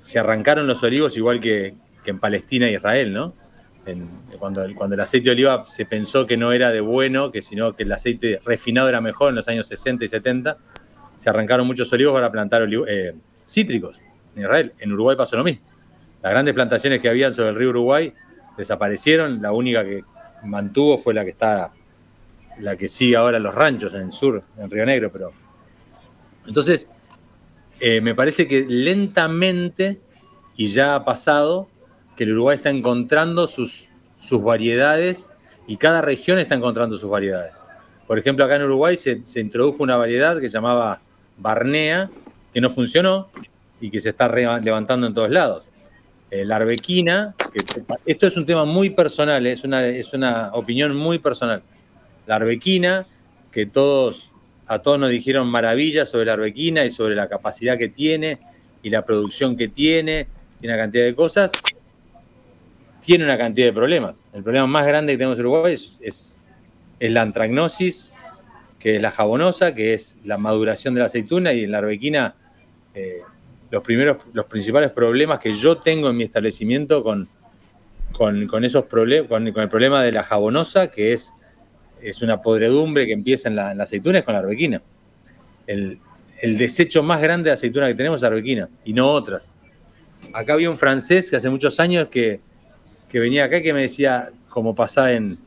se 0.00 0.18
arrancaron 0.18 0.66
los 0.66 0.82
olivos 0.82 1.16
igual 1.16 1.40
que, 1.40 1.74
en 2.04 2.18
Palestina 2.18 2.66
e 2.68 2.72
Israel, 2.72 3.12
¿no? 3.12 3.34
cuando, 4.38 4.62
el 4.62 5.00
aceite 5.00 5.26
de 5.26 5.32
oliva 5.32 5.64
se 5.64 5.84
pensó 5.84 6.26
que 6.26 6.36
no 6.36 6.52
era 6.52 6.70
de 6.70 6.80
bueno, 6.80 7.30
que 7.32 7.42
sino 7.42 7.74
que 7.74 7.84
el 7.84 7.92
aceite 7.92 8.40
refinado 8.44 8.88
era 8.88 9.00
mejor 9.00 9.30
en 9.30 9.36
los 9.36 9.48
años 9.48 9.66
60 9.66 10.04
y 10.04 10.08
70, 10.08 10.56
se 11.16 11.30
arrancaron 11.30 11.66
muchos 11.66 11.92
olivos 11.92 12.14
para 12.14 12.30
plantar 12.30 12.68
eh, 12.88 13.14
cítricos 13.46 14.00
en 14.36 14.42
Israel. 14.42 14.72
En 14.78 14.92
Uruguay 14.92 15.16
pasó 15.16 15.36
lo 15.36 15.44
mismo. 15.44 15.66
Las 16.22 16.32
grandes 16.32 16.54
plantaciones 16.54 17.00
que 17.00 17.08
habían 17.08 17.34
sobre 17.34 17.50
el 17.50 17.54
río 17.56 17.70
Uruguay 17.70 18.12
desaparecieron, 18.56 19.40
la 19.40 19.52
única 19.52 19.84
que 19.84 20.02
mantuvo 20.44 20.98
fue 20.98 21.14
la 21.14 21.24
que 21.24 21.30
está, 21.30 21.72
la 22.60 22.76
que 22.76 22.88
sigue 22.88 23.16
ahora 23.16 23.36
en 23.36 23.42
los 23.42 23.54
ranchos 23.54 23.94
en 23.94 24.02
el 24.02 24.12
sur, 24.12 24.42
en 24.56 24.70
Río 24.70 24.84
Negro, 24.84 25.10
pero 25.12 25.32
entonces 26.46 26.88
eh, 27.80 28.00
me 28.00 28.14
parece 28.14 28.48
que 28.48 28.64
lentamente, 28.68 30.00
y 30.56 30.68
ya 30.68 30.94
ha 30.94 31.04
pasado, 31.04 31.68
que 32.16 32.24
el 32.24 32.32
Uruguay 32.32 32.56
está 32.56 32.70
encontrando 32.70 33.46
sus, 33.46 33.88
sus 34.18 34.42
variedades 34.42 35.30
y 35.68 35.76
cada 35.76 36.00
región 36.00 36.38
está 36.38 36.56
encontrando 36.56 36.96
sus 36.96 37.08
variedades. 37.08 37.52
Por 38.06 38.18
ejemplo, 38.18 38.44
acá 38.44 38.56
en 38.56 38.62
Uruguay 38.62 38.96
se, 38.96 39.20
introdujo 39.36 39.82
una 39.82 39.96
variedad 39.96 40.40
que 40.40 40.48
se 40.48 40.54
llamaba 40.54 41.00
Barnea, 41.36 42.10
que 42.52 42.60
no 42.60 42.70
funcionó, 42.70 43.28
y 43.80 43.90
que 43.90 44.00
se 44.00 44.08
está 44.08 44.28
levantando 44.28 45.06
en 45.06 45.14
todos 45.14 45.30
lados. 45.30 45.64
Eh, 46.30 46.44
la 46.44 46.56
arbequina, 46.56 47.34
esto 48.06 48.26
es 48.26 48.36
un 48.36 48.46
tema 48.46 48.64
muy 48.64 48.90
personal, 48.90 49.46
es 49.46 49.62
una, 49.62 49.86
es 49.86 50.12
una 50.14 50.50
opinión 50.54 50.96
muy 50.96 51.18
personal. 51.18 51.62
La 52.26 52.36
arbequina, 52.36 53.06
que 53.52 53.66
todos, 53.66 54.32
a 54.68 54.78
todos 54.80 54.98
nos 54.98 55.10
dijeron 55.10 55.48
maravillas 55.48 56.10
sobre 56.10 56.26
la 56.26 56.34
arbequina 56.34 56.84
y 56.84 56.90
sobre 56.90 57.14
la 57.14 57.28
capacidad 57.28 57.78
que 57.78 57.88
tiene 57.88 58.38
y 58.82 58.90
la 58.90 59.02
producción 59.02 59.56
que 59.56 59.68
tiene 59.68 60.28
y 60.60 60.66
una 60.66 60.76
cantidad 60.76 61.04
de 61.04 61.14
cosas, 61.14 61.52
tiene 63.00 63.24
una 63.24 63.38
cantidad 63.38 63.66
de 63.66 63.72
problemas. 63.72 64.22
El 64.32 64.42
problema 64.42 64.66
más 64.66 64.86
grande 64.86 65.12
que 65.12 65.18
tenemos 65.18 65.38
en 65.38 65.46
Uruguay 65.46 65.74
es, 65.74 65.98
es, 66.00 66.38
la 67.00 67.22
antragnosis, 67.22 68.14
que 68.78 68.96
es 68.96 69.02
la 69.02 69.10
jabonosa, 69.10 69.74
que 69.74 69.94
es 69.94 70.18
la 70.24 70.36
maduración 70.36 70.94
de 70.94 71.00
la 71.00 71.06
aceituna 71.06 71.52
y 71.52 71.64
en 71.64 71.72
la 71.72 71.78
arbequina 71.78 72.34
eh, 72.94 73.20
los, 73.70 73.82
primeros, 73.82 74.18
los 74.32 74.46
principales 74.46 74.90
problemas 74.90 75.38
que 75.38 75.54
yo 75.54 75.78
tengo 75.78 76.10
en 76.10 76.16
mi 76.16 76.24
establecimiento 76.24 77.02
con, 77.02 77.28
con, 78.12 78.64
esos 78.64 78.84
problemas, 78.86 79.28
con, 79.28 79.46
el 79.46 79.68
problema 79.68 80.02
de 80.02 80.12
la 80.12 80.24
jabonosa, 80.24 80.88
que 80.88 81.12
es, 81.12 81.34
es 82.02 82.22
una 82.22 82.40
podredumbre 82.40 83.06
que 83.06 83.12
empieza 83.12 83.48
en 83.48 83.56
la, 83.56 83.70
aceituna, 83.70 84.18
es 84.18 84.24
con 84.24 84.34
la 84.34 84.40
arbequina. 84.40 84.82
El, 85.66 85.98
el 86.40 86.56
desecho 86.56 87.02
más 87.02 87.20
grande 87.20 87.50
de 87.50 87.54
aceituna 87.54 87.88
que 87.88 87.94
tenemos 87.94 88.18
es 88.18 88.22
la 88.22 88.28
arbequina 88.28 88.68
y 88.84 88.92
no 88.92 89.08
otras. 89.08 89.50
Acá 90.32 90.52
había 90.54 90.70
un 90.70 90.78
francés 90.78 91.30
que 91.30 91.36
hace 91.36 91.50
muchos 91.50 91.80
años 91.80 92.08
que, 92.08 92.40
venía 93.12 93.44
acá 93.44 93.58
y 93.58 93.62
que 93.62 93.72
me 93.72 93.82
decía, 93.82 94.30
como 94.48 94.74
pasa 94.74 95.12
en, 95.12 95.38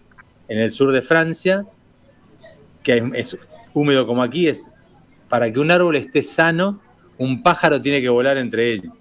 el 0.48 0.72
sur 0.72 0.92
de 0.92 1.02
Francia, 1.02 1.66
que 2.84 3.10
es 3.14 3.38
húmedo 3.74 4.06
como 4.06 4.22
aquí, 4.24 4.48
es 4.48 4.70
para 5.30 5.52
que 5.52 5.60
un 5.60 5.72
árbol 5.72 5.96
esté 5.96 6.24
sano, 6.24 6.82
un 7.18 7.42
pájaro 7.42 7.82
tiene 7.82 8.02
que 8.02 8.10
volar 8.10 8.38
entre 8.38 8.74
ellos. 8.74 8.94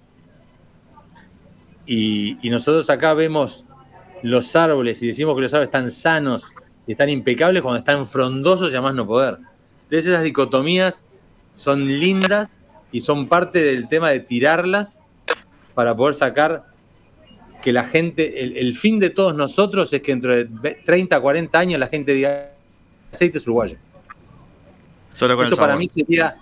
Y, 1.85 2.37
nosotros 2.43 2.89
acá 2.89 3.13
vemos 3.13 3.65
los 4.21 4.55
árboles 4.55 5.01
y 5.01 5.07
decimos 5.07 5.35
que 5.35 5.41
los 5.41 5.53
árboles 5.53 5.67
están 5.67 5.89
sanos 5.89 6.45
y 6.91 6.93
están 6.93 7.07
impecables 7.07 7.61
cuando 7.61 7.79
están 7.79 8.05
frondosos 8.05 8.67
y 8.67 8.71
además 8.73 8.95
no 8.95 9.07
poder. 9.07 9.37
Entonces 9.83 10.07
esas 10.07 10.23
dicotomías 10.23 11.05
son 11.53 11.87
lindas 11.87 12.51
y 12.91 12.99
son 12.99 13.29
parte 13.29 13.63
del 13.63 13.87
tema 13.87 14.09
de 14.09 14.19
tirarlas 14.19 15.01
para 15.73 15.95
poder 15.95 16.15
sacar 16.15 16.65
que 17.61 17.71
la 17.71 17.85
gente, 17.85 18.59
el, 18.59 18.75
fin 18.75 18.99
de 18.99 19.09
todos 19.09 19.33
nosotros 19.33 19.93
es 19.93 20.01
que 20.01 20.11
dentro 20.11 20.35
de 20.35 20.45
30, 20.83 21.17
40 21.17 21.57
años 21.57 21.79
la 21.79 21.87
gente 21.87 22.13
diga 22.13 22.51
aceite 23.09 23.37
es 23.37 23.45
uruguayo. 23.45 23.77
Eso 25.13 25.55
para 25.55 25.77
mí 25.77 25.87
sería 25.87 26.35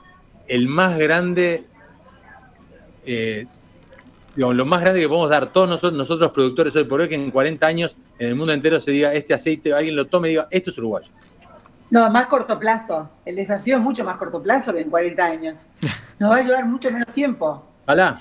el 0.48 0.68
más 0.68 0.98
grande, 0.98 1.66
eh, 3.06 3.46
digamos, 4.40 4.56
lo 4.56 4.66
más 4.66 4.80
grande 4.80 5.02
que 5.02 5.08
podemos 5.10 5.30
dar 5.30 5.52
todos 5.52 5.68
nosotros, 5.68 5.98
nosotros 5.98 6.32
productores 6.32 6.74
hoy 6.74 6.86
por 6.86 7.02
hoy, 7.02 7.10
que 7.10 7.16
en 7.16 7.30
40 7.30 7.68
años 7.68 7.98
en 8.18 8.30
el 8.30 8.36
mundo 8.36 8.54
entero 8.54 8.80
se 8.80 8.90
diga 8.92 9.14
este 9.14 9.34
aceite, 9.34 9.74
alguien 9.74 9.98
lo 9.98 10.08
tome 10.08 10.30
y 10.30 10.32
diga 10.32 10.48
esto 10.50 10.70
es 10.70 10.78
uruguayo. 10.78 11.10
No, 11.90 12.10
más 12.10 12.28
corto 12.28 12.58
plazo. 12.58 13.10
El 13.26 13.36
desafío 13.36 13.76
es 13.76 13.82
mucho 13.82 14.06
más 14.06 14.16
corto 14.16 14.42
plazo 14.42 14.74
que 14.74 14.80
en 14.80 14.90
40 14.90 15.26
años. 15.26 15.66
Nos 16.20 16.32
va 16.32 16.38
a 16.38 16.42
llevar 16.42 16.66
mucho 16.66 16.90
menos 16.90 17.12
tiempo. 17.12 17.66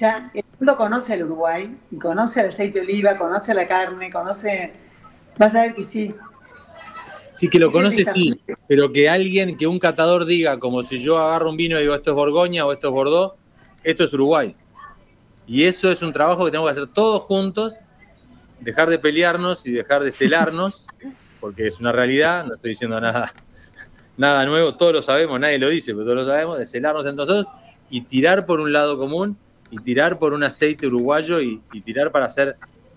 Ya 0.00 0.28
el 0.34 0.42
mundo 0.58 0.74
conoce 0.76 1.12
al 1.12 1.22
Uruguay 1.22 1.76
y 1.92 1.98
conoce 1.98 2.40
el 2.40 2.48
aceite 2.48 2.80
de 2.80 2.86
oliva, 2.86 3.16
conoce 3.16 3.54
la 3.54 3.68
carne, 3.68 4.10
conoce. 4.10 4.72
Vas 5.38 5.54
a 5.54 5.60
ver 5.60 5.76
que 5.76 5.84
sí. 5.84 6.12
Sí, 7.32 7.48
que 7.48 7.60
lo 7.60 7.70
conoce, 7.70 8.04
sí, 8.04 8.40
pero 8.66 8.92
que 8.92 9.08
alguien, 9.08 9.56
que 9.56 9.68
un 9.68 9.78
catador 9.78 10.24
diga, 10.24 10.58
como 10.58 10.82
si 10.82 11.00
yo 11.00 11.18
agarro 11.18 11.50
un 11.50 11.56
vino 11.56 11.78
y 11.78 11.82
digo 11.82 11.94
esto 11.94 12.10
es 12.10 12.16
Borgoña 12.16 12.66
o 12.66 12.72
esto 12.72 12.88
es 12.88 12.92
Bordeaux, 12.92 13.34
esto 13.84 14.02
es 14.02 14.12
Uruguay. 14.12 14.56
Y 15.48 15.64
eso 15.64 15.90
es 15.90 16.02
un 16.02 16.12
trabajo 16.12 16.44
que 16.44 16.50
tenemos 16.50 16.68
que 16.70 16.78
hacer 16.78 16.92
todos 16.92 17.22
juntos, 17.22 17.74
dejar 18.60 18.90
de 18.90 18.98
pelearnos 18.98 19.66
y 19.66 19.72
dejar 19.72 20.04
de 20.04 20.12
celarnos, 20.12 20.86
porque 21.40 21.66
es 21.66 21.80
una 21.80 21.90
realidad, 21.90 22.44
no 22.44 22.54
estoy 22.54 22.70
diciendo 22.70 23.00
nada, 23.00 23.32
nada 24.18 24.44
nuevo, 24.44 24.76
todos 24.76 24.92
lo 24.92 25.02
sabemos, 25.02 25.40
nadie 25.40 25.58
lo 25.58 25.70
dice, 25.70 25.92
pero 25.92 26.04
todos 26.04 26.16
lo 26.16 26.26
sabemos, 26.26 26.58
de 26.58 26.66
celarnos 26.66 27.06
entre 27.06 27.24
nosotros 27.24 27.46
y 27.88 28.02
tirar 28.02 28.44
por 28.44 28.60
un 28.60 28.74
lado 28.74 28.98
común 28.98 29.38
y 29.70 29.78
tirar 29.78 30.18
por 30.18 30.34
un 30.34 30.44
aceite 30.44 30.86
uruguayo 30.86 31.40
y, 31.40 31.60
tirar 31.82 32.12
para 32.12 32.26
hacer 32.26 32.56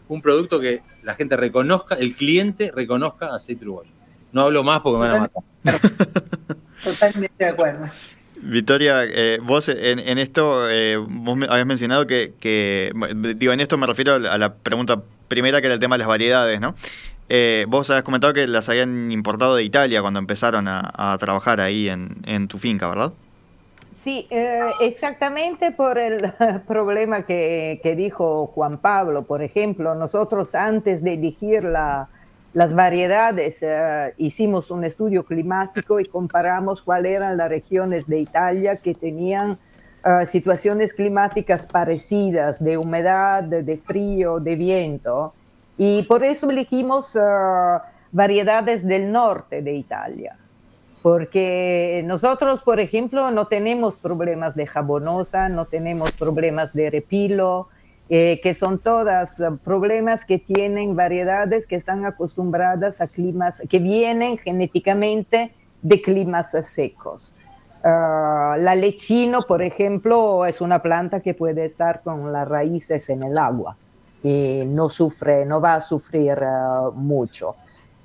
un 0.09 0.21
producto 0.21 0.59
que 0.59 0.81
la 1.03 1.15
gente 1.15 1.37
reconozca, 1.37 1.95
el 1.95 2.15
cliente 2.15 2.69
reconozca 2.75 3.33
aceite 3.33 3.63
uruguayo. 3.63 3.91
No 4.33 4.41
hablo 4.41 4.61
más 4.61 4.81
porque 4.81 4.99
me 4.99 5.09
van 5.09 5.15
a 5.15 5.31
matar. 5.63 5.81
Totalmente 6.83 7.33
de 7.37 7.49
acuerdo. 7.49 7.85
Victoria, 8.41 9.03
eh, 9.03 9.39
vos 9.41 9.69
en, 9.69 10.17
esto, 10.17 10.69
eh, 10.69 10.97
habías 11.49 11.65
mencionado 11.65 12.07
que, 12.07 12.91
digo, 13.37 13.53
en 13.53 13.59
esto 13.59 13.77
me 13.77 13.87
refiero 13.87 14.15
a 14.15 14.37
la 14.37 14.53
pregunta 14.53 15.01
primera 15.27 15.61
que 15.61 15.67
era 15.67 15.75
el 15.75 15.79
tema 15.79 15.95
de 15.95 15.99
las 15.99 16.07
variedades, 16.07 16.59
¿no? 16.59 16.75
Eh, 17.29 17.65
vos 17.69 17.89
habías 17.89 18.03
comentado 18.03 18.33
que 18.33 18.45
las 18.47 18.67
habían 18.67 19.11
importado 19.11 19.55
de 19.55 19.63
Italia 19.63 20.01
cuando 20.01 20.19
empezaron 20.19 20.67
a, 20.67 21.17
trabajar 21.19 21.61
ahí 21.61 21.87
en 21.87 22.47
tu 22.47 22.57
finca, 22.57 22.89
¿verdad? 22.89 23.13
Sí, 24.03 24.25
eh, 24.31 24.71
exactamente 24.79 25.71
por 25.71 25.99
el 25.99 26.33
problema 26.67 27.23
que, 27.23 27.93
dijo 27.95 28.47
Juan 28.47 28.79
Pablo. 28.79 29.23
Por 29.23 29.43
ejemplo, 29.43 29.93
nosotros 29.93 30.55
antes 30.55 31.03
de 31.03 31.13
elegir 31.13 31.63
las 32.53 32.75
variedades 32.75 33.61
eh, 33.61 34.13
hicimos 34.17 34.71
un 34.71 34.83
estudio 34.83 35.23
climático 35.23 35.99
y 35.99 36.05
comparamos 36.05 36.81
cuáles 36.81 37.13
eran 37.13 37.37
las 37.37 37.49
regiones 37.49 38.07
de 38.07 38.19
Italia 38.19 38.75
que 38.77 38.93
tenían 38.93 39.57
eh, 40.03 40.25
situaciones 40.25 40.93
climáticas 40.93 41.65
parecidas 41.65 42.63
de 42.63 42.77
humedad, 42.77 43.43
de 43.43 43.77
frío, 43.77 44.39
de 44.39 44.55
viento. 44.55 45.33
Y 45.77 46.03
por 46.03 46.23
eso 46.23 46.49
elegimos 46.49 47.17
variedades 48.11 48.85
del 48.85 49.11
norte 49.11 49.61
de 49.61 49.73
Italia 49.73 50.37
porque 51.01 52.03
nosotros, 52.05 52.61
por 52.61 52.79
ejemplo, 52.79 53.31
no 53.31 53.47
tenemos 53.47 53.97
problemas 53.97 54.55
de 54.55 54.67
jabonosa, 54.67 55.49
no 55.49 55.65
tenemos 55.65 56.11
problemas 56.11 56.73
de 56.73 56.89
repilo, 56.89 57.69
eh, 58.13 58.41
que 58.43 58.53
son 58.53 58.79
todas 58.79 59.39
eh, 59.39 59.45
problemas 59.63 60.25
que 60.25 60.37
tienen 60.37 60.97
variedades 60.97 61.65
que 61.65 61.77
están 61.77 62.05
acostumbradas 62.05 62.99
a 62.99 63.07
climas, 63.07 63.63
que 63.69 63.79
vienen 63.79 64.37
genéticamente 64.37 65.53
de 65.81 66.01
climas 66.01 66.51
secos. 66.61 67.33
Ah, 67.83 68.57
la 68.59 68.75
lechino, 68.75 69.39
por 69.47 69.61
ejemplo, 69.63 70.45
es 70.45 70.59
una 70.59 70.81
planta 70.81 71.21
que 71.21 71.33
puede 71.33 71.63
estar 71.63 72.01
con 72.01 72.33
las 72.33 72.47
raíces 72.47 73.09
en 73.09 73.23
el 73.23 73.37
agua 73.37 73.77
y 74.21 74.63
no 74.67 74.89
sufre, 74.89 75.45
no 75.45 75.61
va 75.61 75.75
a 75.75 75.81
sufrir 75.81 76.37
ah, 76.43 76.91
mucho. 76.93 77.55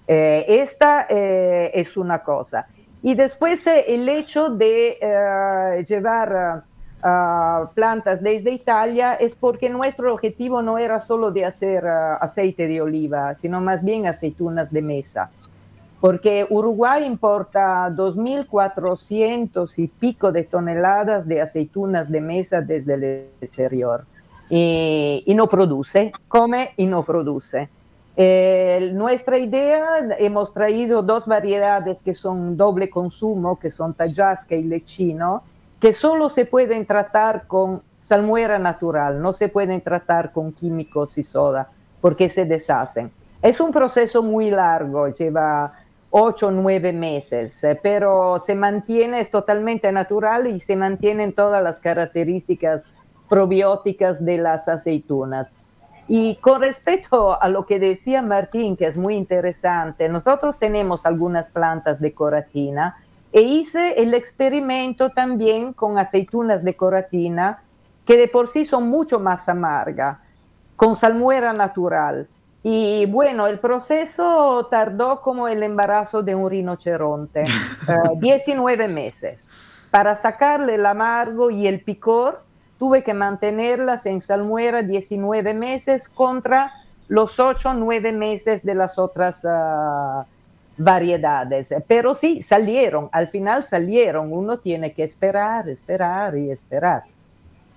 Eh, 0.07 0.45
esta 0.49 1.09
es 1.09 1.97
una 1.97 2.21
cosa. 2.21 2.69
Y 3.07 3.15
después 3.15 3.65
eh, 3.69 3.85
el 3.87 4.09
hecho 4.09 4.49
de 4.51 4.99
eh, 5.01 5.85
llevar 5.89 6.65
plantas 7.01 8.23
desde 8.23 8.51
Italia 8.51 9.15
es 9.15 9.35
porque 9.35 9.69
nuestro 9.71 10.13
objetivo 10.13 10.63
no 10.63 10.79
era 10.79 10.99
solo 10.99 11.31
de 11.31 11.45
hacer 11.45 11.87
aceite 11.87 12.67
de 12.67 12.81
oliva, 12.81 13.35
sino 13.35 13.61
más 13.61 13.85
bien 13.85 14.07
aceitunas 14.07 14.73
de 14.73 14.83
mesa. 14.83 15.31
Porque 16.01 16.47
Uruguay 16.51 17.05
importa 17.05 17.89
2.400 17.91 19.79
y 19.79 19.87
pico 19.89 20.33
de 20.33 20.45
toneladas 20.45 21.27
de 21.27 21.41
aceitunas 21.41 22.11
de 22.11 22.21
mesa 22.21 22.61
desde 22.61 22.95
el 22.95 23.05
exterior. 23.41 24.05
y 24.49 25.35
no 25.35 25.49
produce, 25.49 26.13
come 26.29 26.71
y 26.77 26.87
no 26.87 27.05
produce. 27.05 27.69
Eh, 28.19 28.93
nuestra 28.95 29.37
idea, 29.37 30.17
hemos 30.19 30.55
traído 30.55 31.03
dos 31.03 31.27
variedades 31.27 32.01
que 32.01 32.15
son 32.15 32.57
doble 32.57 32.89
consumo, 32.89 33.59
que 33.59 33.69
son 33.69 33.93
Tajasca 33.93 34.55
y 34.55 34.65
Lechino, 34.65 35.43
que 35.81 35.93
solo 35.93 36.29
se 36.29 36.47
pueden 36.47 36.87
tratar 36.87 37.47
con 37.47 37.83
salmuera 37.99 38.59
natural, 38.59 39.21
no 39.21 39.33
se 39.33 39.49
pueden 39.49 39.81
tratar 39.81 40.33
con 40.33 40.53
químicos 40.53 41.19
y 41.19 41.23
soda, 41.23 41.71
porque 42.01 42.29
se 42.29 42.45
deshacen. 42.45 43.11
Es 43.43 43.61
un 43.61 43.73
proceso 43.73 44.23
muy 44.23 44.51
largo, 44.51 45.09
lleva 45.09 45.73
ocho 46.11 46.49
o 46.49 46.51
nueve 46.51 46.93
meses, 46.93 47.63
eh, 47.65 47.79
pero 47.83 48.39
se 48.39 48.55
mantiene, 48.55 49.21
es 49.21 49.31
totalmente 49.31 49.91
natural 49.93 50.47
y 50.47 50.61
se 50.61 50.77
mantienen 50.77 51.33
todas 51.33 51.63
las 51.63 51.81
características 51.81 52.89
probióticas 53.29 54.25
de 54.25 54.39
las 54.39 54.69
aceitunas. 54.69 55.53
Y 56.09 56.37
con 56.37 56.61
respecto 56.61 57.41
a 57.41 57.49
lo 57.49 57.67
que 57.67 57.81
decía 57.81 58.23
Martín, 58.23 58.77
que 58.77 58.87
es 58.87 58.97
muy 58.97 59.17
interesante, 59.17 60.09
nosotros 60.09 60.59
tenemos 60.59 61.05
algunas 61.05 61.49
plantas 61.49 62.01
de 62.01 62.15
coratina 62.15 62.97
e 63.37 63.43
hice 63.43 64.03
el 64.03 64.15
experimento 64.15 65.11
también 65.11 65.75
con 65.75 65.99
aceitunas 65.99 66.65
de 66.65 66.75
coratina 66.75 67.63
que 68.07 68.17
de 68.17 68.29
por 68.29 68.49
sí 68.49 68.65
son 68.65 68.89
mucho 68.89 69.21
más 69.21 69.47
amargas, 69.51 70.17
con 70.75 70.97
salmuera 70.97 71.53
natural. 71.53 72.29
Y 72.63 73.05
bueno, 73.05 73.47
el 73.47 73.59
proceso 73.59 74.67
tardó 74.71 75.21
como 75.21 75.49
el 75.49 75.63
embarazo 75.63 76.23
de 76.23 76.35
un 76.35 76.49
rinoceronte, 76.49 77.45
19 78.15 78.85
eh, 78.85 78.89
meses, 79.03 79.51
para 79.91 80.17
sacarle 80.17 80.77
el 80.77 80.87
amargo 80.87 81.51
y 81.51 81.67
el 81.67 81.83
picor 81.83 82.43
tuve 82.79 83.05
que 83.05 83.13
mantenerlas 83.13 84.07
en 84.07 84.23
salmuera 84.23 84.81
19 84.81 85.53
meses 85.53 86.09
contra 86.09 86.73
los 87.09 87.39
8 87.39 87.69
o 87.69 87.75
9 87.75 88.13
meses 88.13 88.65
de 88.65 88.75
las 88.75 88.99
otras 88.99 89.45
ah, 89.47 90.25
variedades. 90.77 91.75
Pero 91.87 92.15
sí, 92.15 92.43
salieron, 92.43 93.09
al 93.13 93.29
final 93.29 93.63
salieron, 93.63 94.33
uno 94.33 94.59
tiene 94.59 94.93
que 94.93 95.05
esperar, 95.05 95.69
esperar 95.69 96.37
y 96.37 96.51
esperar. 96.51 97.05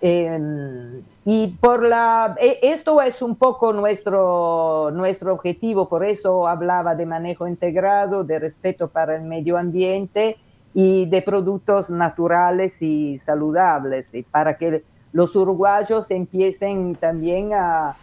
Em, 0.01 1.01
y 1.25 1.47
por 1.59 1.83
la, 1.85 2.35
e, 2.39 2.59
esto 2.61 3.01
es 3.01 3.21
un 3.21 3.35
poco 3.35 3.73
nuestro, 3.73 4.91
nuestro 4.91 5.33
objetivo, 5.33 5.89
por 5.89 6.05
eso 6.05 6.47
hablaba 6.47 6.95
de 6.95 7.05
manejo 7.05 7.47
integrado, 7.47 8.23
de 8.23 8.39
respeto 8.39 8.87
para 8.87 9.15
el 9.15 9.23
medio 9.23 9.57
ambiente 9.57 10.37
y 10.73 11.05
de 11.07 11.21
productos 11.21 11.89
naturales 11.89 12.81
y 12.81 13.19
saludables, 13.19 14.13
y 14.13 14.23
para 14.23 14.57
que 14.57 14.83
los 15.11 15.35
uruguayos 15.35 16.11
empiecen 16.11 16.95
también 16.95 17.53
a, 17.53 17.97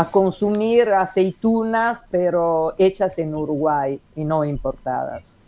a 0.00 0.10
consumir 0.10 0.88
aceitunas, 0.88 2.06
pero 2.10 2.74
hechas 2.78 3.18
en 3.18 3.34
Uruguay 3.34 4.00
y 4.16 4.24
no 4.24 4.46
importadas. 4.46 5.38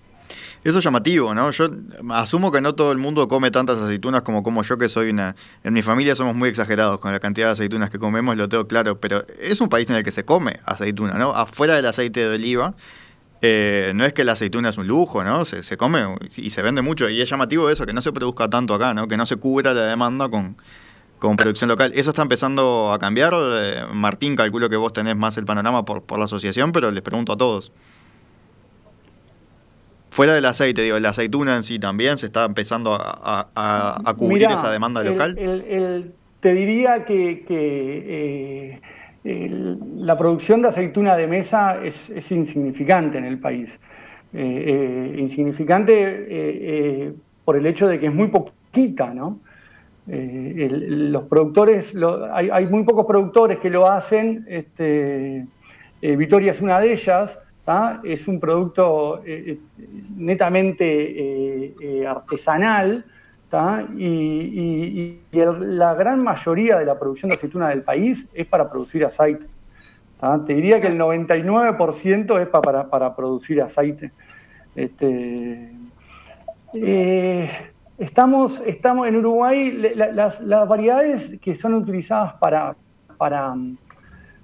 Eso 0.63 0.79
es 0.79 0.85
llamativo, 0.85 1.35
¿no? 1.35 1.51
Yo 1.51 1.71
asumo 2.11 2.53
que 2.53 2.61
no 2.61 2.75
todo 2.75 2.93
el 2.93 2.99
mundo 2.99 3.29
come 3.29 3.51
tantas 3.51 3.81
aceitunas 3.81 4.21
como 4.21 4.43
como 4.43 4.63
yo, 4.63 4.77
que 4.77 4.91
soy 4.91 5.09
una... 5.09 5.35
En 5.65 5.73
mi 5.73 5.81
familia 5.81 6.15
somos 6.15 6.37
muy 6.37 6.51
exagerados 6.51 6.99
con 6.99 7.13
la 7.13 7.19
cantidad 7.19 7.47
de 7.47 7.53
aceitunas 7.53 7.89
que 7.89 7.99
comemos, 7.99 8.37
lo 8.37 8.47
tengo 8.51 8.69
claro, 8.69 9.01
pero 9.01 9.25
es 9.41 9.63
un 9.63 9.71
país 9.71 9.89
en 9.89 9.97
el 9.97 10.05
que 10.05 10.13
se 10.13 10.25
come 10.27 10.61
aceituna, 10.67 11.15
¿no? 11.15 11.31
Afuera 11.31 11.75
del 11.75 11.87
aceite 11.87 12.21
de 12.21 12.35
oliva, 12.35 12.75
eh, 13.41 13.93
no 13.95 14.05
es 14.05 14.13
que 14.13 14.23
la 14.23 14.33
aceituna 14.33 14.69
es 14.69 14.77
un 14.77 14.87
lujo, 14.87 15.25
¿no? 15.25 15.47
Se, 15.47 15.63
se, 15.63 15.79
come 15.79 16.05
y 16.37 16.51
se 16.51 16.61
vende 16.61 16.83
mucho. 16.83 17.09
Y 17.09 17.23
es 17.23 17.31
llamativo 17.31 17.71
eso, 17.71 17.87
que 17.87 17.95
no 17.95 18.03
se 18.03 18.13
produzca 18.13 18.51
tanto 18.51 18.75
acá, 18.75 18.93
¿no? 18.93 19.09
Que 19.09 19.17
no 19.17 19.25
se 19.25 19.37
cubra 19.37 19.73
la 19.73 19.87
demanda 19.87 20.29
con, 20.29 20.57
con 21.23 21.37
producción 21.37 21.69
local. 21.69 21.93
Eso 21.95 22.11
está 22.11 22.23
empezando 22.23 22.93
a 22.93 22.99
cambiar. 22.99 23.33
Eh, 23.33 23.85
Martín, 23.93 24.35
calculo 24.35 24.69
que 24.69 24.77
vos 24.77 24.93
tenés 24.93 25.17
más 25.17 25.37
el 25.39 25.45
panorama 25.45 25.85
por, 25.85 26.03
por 26.03 26.19
la 26.19 26.25
asociación, 26.25 26.73
pero 26.73 26.91
les 26.91 27.03
pregunto 27.03 27.33
a 27.33 27.37
todos. 27.37 27.73
Fuera 30.11 30.35
del 30.35 30.45
aceite, 30.45 30.83
digo, 30.83 30.99
la 30.99 31.11
aceituna 31.11 31.55
en 31.55 31.63
sí 31.63 31.79
también 31.79 32.19
se 32.19 32.27
está 32.27 32.45
empezando 32.45 32.99
a, 33.01 34.15
cubrir 34.19 34.51
esa 34.51 34.71
demanda 34.71 35.03
local. 35.05 35.37
te 36.41 36.53
diría 36.53 37.05
que, 37.05 37.45
eh, 39.25 39.77
la 39.99 40.19
producción 40.19 40.61
de 40.61 40.69
aceituna 40.69 41.17
de 41.17 41.29
mesa 41.29 41.83
es, 41.83 42.31
insignificante 42.33 43.17
en 43.17 43.25
el 43.25 43.39
país. 43.39 43.79
Eh, 44.35 44.65
eh, 44.67 45.21
insignificante 45.21 47.15
por 47.45 47.57
el 47.57 47.65
hecho 47.67 47.87
de 47.87 48.01
que 48.01 48.07
es 48.07 48.15
muy 48.15 48.29
poquita, 48.29 49.15
¿no? 49.15 49.39
Los 50.07 51.25
productores, 51.25 51.95
hay, 52.33 52.67
muy 52.67 52.85
pocos 52.85 53.07
productores 53.07 53.59
que 53.59 53.71
lo 53.71 53.89
hacen. 53.89 54.45
Este, 54.49 55.47
Vitoria 56.01 56.53
es 56.53 56.61
una 56.61 56.81
de 56.81 56.93
ellas 56.93 57.39
es 58.03 58.27
un 58.27 58.41
producto 58.41 59.23
eh, 59.25 59.59
eh, 59.79 59.89
netamente 60.17 61.75
eh, 61.81 62.07
artesanal 62.07 63.05
y, 63.97 65.19
la 65.31 65.95
gran 65.95 66.25
mayoría 66.25 66.79
de 66.79 66.87
la 66.87 66.99
producción 66.99 67.29
de 67.29 67.37
aceituna 67.37 67.69
del 67.69 67.83
país 67.83 68.27
es 68.33 68.47
para 68.47 68.71
producir 68.71 69.05
aceite. 69.05 69.47
Te 70.47 70.55
diría 70.55 70.81
que 70.81 70.87
el 70.87 70.99
99% 70.99 72.41
es 72.41 72.49
para, 72.49 72.89
para, 72.89 73.15
producir 73.15 73.61
aceite. 73.61 74.11
Este, 74.75 75.71
estamos, 77.99 78.63
estamos 78.67 79.09
en 79.09 79.17
Uruguay, 79.17 79.71
las, 79.95 80.41
las, 80.41 80.69
variedades 80.69 81.39
que 81.41 81.55
son 81.55 81.75
utilizadas 81.75 82.35
para, 82.35 82.77
para 83.17 83.55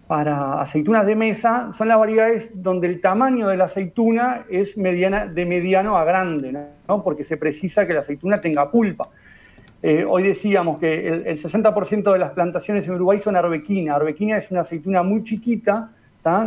para 0.09 0.63
aceitunas 0.63 1.05
de 1.05 1.15
mesa 1.15 1.71
son 1.75 1.89
las 1.89 1.99
variedades 1.99 2.51
donde 2.55 2.87
el 2.87 3.01
tamaño 3.01 3.47
de 3.47 3.59
la 3.59 3.65
aceituna 3.65 4.47
es 4.49 4.77
mediana, 4.79 5.27
de 5.27 5.45
mediano 5.45 5.99
a 5.99 6.05
grande, 6.05 6.51
¿no? 6.51 7.05
porque 7.05 7.25
se 7.25 7.37
precisa 7.37 7.87
que 7.87 7.93
la 7.93 8.01
aceituna 8.01 8.41
tenga 8.41 8.71
pulpa. 8.71 9.11
Eh, 9.83 10.07
hoy 10.09 10.23
decíamos 10.23 10.79
que 10.79 11.07
el, 11.07 11.25
60% 11.39 12.11
de 12.11 12.19
las 12.19 12.33
plantaciones 12.33 12.87
en 12.87 12.95
Uruguay 12.95 13.19
son 13.19 13.37
arbequina. 13.37 13.95
Arbequina 13.95 14.39
es 14.39 14.51
una 14.51 14.63
aceituna 14.63 15.03
muy 15.03 15.23
chiquita, 15.23 15.91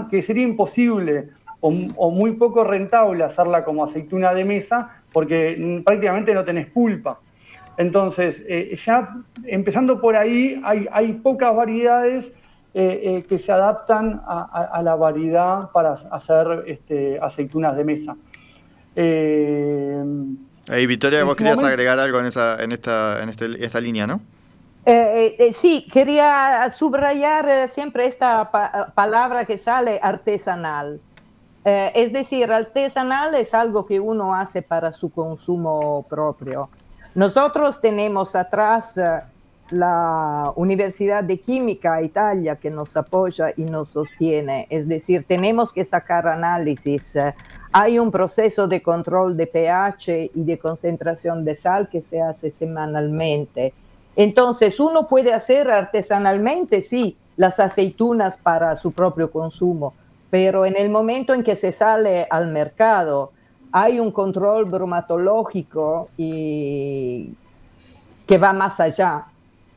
que 0.09 0.21
sería 0.21 0.43
imposible 0.43 1.29
o, 1.59 1.71
muy 2.11 2.33
poco 2.33 2.63
rentable 2.63 3.23
hacerla 3.23 3.63
como 3.63 3.83
aceituna 3.83 4.33
de 4.33 4.45
mesa 4.45 5.00
porque 5.11 5.81
prácticamente 5.85 6.33
no 6.33 6.43
tenés 6.43 6.67
pulpa. 6.67 7.19
Entonces, 7.77 8.43
eh, 8.47 8.77
ya 8.83 9.15
empezando 9.45 9.99
por 9.99 10.15
ahí, 10.15 10.61
hay, 10.63 10.87
hay 10.91 11.13
pocas 11.13 11.55
variedades 11.55 12.33
eh, 12.73 13.01
eh, 13.03 13.25
que 13.27 13.37
se 13.37 13.51
adaptan 13.51 14.21
a, 14.25 14.81
la 14.81 14.95
variedad 14.95 15.71
para 15.71 15.91
hacer 15.91 16.63
este, 16.67 17.19
aceitunas 17.21 17.75
de 17.75 17.83
mesa. 17.83 18.15
Eh, 18.95 20.01
Victoria, 20.87 21.25
vos 21.25 21.35
querías 21.35 21.61
agregar 21.61 21.99
algo 21.99 22.21
en, 22.21 22.27
esa, 22.27 22.63
en, 22.63 22.71
esta, 22.71 23.21
en 23.21 23.27
este, 23.27 23.65
esta 23.65 23.81
línea, 23.81 24.07
¿no? 24.07 24.21
sí, 25.53 25.85
quería 25.91 26.69
subrayar 26.69 27.69
siempre 27.73 28.05
esta 28.05 28.49
palabra 28.95 29.43
que 29.43 29.57
sale 29.57 29.99
artesanal. 30.01 31.01
Es 31.63 32.11
decir, 32.11 32.51
artesanal 32.51 33.35
es 33.35 33.53
algo 33.53 33.85
que 33.85 33.99
uno 33.99 34.35
hace 34.35 34.61
para 34.61 34.93
su 34.93 35.11
consumo 35.11 36.05
propio. 36.09 36.69
Nosotros 37.13 37.79
tenemos 37.81 38.35
atrás 38.35 38.99
la 39.71 40.51
Universidad 40.55 41.23
de 41.23 41.39
Química 41.39 42.01
Italia 42.01 42.57
que 42.57 42.69
nos 42.69 42.95
apoya 42.97 43.53
y 43.55 43.63
nos 43.63 43.89
sostiene. 43.89 44.67
Es 44.69 44.87
decir, 44.87 45.25
tenemos 45.27 45.71
que 45.71 45.85
sacar 45.85 46.27
análisis. 46.27 47.17
Hay 47.71 47.97
un 47.97 48.11
proceso 48.11 48.67
de 48.67 48.81
control 48.81 49.37
de 49.37 49.47
pH 49.47 50.31
y 50.33 50.43
de 50.43 50.59
concentración 50.59 51.45
de 51.45 51.55
sal 51.55 51.89
que 51.89 52.01
se 52.01 52.21
hace 52.21 52.51
semanalmente. 52.51 53.73
Entonces, 54.15 54.79
uno 54.79 55.07
puede 55.07 55.33
hacer 55.33 55.71
artesanalmente, 55.71 56.81
sí, 56.81 57.17
las 57.37 57.59
aceitunas 57.61 58.37
para 58.37 58.75
su 58.75 58.91
propio 58.91 59.31
consumo, 59.31 59.93
pero 60.31 60.65
en 60.65 60.75
el 60.77 60.89
momento 60.89 61.35
en 61.35 61.43
que 61.43 61.55
se 61.55 61.71
sale 61.73 62.25
al 62.29 62.47
mercado, 62.47 63.33
hay 63.71 63.99
un 63.99 64.11
control 64.11 64.65
bromatológico 64.65 66.09
que 66.17 67.27
va 68.41 68.53
más 68.53 68.79
allá. 68.79 69.25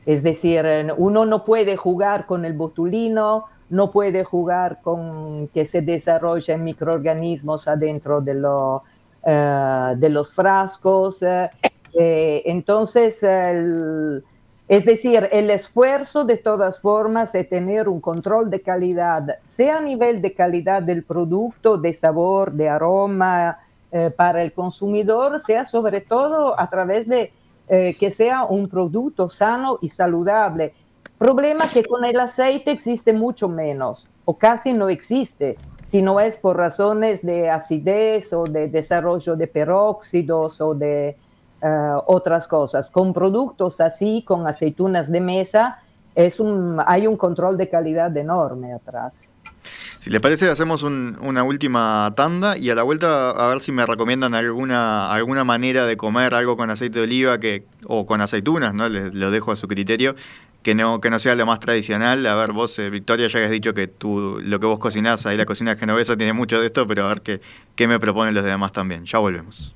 Es 0.05 0.23
decir, 0.23 0.65
uno 0.97 1.25
no 1.25 1.43
puede 1.43 1.75
jugar 1.75 2.25
con 2.25 2.45
el 2.45 2.53
botulino, 2.53 3.45
no 3.69 3.91
puede 3.91 4.23
jugar 4.23 4.79
con 4.81 5.49
que 5.49 5.65
se 5.65 5.81
desarrollen 5.81 6.63
microorganismos 6.63 7.67
adentro 7.67 8.21
de, 8.21 8.41
eh, 9.25 10.09
los 10.09 10.33
frascos. 10.33 11.21
Eh, 11.21 12.43
entonces, 12.45 13.25
es 14.67 14.83
decir, 14.83 15.29
el 15.31 15.51
esfuerzo 15.51 16.23
de 16.25 16.37
todas 16.37 16.79
formas 16.79 17.31
de 17.31 17.43
tener 17.43 17.87
un 17.87 18.01
control 18.01 18.49
de 18.49 18.61
calidad, 18.61 19.37
sea 19.45 19.77
a 19.77 19.81
nivel 19.81 20.21
de 20.21 20.33
calidad 20.33 20.81
del 20.81 21.03
producto, 21.03 21.77
de 21.77 21.93
sabor, 21.93 22.51
de 22.51 22.69
aroma 22.69 23.59
eh, 23.91 24.11
para 24.15 24.41
el 24.41 24.53
consumidor, 24.53 25.39
sea 25.39 25.65
sobre 25.65 26.01
todo 26.01 26.59
a 26.59 26.67
través 26.69 27.07
de 27.07 27.31
eh, 27.67 27.95
que 27.99 28.09
sea 28.09 28.45
un 28.45 28.67
producto 28.67 29.29
sano 29.29 29.77
y 29.81 29.89
saludable. 29.89 30.73
Problema 31.19 31.67
que 31.71 31.83
con 31.83 32.03
el 32.03 32.19
aceite 32.19 32.71
existe 32.71 33.13
mucho 33.13 33.47
menos 33.47 34.07
o 34.25 34.35
casi 34.35 34.73
no 34.73 34.89
existe, 34.89 35.57
si 35.83 36.01
no 36.01 36.19
es 36.19 36.37
por 36.37 36.57
razones 36.57 37.23
de 37.23 37.51
acidez 37.51 38.33
o 38.33 38.45
de 38.45 38.67
desarrollo 38.67 39.35
de 39.35 39.47
peróxidos 39.47 40.59
o 40.59 40.73
de 40.73 41.15
eh, 41.61 41.93
otras 42.07 42.47
cosas. 42.47 42.89
Con 42.89 43.13
productos 43.13 43.81
así, 43.81 44.23
con 44.23 44.47
aceitunas 44.47 45.11
de 45.11 45.21
mesa, 45.21 45.79
es 46.15 46.41
hay 46.85 47.07
un 47.07 47.17
control 47.17 47.57
de 47.57 47.69
calidad 47.69 48.15
enorme 48.15 48.73
atrás. 48.73 49.33
Si 49.99 50.09
le 50.09 50.19
parece, 50.19 50.49
hacemos 50.49 50.83
una 50.83 51.43
última 51.43 52.13
tanda 52.15 52.57
y 52.57 52.69
a 52.69 52.75
la 52.75 52.83
vuelta 52.83 53.31
a 53.31 53.47
ver 53.47 53.61
si 53.61 53.71
me 53.71 53.85
recomiendan 53.85 54.35
alguna, 54.35 55.11
alguna 55.11 55.43
manera 55.43 55.85
de 55.85 55.97
comer 55.97 56.35
algo 56.35 56.55
con 56.55 56.69
aceite 56.69 56.99
de 56.99 57.05
oliva 57.05 57.39
que, 57.39 57.65
o 57.87 58.05
con 58.05 58.21
aceitunas, 58.21 58.73
¿no? 58.73 58.87
Les, 58.87 59.13
lo 59.13 59.31
dejo 59.31 59.51
a 59.51 59.55
su 59.55 59.67
criterio, 59.67 60.15
que 60.61 60.75
no, 60.75 61.01
que 61.01 61.09
no 61.09 61.17
sea 61.17 61.33
lo 61.33 61.47
más 61.47 61.59
tradicional. 61.59 62.25
A 62.27 62.35
ver, 62.35 62.53
vos, 62.53 62.77
eh, 62.77 62.91
Victoria, 62.91 63.27
ya 63.27 63.43
has 63.43 63.49
dicho 63.49 63.73
que 63.73 63.87
tú, 63.87 64.39
lo 64.43 64.59
que 64.59 64.67
vos 64.67 64.77
cocinás, 64.77 65.25
ahí 65.25 65.37
la 65.37 65.45
cocina 65.45 65.75
genovesa 65.75 66.15
tiene 66.15 66.33
mucho 66.33 66.59
de 66.59 66.67
esto, 66.67 66.85
pero 66.85 67.05
a 67.05 67.07
ver 67.09 67.21
qué, 67.21 67.41
qué 67.75 67.87
me 67.87 67.99
proponen 67.99 68.35
los 68.35 68.43
demás 68.43 68.71
también. 68.71 69.05
Ya 69.05 69.17
volvemos. 69.17 69.73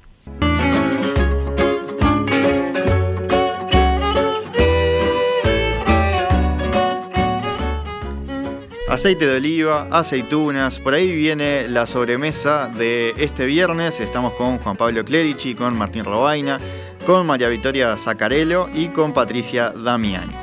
aceite 9.00 9.28
de 9.28 9.38
oliva, 9.38 9.88
aceitunas, 9.92 10.78
por 10.78 10.94
ahí 10.94 11.16
viene 11.16 11.70
la 11.70 11.88
sobremesa 11.88 12.68
de 12.68 13.14
este 13.16 13.46
viernes, 13.46 14.02
estamos 14.02 14.34
con 14.34 14.58
Juan 14.58 14.76
Pablo 14.76 15.06
Clerici, 15.06 15.56
con 15.56 15.78
Martín 15.78 16.04
Robaina, 16.04 16.60
con 17.06 17.26
María 17.26 17.48
Victoria 17.48 17.98
Zaccarello 17.98 18.68
y 18.74 18.90
con 18.90 19.14
Patricia 19.14 19.70
Damiani. 19.70 20.34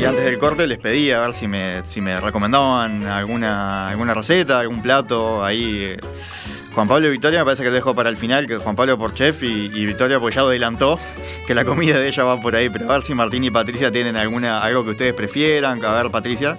Y 0.00 0.04
antes 0.06 0.24
del 0.24 0.38
corte 0.38 0.66
les 0.66 0.78
pedí 0.78 1.10
a 1.10 1.20
ver 1.20 1.34
si 1.34 1.46
me, 1.46 1.82
si 1.86 2.00
me 2.00 2.18
recomendaban 2.18 3.04
alguna, 3.04 3.90
alguna 3.90 4.14
receta, 4.14 4.58
algún 4.60 4.80
plato 4.80 5.44
ahí. 5.44 5.82
Eh, 5.82 5.98
Juan 6.74 6.86
Pablo 6.86 7.08
y 7.08 7.10
Victoria 7.10 7.40
me 7.40 7.44
parece 7.46 7.62
que 7.62 7.68
lo 7.68 7.74
dejo 7.74 7.94
para 7.94 8.08
el 8.08 8.16
final, 8.16 8.46
que 8.46 8.56
Juan 8.56 8.76
Pablo 8.76 8.96
por 8.96 9.14
chef 9.14 9.42
y, 9.42 9.68
Victoria 9.68 10.20
pues 10.20 10.34
ya 10.34 10.42
adelantó 10.42 10.98
que 11.46 11.54
la 11.54 11.64
comida 11.64 11.98
de 11.98 12.08
ella 12.08 12.22
va 12.24 12.40
por 12.40 12.54
ahí, 12.54 12.68
pero 12.70 12.88
a 12.90 12.94
ver 12.94 13.02
si 13.02 13.14
Martín 13.14 13.42
y 13.44 13.50
Patricia 13.50 13.90
tienen 13.90 14.16
alguna 14.16 14.60
algo 14.60 14.84
que 14.84 14.90
ustedes 14.90 15.14
prefieran, 15.14 15.84
a 15.84 16.02
ver 16.02 16.10
Patricia. 16.10 16.56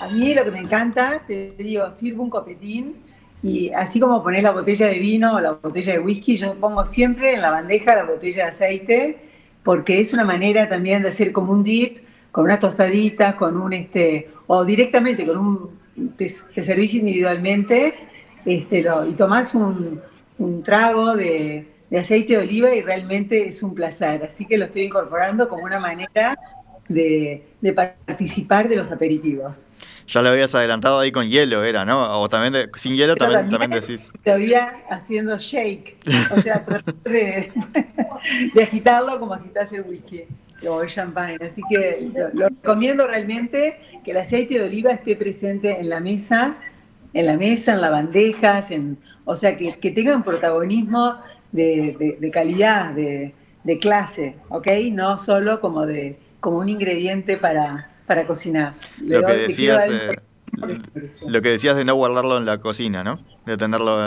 A 0.00 0.08
mí 0.08 0.34
lo 0.34 0.44
que 0.44 0.50
me 0.50 0.58
encanta, 0.58 1.22
te 1.26 1.54
digo, 1.56 1.90
sirvo 1.90 2.22
un 2.22 2.30
copetín 2.30 2.96
y 3.42 3.70
así 3.70 3.98
como 3.98 4.22
pones 4.22 4.42
la 4.42 4.52
botella 4.52 4.86
de 4.86 4.98
vino 4.98 5.34
o 5.34 5.40
la 5.40 5.52
botella 5.52 5.94
de 5.94 5.98
whisky, 5.98 6.36
yo 6.36 6.54
pongo 6.54 6.84
siempre 6.86 7.34
en 7.34 7.42
la 7.42 7.50
bandeja 7.50 7.94
la 7.94 8.04
botella 8.04 8.44
de 8.44 8.48
aceite, 8.50 9.18
porque 9.64 10.00
es 10.00 10.12
una 10.12 10.24
manera 10.24 10.68
también 10.68 11.02
de 11.02 11.08
hacer 11.08 11.32
como 11.32 11.52
un 11.52 11.62
dip, 11.62 11.98
con 12.30 12.44
unas 12.44 12.60
tostaditas, 12.60 13.34
con 13.34 13.60
un 13.60 13.72
este, 13.72 14.30
o 14.46 14.64
directamente 14.64 15.26
con 15.26 15.38
un, 15.38 15.70
te, 16.16 16.28
servís 16.28 16.94
individualmente, 16.94 17.94
este, 18.44 18.84
y 19.08 19.12
tomás 19.14 19.54
un, 19.54 20.00
trago 20.62 21.16
de, 21.16 21.68
aceite 21.98 22.36
de 22.36 22.38
oliva 22.38 22.74
y 22.74 22.80
realmente 22.80 23.46
es 23.46 23.62
un 23.62 23.74
placer. 23.74 24.24
Así 24.24 24.46
que 24.46 24.58
lo 24.58 24.64
estoy 24.64 24.82
incorporando 24.82 25.48
como 25.48 25.64
una 25.64 25.78
manera 25.78 26.36
de, 26.88 27.44
de 27.60 27.72
participar 27.72 28.68
de 28.68 28.76
los 28.76 28.90
aperitivos 28.90 29.64
ya 30.06 30.22
lo 30.22 30.28
habías 30.28 30.54
adelantado 30.54 30.98
ahí 30.98 31.12
con 31.12 31.26
hielo, 31.26 31.64
era, 31.64 31.84
¿no? 31.84 32.20
O 32.20 32.28
también 32.28 32.70
sin 32.76 32.94
hielo 32.94 33.16
también, 33.16 33.48
también, 33.48 33.70
decís. 33.70 34.10
Todavía 34.24 34.82
haciendo 34.90 35.38
shake, 35.38 35.96
o 36.30 36.40
sea, 36.40 36.64
tratar 36.66 36.94
de, 37.04 37.52
agitarlo 38.60 39.18
como 39.18 39.34
agitas 39.34 39.72
el 39.72 39.82
whisky 39.82 40.24
o 40.66 40.82
el 40.82 40.88
champagne. 40.88 41.38
Así 41.44 41.62
que 41.68 42.10
lo, 42.34 42.48
recomiendo 42.48 43.06
realmente 43.06 43.80
que 44.04 44.10
el 44.10 44.18
aceite 44.18 44.58
de 44.58 44.64
oliva 44.64 44.90
esté 44.90 45.16
presente 45.16 45.78
en 45.80 45.88
la 45.88 46.00
mesa, 46.00 46.56
en 47.14 47.26
la 47.26 47.36
mesa, 47.36 47.74
en 47.74 47.80
las 47.80 47.90
bandejas, 47.90 48.70
en, 48.70 48.98
o 49.24 49.34
sea, 49.34 49.56
que, 49.56 49.72
que 49.74 49.90
tenga 49.90 50.16
un 50.16 50.22
protagonismo 50.22 51.16
de, 51.52 52.16
de 52.18 52.30
calidad, 52.30 52.92
de, 52.92 53.34
clase, 53.80 54.36
¿ok? 54.48 54.68
No 54.92 55.18
solo 55.18 55.60
como, 55.60 55.86
de, 55.86 56.18
como 56.40 56.58
un 56.58 56.68
ingrediente 56.68 57.36
para 57.36 57.92
para 58.06 58.26
cocinar. 58.26 58.74
Lo 59.00 59.24
que, 59.24 59.32
decías, 59.32 59.88
eh, 59.88 60.16
lo 61.26 61.42
que 61.42 61.48
decías 61.50 61.76
de 61.76 61.84
no 61.84 61.94
guardarlo 61.94 62.36
en 62.38 62.44
la 62.44 62.58
cocina, 62.58 63.02
¿no? 63.02 63.18
De 63.46 63.56
tenerlo... 63.56 64.06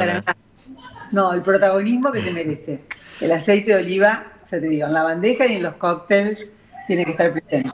No, 1.12 1.34
el 1.34 1.42
protagonismo 1.42 2.12
que 2.12 2.22
se 2.22 2.32
merece. 2.32 2.82
El 3.22 3.32
aceite 3.32 3.74
de 3.74 3.78
oliva, 3.78 4.34
ya 4.46 4.60
te 4.60 4.68
digo, 4.68 4.88
en 4.88 4.94
la 4.94 5.04
bandeja 5.04 5.48
y 5.48 5.54
en 5.54 5.64
los 5.64 5.76
cócteles 5.76 6.56
tiene 6.88 7.06
que 7.06 7.12
estar 7.12 7.32
presente. 7.32 7.72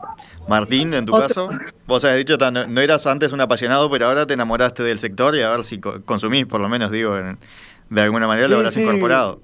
Martín, 0.47 0.93
en 0.93 1.05
tu 1.05 1.13
caso, 1.13 1.49
vos 1.87 2.03
has 2.03 2.17
dicho, 2.17 2.37
no, 2.37 2.67
no, 2.67 2.81
eras 2.81 3.05
antes 3.07 3.33
un 3.33 3.41
apasionado, 3.41 3.89
pero 3.89 4.07
ahora 4.07 4.25
te 4.25 4.33
enamoraste 4.33 4.83
del 4.83 4.99
sector 4.99 5.35
y 5.35 5.41
a 5.41 5.49
ver 5.49 5.63
si 5.63 5.79
consumís, 5.79 6.45
por 6.45 6.61
lo 6.61 6.69
menos, 6.69 6.91
digo, 6.91 7.15
de 7.89 8.01
alguna 8.01 8.27
manera 8.27 8.47
lo 8.47 8.57
habrás 8.57 8.77
incorporado. 8.77 9.41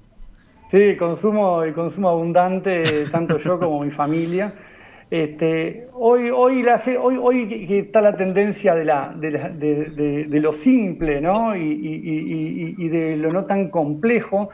Sí, 0.70 0.96
consumo, 0.96 1.62
el 1.62 1.72
consumo 1.72 2.10
abundante, 2.10 3.06
tanto 3.12 3.38
yo 3.38 3.58
como 3.58 3.82
mi 3.82 3.90
familia. 3.90 4.52
Este, 5.10 5.88
hoy, 5.94 6.28
hoy, 6.30 6.62
la, 6.62 6.82
hoy, 7.00 7.16
hoy 7.18 7.66
está 7.70 8.02
la 8.02 8.14
tendencia 8.14 8.74
de, 8.74 8.84
la, 8.84 9.14
de, 9.16 10.28
lo 10.28 10.52
simple 10.52 11.22
¿no? 11.22 11.56
y, 11.56 12.88
de 12.88 13.16
lo 13.16 13.32
no 13.32 13.46
tan 13.46 13.70
complejo. 13.70 14.50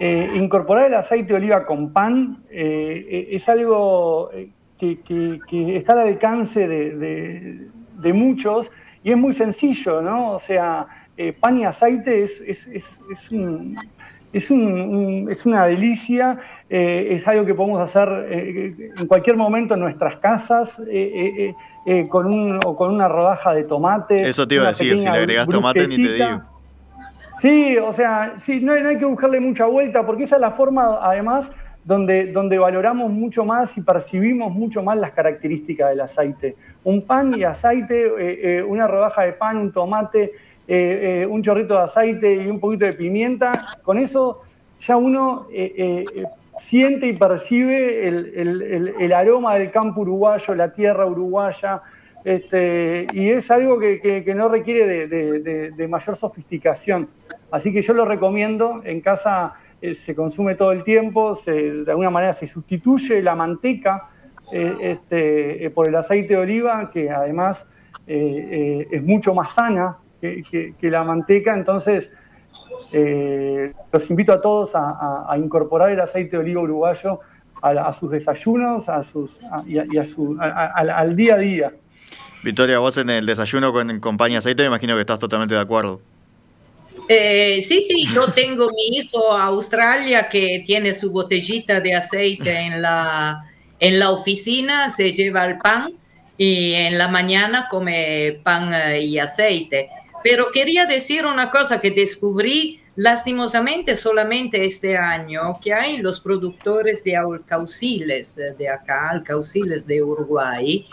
Eh, 0.00 0.30
incorporar 0.34 0.86
el 0.86 0.94
aceite 0.94 1.32
de 1.32 1.34
oliva 1.34 1.66
con 1.66 1.92
pan 1.92 2.44
eh, 2.50 3.28
es 3.32 3.48
algo 3.48 4.30
eh, 4.32 4.50
que, 4.78 5.76
está 5.76 5.94
al 5.94 6.08
alcance 6.08 6.68
de, 6.68 8.12
muchos 8.12 8.70
y 9.02 9.10
es 9.10 9.16
muy 9.16 9.32
sencillo, 9.32 10.00
¿no? 10.00 10.32
O 10.32 10.38
sea, 10.38 10.86
pan 11.40 11.58
y 11.58 11.64
aceite 11.64 12.22
es, 12.22 12.40
es, 12.40 12.66
es, 12.68 13.00
es 13.10 13.32
un 13.32 13.76
es, 14.32 14.50
un, 14.50 15.28
es 15.30 15.46
una 15.46 15.66
delicia, 15.66 16.38
eh, 16.68 17.08
es 17.12 17.26
algo 17.26 17.44
que 17.44 17.54
podemos 17.54 17.80
hacer 17.80 18.08
eh, 18.30 18.92
en 18.96 19.06
cualquier 19.06 19.36
momento 19.36 19.74
en 19.74 19.80
nuestras 19.80 20.16
casas, 20.16 20.80
eh, 20.88 21.54
con, 22.08 22.26
un, 22.26 22.60
o 22.64 22.76
con 22.76 22.94
una 22.94 23.08
rodaja 23.08 23.54
de 23.54 23.64
tomate. 23.64 24.28
Eso 24.28 24.46
te 24.46 24.56
iba 24.56 24.66
a 24.66 24.68
decir, 24.68 24.98
si 24.98 25.04
le 25.04 25.08
agregas 25.08 25.48
tomate 25.48 25.88
ni 25.88 25.96
te 25.96 26.12
digo. 26.14 26.42
Sí, 27.40 27.76
o 27.78 27.92
sea, 27.92 28.34
sí, 28.40 28.60
no, 28.60 28.72
hay 28.72 28.98
que 28.98 29.04
buscarle 29.04 29.40
mucha 29.40 29.66
vuelta, 29.66 30.04
porque 30.04 30.24
esa 30.24 30.36
es 30.36 30.40
la 30.40 30.50
forma, 30.50 30.98
además, 31.00 31.50
donde, 31.84 32.32
donde 32.32 32.58
valoramos 32.58 33.10
mucho 33.10 33.44
más 33.44 33.76
y 33.78 33.80
percibimos 33.80 34.52
mucho 34.52 34.82
más 34.82 34.98
las 34.98 35.12
características 35.12 35.90
del 35.90 36.00
aceite. 36.00 36.56
Un 36.84 37.02
pan 37.02 37.34
y 37.36 37.44
aceite, 37.44 38.62
una 38.64 38.86
rodaja 38.86 39.22
de 39.22 39.32
pan, 39.32 39.56
un 39.56 39.72
tomate, 39.72 40.32
eh, 40.70 41.22
eh, 41.22 41.26
un 41.26 41.42
chorrito 41.42 41.72
de 41.72 41.80
aceite 41.80 42.34
y 42.34 42.46
un 42.46 42.60
poquito 42.60 42.84
de 42.84 42.92
pimienta, 42.92 43.64
con 43.82 43.96
eso 43.96 44.42
ya 44.78 44.98
uno 44.98 45.46
eh, 45.50 46.04
siente 46.60 47.06
y 47.06 47.14
percibe 47.14 48.06
el, 48.06 49.12
aroma 49.14 49.54
del 49.54 49.70
campo 49.70 50.02
uruguayo, 50.02 50.54
la 50.54 50.70
tierra 50.70 51.06
uruguaya, 51.06 51.80
este, 52.24 53.06
y 53.12 53.30
es 53.30 53.50
algo 53.50 53.78
que, 53.78 54.32
no 54.34 54.48
requiere 54.48 55.06
de, 55.06 55.88
mayor 55.88 56.16
sofisticación. 56.16 57.08
Así 57.50 57.72
que 57.72 57.82
yo 57.82 57.94
lo 57.94 58.04
recomiendo, 58.04 58.82
en 58.84 59.00
casa 59.00 59.54
se 59.80 60.14
consume 60.14 60.54
todo 60.54 60.72
el 60.72 60.84
tiempo, 60.84 61.38
de 61.46 61.84
alguna 61.88 62.10
manera 62.10 62.32
se 62.32 62.46
sustituye 62.46 63.22
la 63.22 63.34
manteca 63.34 64.10
este, 64.52 65.70
por 65.70 65.88
el 65.88 65.94
aceite 65.94 66.34
de 66.34 66.40
oliva, 66.40 66.90
que 66.90 67.10
además 67.10 67.66
es 68.06 69.02
mucho 69.02 69.34
más 69.34 69.52
sana 69.54 69.98
que, 70.20 70.74
la 70.82 71.04
manteca, 71.04 71.54
entonces 71.54 72.10
eh, 72.92 73.72
los 73.92 74.10
invito 74.10 74.32
a 74.32 74.40
todos 74.40 74.72
a, 74.74 75.34
incorporar 75.38 75.90
el 75.90 76.00
aceite 76.00 76.32
de 76.32 76.38
oliva 76.38 76.62
uruguayo 76.62 77.20
a, 77.62 77.92
sus 77.92 78.10
desayunos 78.10 78.88
a 78.88 79.02
sus, 79.02 79.38
y, 79.66 79.98
a, 79.98 80.04
su, 80.04 80.36
al 80.40 81.16
día 81.16 81.34
a 81.34 81.38
día. 81.38 81.72
Victoria, 82.42 82.78
vos 82.78 82.96
en 82.96 83.10
el 83.10 83.26
desayuno 83.26 83.72
con 83.72 84.00
compañía 84.00 84.38
aceite 84.38 84.62
me 84.62 84.68
imagino 84.68 84.94
que 84.94 85.00
estás 85.00 85.18
totalmente 85.18 85.54
de 85.54 85.60
acuerdo. 85.60 86.00
Eh, 87.08 87.62
sí, 87.62 87.82
sí, 87.82 88.06
yo 88.12 88.32
tengo 88.32 88.68
mi 88.70 88.98
hijo 88.98 89.32
a 89.32 89.44
Australia 89.46 90.28
que 90.28 90.62
tiene 90.66 90.92
su 90.92 91.10
botellita 91.10 91.80
de 91.80 91.94
aceite 91.94 92.50
en 92.50 92.82
la, 92.82 93.44
en 93.80 93.98
la 93.98 94.10
oficina, 94.10 94.90
se 94.90 95.10
lleva 95.12 95.46
el 95.46 95.58
pan 95.58 95.92
y 96.36 96.74
en 96.74 96.98
la 96.98 97.08
mañana 97.08 97.66
come 97.70 98.40
pan 98.42 98.72
eh, 98.74 99.02
y 99.02 99.18
aceite. 99.18 99.88
Pero 100.22 100.50
quería 100.52 100.84
decir 100.84 101.24
una 101.24 101.50
cosa 101.50 101.80
que 101.80 101.90
descubrí 101.90 102.80
lastimosamente 102.96 103.94
solamente 103.94 104.64
este 104.64 104.96
año, 104.96 105.58
que 105.62 105.72
hay 105.72 105.98
los 105.98 106.20
productores 106.20 107.04
de 107.04 107.16
alcauciles 107.16 108.38
de 108.58 108.68
acá, 108.68 109.10
alcauciles 109.10 109.86
de 109.86 110.02
Uruguay, 110.02 110.84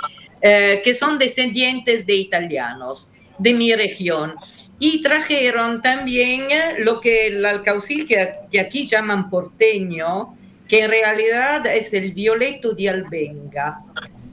eh, 0.47 0.81
que 0.83 0.93
son 0.93 1.17
descendientes 1.17 2.05
de 2.05 2.13
italianos 2.13 3.11
de 3.39 3.51
mi 3.51 3.73
región. 3.73 4.35
Y 4.77 5.01
trajeron 5.01 5.81
también 5.81 6.43
lo 6.83 7.01
que 7.01 7.25
el 7.25 7.43
alcaucil 7.43 8.07
que, 8.07 8.59
aquí 8.59 8.85
llaman 8.85 9.31
porteño, 9.31 10.37
que 10.67 10.83
en 10.83 10.91
realidad 10.91 11.65
es 11.65 11.95
el 11.95 12.11
violeto 12.11 12.75
de 12.75 12.89
albenga. 12.89 13.79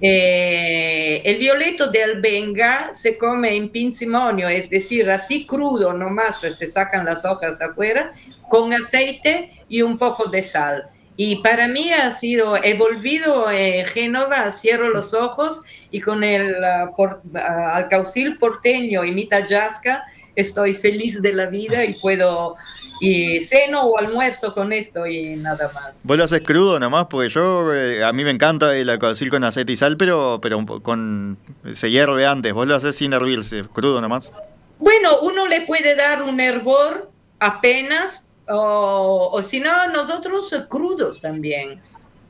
Eh, 0.03 1.23
el 1.25 1.39
violeto 1.39 1.91
de 1.91 2.03
albenga 2.03 2.91
se 2.93 3.17
come 3.17 3.57
en 3.57 3.71
pinzimonio, 3.71 4.51
es 4.51 4.69
decir, 4.69 5.11
así 5.11 5.47
crudo 5.47 5.95
nomás 5.95 6.41
se 6.41 6.69
sacan 6.69 7.07
las 7.07 7.25
hojas 7.25 7.63
afuera, 7.63 8.13
con 8.51 8.75
aceite 8.75 9.65
y 9.67 9.81
un 9.81 9.97
poco 9.97 10.27
de 10.27 10.43
sal. 10.43 10.91
Y 11.25 11.37
para 11.37 11.69
mí 11.69 11.93
ha 11.93 12.11
sido, 12.11 12.57
he 12.57 12.75
volvido 12.75 13.47
a 13.47 13.53
Génova, 13.87 14.51
cierro 14.51 14.91
los 14.91 15.15
ojos 15.15 15.63
y 15.93 16.01
con 16.01 16.25
el 16.25 16.57
uh, 16.57 17.39
alcaucil 17.73 18.39
porteño 18.39 19.05
y 19.05 19.13
mi 19.13 19.29
tallasca 19.29 20.03
estoy 20.35 20.75
feliz 20.75 21.23
de 21.23 21.33
la 21.33 21.47
vida 21.47 21.85
y 21.85 21.95
puedo 21.95 22.57
y 23.01 23.39
ceno 23.39 23.85
o 23.85 23.99
almuerzo 23.99 24.53
con 24.53 24.73
esto 24.73 25.07
y 25.07 25.37
nada 25.37 25.71
más. 25.73 26.05
Vos 26.09 26.19
lo 26.19 26.25
haces 26.25 26.41
crudo 26.41 26.81
nomás, 26.81 27.07
porque 27.09 27.29
yo, 27.29 27.73
eh, 27.73 28.03
a 28.03 28.13
mí 28.13 28.25
me 28.25 28.33
encanta 28.33 28.77
el 28.77 28.91
alcaucil 28.91 29.31
con 29.31 29.45
aceite 29.45 29.71
y 29.71 29.77
sal, 29.77 29.97
pero, 29.97 30.41
pero 30.43 30.67
con 30.83 31.39
se 31.73 31.89
hierve 31.89 32.27
antes. 32.27 32.53
Vos 32.53 32.67
lo 32.67 32.75
haces 32.75 32.97
sin 32.97 33.13
hervirse, 33.13 33.63
crudo 33.73 34.01
nomás. 34.01 34.33
Bueno, 34.81 35.21
uno 35.21 35.47
le 35.47 35.61
puede 35.61 35.95
dar 35.95 36.25
un 36.25 36.41
hervor 36.41 37.13
apenas, 37.39 38.29
o, 38.53 39.31
o 39.33 39.43
si 39.43 39.61
no, 39.61 39.89
nosotros 39.89 40.55
crudos 40.69 41.21
también. 41.21 41.81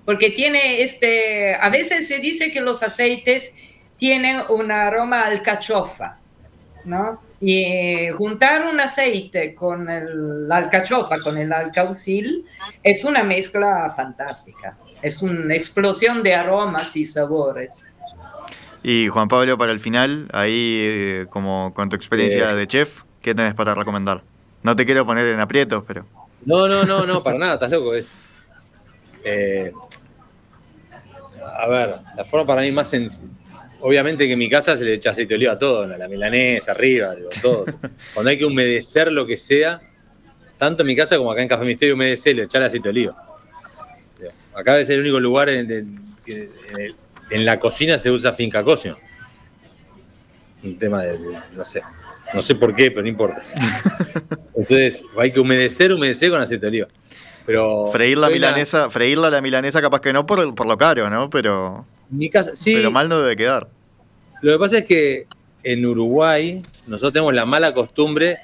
Porque 0.04 0.30
tiene 0.30 0.82
este, 0.82 1.54
a 1.54 1.68
veces 1.70 2.08
se 2.08 2.18
dice 2.18 2.50
que 2.50 2.60
los 2.60 2.82
aceites 2.82 3.54
tienen 3.96 4.42
un 4.48 4.72
aroma 4.72 5.24
alcachofa, 5.26 6.18
¿no? 6.84 7.20
Y 7.40 7.64
eh, 7.64 8.12
juntar 8.12 8.66
un 8.66 8.80
aceite 8.80 9.54
con 9.54 9.86
la 10.48 10.56
alcachofa, 10.56 11.20
con 11.20 11.36
el 11.38 11.52
alcaucil, 11.52 12.44
es 12.82 13.04
una 13.04 13.22
mezcla 13.24 13.90
fantástica. 13.94 14.76
Es 15.00 15.22
una 15.22 15.54
explosión 15.54 16.22
de 16.22 16.34
aromas 16.34 16.96
y 16.96 17.04
sabores. 17.04 17.84
Y 18.84 19.08
Juan 19.08 19.28
Pablo, 19.28 19.56
para 19.58 19.72
el 19.72 19.80
final, 19.80 20.28
ahí 20.32 20.78
eh, 20.80 21.26
como 21.30 21.72
con 21.74 21.88
tu 21.88 21.96
experiencia 21.96 22.50
Eh. 22.50 22.54
de 22.54 22.66
chef, 22.66 23.02
¿qué 23.20 23.34
tenés 23.34 23.54
para 23.54 23.74
recomendar? 23.74 24.22
No 24.62 24.76
te 24.76 24.84
quiero 24.86 25.04
poner 25.06 25.26
en 25.26 25.40
aprietos, 25.40 25.82
pero... 25.86 26.06
No, 26.44 26.66
no, 26.68 26.84
no, 26.84 27.06
no, 27.06 27.22
para 27.22 27.38
nada, 27.38 27.54
estás 27.54 27.70
loco. 27.70 27.94
Es. 27.94 28.26
eh, 29.24 29.72
a 31.58 31.66
ver, 31.68 31.96
la 32.16 32.24
forma 32.24 32.46
para 32.46 32.62
mí 32.62 32.72
más 32.72 32.88
sencilla. 32.90 33.28
Obviamente 33.80 34.26
que 34.26 34.32
en 34.34 34.38
mi 34.38 34.48
casa 34.48 34.76
se 34.76 34.84
le 34.84 34.94
echa 34.94 35.10
aceite 35.10 35.30
de 35.30 35.36
oliva 35.36 35.52
a 35.54 35.58
todo, 35.58 35.82
a 35.82 35.86
la 35.86 36.06
milanesa, 36.08 36.70
arriba, 36.70 37.14
digo, 37.16 37.28
todo. 37.40 37.64
Cuando 38.14 38.30
hay 38.30 38.38
que 38.38 38.44
humedecer 38.44 39.10
lo 39.10 39.26
que 39.26 39.36
sea, 39.36 39.80
tanto 40.56 40.82
en 40.82 40.86
mi 40.86 40.94
casa 40.96 41.16
como 41.16 41.32
acá 41.32 41.42
en 41.42 41.48
Café 41.48 41.64
Misterio 41.64 41.94
humedecer, 41.94 42.36
le 42.36 42.44
echar 42.44 42.62
aceite 42.62 42.84
de 42.88 42.90
oliva. 42.90 43.16
Acá 44.54 44.78
es 44.78 44.88
el 44.90 45.00
único 45.00 45.18
lugar 45.18 45.48
en, 45.48 46.14
que 46.24 46.50
en 46.70 46.80
el- 46.80 46.94
en 47.30 47.44
la 47.46 47.58
cocina 47.58 47.96
se 47.98 48.10
usa 48.10 48.32
finca 48.32 48.62
cocina. 48.62 48.96
Un 50.62 50.78
tema 50.78 51.02
de, 51.02 51.18
de- 51.18 51.38
no 51.56 51.64
sé, 51.64 51.82
no 52.34 52.42
sé 52.42 52.54
por 52.54 52.74
qué, 52.74 52.90
pero 52.90 53.02
no 53.02 53.08
importa. 53.08 53.42
Entonces, 54.54 55.04
hay 55.18 55.32
que 55.32 55.40
humedecer, 55.40 55.92
humedecer 55.92 56.30
con 56.30 56.40
aceite 56.40 56.66
de 56.66 56.68
oliva. 56.68 56.88
Pero 57.44 57.90
Freír 57.90 58.18
la 58.18 58.28
milanesa, 58.28 58.88
freírla 58.90 59.28
la 59.30 59.40
milanesa 59.40 59.80
capaz 59.80 60.00
que 60.00 60.12
no 60.12 60.24
por, 60.26 60.38
el- 60.40 60.54
por 60.54 60.66
lo 60.66 60.76
caro, 60.76 61.10
¿no? 61.10 61.28
Pero, 61.28 61.84
mi 62.10 62.30
casa, 62.30 62.54
sí. 62.54 62.74
pero 62.76 62.90
mal 62.90 63.08
no 63.08 63.20
debe 63.20 63.36
quedar. 63.36 63.68
Lo 64.42 64.52
que 64.52 64.58
pasa 64.58 64.78
es 64.78 64.84
que 64.84 65.26
en 65.64 65.84
Uruguay 65.84 66.62
nosotros 66.86 67.12
tenemos 67.12 67.34
la 67.34 67.44
mala 67.46 67.74
costumbre 67.74 68.38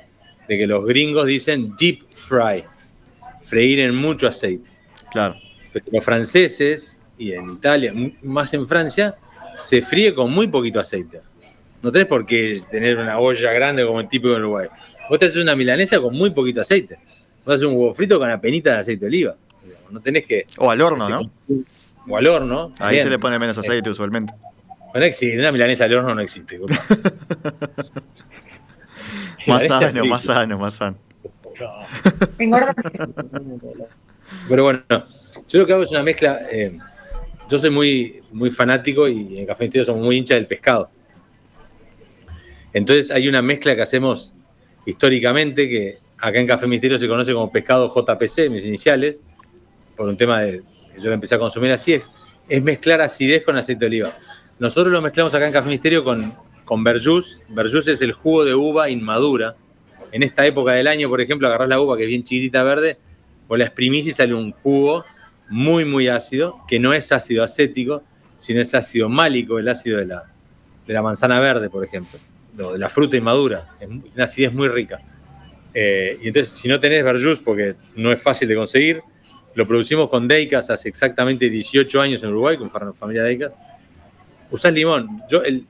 de 0.49 0.59
que 0.59 0.66
los 0.66 0.84
gringos 0.84 1.26
dicen 1.26 1.74
deep 1.78 2.01
fry, 2.14 2.64
freír 3.43 3.80
en 3.80 3.95
mucho 3.95 4.26
aceite. 4.26 4.68
Claro. 5.11 5.36
Pero 5.72 5.84
los 5.93 6.05
franceses 6.05 7.01
y 7.18 7.32
en 7.32 7.51
Italia, 7.51 7.93
más 8.22 8.53
en 8.55 8.66
Francia, 8.66 9.16
se 9.55 9.82
fríe 9.82 10.14
con 10.14 10.32
muy 10.32 10.49
poquito 10.49 10.80
aceite. 10.80 11.20
No 11.83 11.93
tenés 11.93 12.09
por 12.09 12.26
qué 12.26 12.61
tener 12.70 12.99
una 12.99 13.18
olla 13.18 13.53
grande 13.53 13.87
como 13.87 14.01
el 14.01 14.09
típico 14.09 14.35
en 14.35 14.41
Uruguay. 14.43 14.68
Vos 15.09 15.18
te 15.18 15.26
haces 15.26 15.43
una 15.43 15.55
milanesa 15.57 16.01
con 16.01 16.14
muy 16.14 16.31
poquito 16.31 16.61
aceite. 16.61 16.99
Vos 17.45 17.55
haces 17.55 17.66
un 17.66 17.74
huevo 17.76 17.95
frito 17.95 18.18
con 18.18 18.31
apenita 18.31 18.72
de 18.74 18.79
aceite 18.79 19.01
de 19.01 19.07
oliva. 19.07 19.37
No 19.91 20.01
tenés 20.01 20.24
que. 20.26 20.47
O 20.59 20.70
al 20.70 20.81
horno, 20.81 21.09
¿no? 21.09 21.31
O 22.09 22.16
al 22.16 22.26
horno. 22.26 22.72
Ahí 22.79 22.97
bien. 22.97 23.05
se 23.05 23.11
le 23.11 23.18
pone 23.18 23.39
menos 23.39 23.57
aceite 23.57 23.91
usualmente. 23.91 24.33
No 24.95 25.01
existe, 25.03 25.39
una 25.39 25.53
milanesa 25.53 25.85
al 25.85 25.95
horno 25.95 26.14
no 26.14 26.20
existe. 26.20 26.59
Más 29.47 29.66
sano, 29.66 30.05
más 30.05 30.24
sano, 30.24 30.59
más 30.59 30.74
sano. 30.74 30.99
Engorda. 32.39 32.74
Pero 34.49 34.62
bueno, 34.62 34.83
yo 35.49 35.61
lo 35.61 35.66
que 35.66 35.72
hago 35.72 35.83
es 35.85 35.91
una 35.91 36.03
mezcla. 36.03 36.41
eh, 36.51 36.76
yo 37.49 37.59
soy 37.59 37.70
muy, 37.70 38.22
muy 38.31 38.51
fanático 38.51 39.09
y 39.09 39.39
en 39.39 39.47
Café 39.47 39.64
Misterio 39.64 39.87
somos 39.87 40.05
muy 40.05 40.18
hinchas 40.18 40.37
del 40.37 40.47
pescado. 40.47 40.91
Entonces 42.73 43.11
hay 43.11 43.29
una 43.29 43.43
mezcla 43.43 43.75
que 43.75 43.83
hacemos 43.83 44.33
históricamente 44.87 45.69
que 45.69 45.99
acá 46.19 46.39
en 46.39 46.47
Café 46.47 46.66
Misterio 46.66 46.99
se 46.99 47.09
conoce 47.09 47.33
como 47.33 47.51
pescado 47.51 47.93
JPC, 47.95 48.51
mis 48.51 48.64
iniciales, 48.64 49.21
por 49.97 50.09
un 50.09 50.16
tema 50.16 50.43
de 50.43 50.62
que 50.95 51.01
yo 51.01 51.09
lo 51.09 51.14
empecé 51.14 51.35
a 51.35 51.39
consumir 51.39 51.73
así, 51.73 51.95
es, 51.95 52.11
es 52.49 52.62
mezclar 52.62 53.01
acidez 53.01 53.45
con 53.45 53.57
aceite 53.57 53.81
de 53.81 53.87
oliva. 53.87 54.16
Nosotros 54.59 54.93
lo 54.93 55.01
mezclamos 55.01 55.35
acá 55.35 55.47
en 55.47 55.53
Café 55.53 55.69
Misterio 55.69 56.03
con, 56.03 56.35
con 56.64 56.85
verjus. 56.85 57.43
Es 57.87 58.03
el 58.03 58.12
jugo 58.12 58.45
de 58.45 58.55
uva 58.55 58.91
inmadura. 58.91 59.57
En 60.12 60.23
esta 60.23 60.47
época 60.47 60.73
del 60.73 60.87
año, 60.87 61.09
por 61.09 61.21
ejemplo, 61.21 61.49
agarrás 61.49 61.69
la 61.69 61.81
uva 61.81 61.97
que 61.97 62.05
es 62.05 62.09
bien 62.09 62.25
chiquitita 62.25 62.62
verde, 62.62 62.99
vos 63.47 63.59
la 63.59 63.64
exprimís 63.64 64.07
y 64.07 64.12
sale 64.12 64.35
un 64.35 64.53
jugo 64.53 65.05
muy, 65.49 65.85
muy 65.85 66.09
ácido, 66.09 66.61
que 66.66 66.79
no 66.79 66.93
es 66.93 67.12
ácido 67.12 67.43
acético, 67.43 68.03
sino 68.37 68.61
es 68.61 68.75
ácido 68.75 69.09
málico, 69.09 69.59
el 69.59 69.69
ácido 69.69 69.99
de 69.99 70.07
la, 70.07 70.25
de 70.87 70.95
la 70.95 71.03
manzana 71.03 71.41
verde, 71.41 71.71
por 71.71 71.85
ejemplo, 71.85 72.19
la 72.77 72.89
fruta 72.89 73.17
inmadura. 73.17 73.69
Es 73.81 73.89
una 73.89 74.25
acidez 74.25 74.53
muy 74.53 74.69
rica. 74.69 75.01
Eh, 75.75 76.19
y 76.23 76.29
entonces, 76.29 76.55
si 76.55 76.67
no 76.69 76.81
tenés 76.81 77.05
verjus, 77.05 77.41
porque 77.41 77.77
no 77.97 78.11
es 78.13 78.21
fácil 78.21 78.49
de 78.49 78.57
conseguir, 78.57 79.01
lo 79.55 79.67
producimos 79.67 80.09
con 80.09 80.27
Deicas 80.29 80.71
hace 80.71 80.89
exactamente 80.89 81.49
18 81.51 82.01
años 82.01 82.23
en 82.23 82.31
Uruguay, 82.31 82.57
con 82.57 82.71
fa- 82.71 82.93
familia 82.95 83.23
Deicas. 83.25 83.53
Usás 84.51 84.73
limón. 84.73 85.23
Yo, 85.31 85.43
el- 85.43 85.67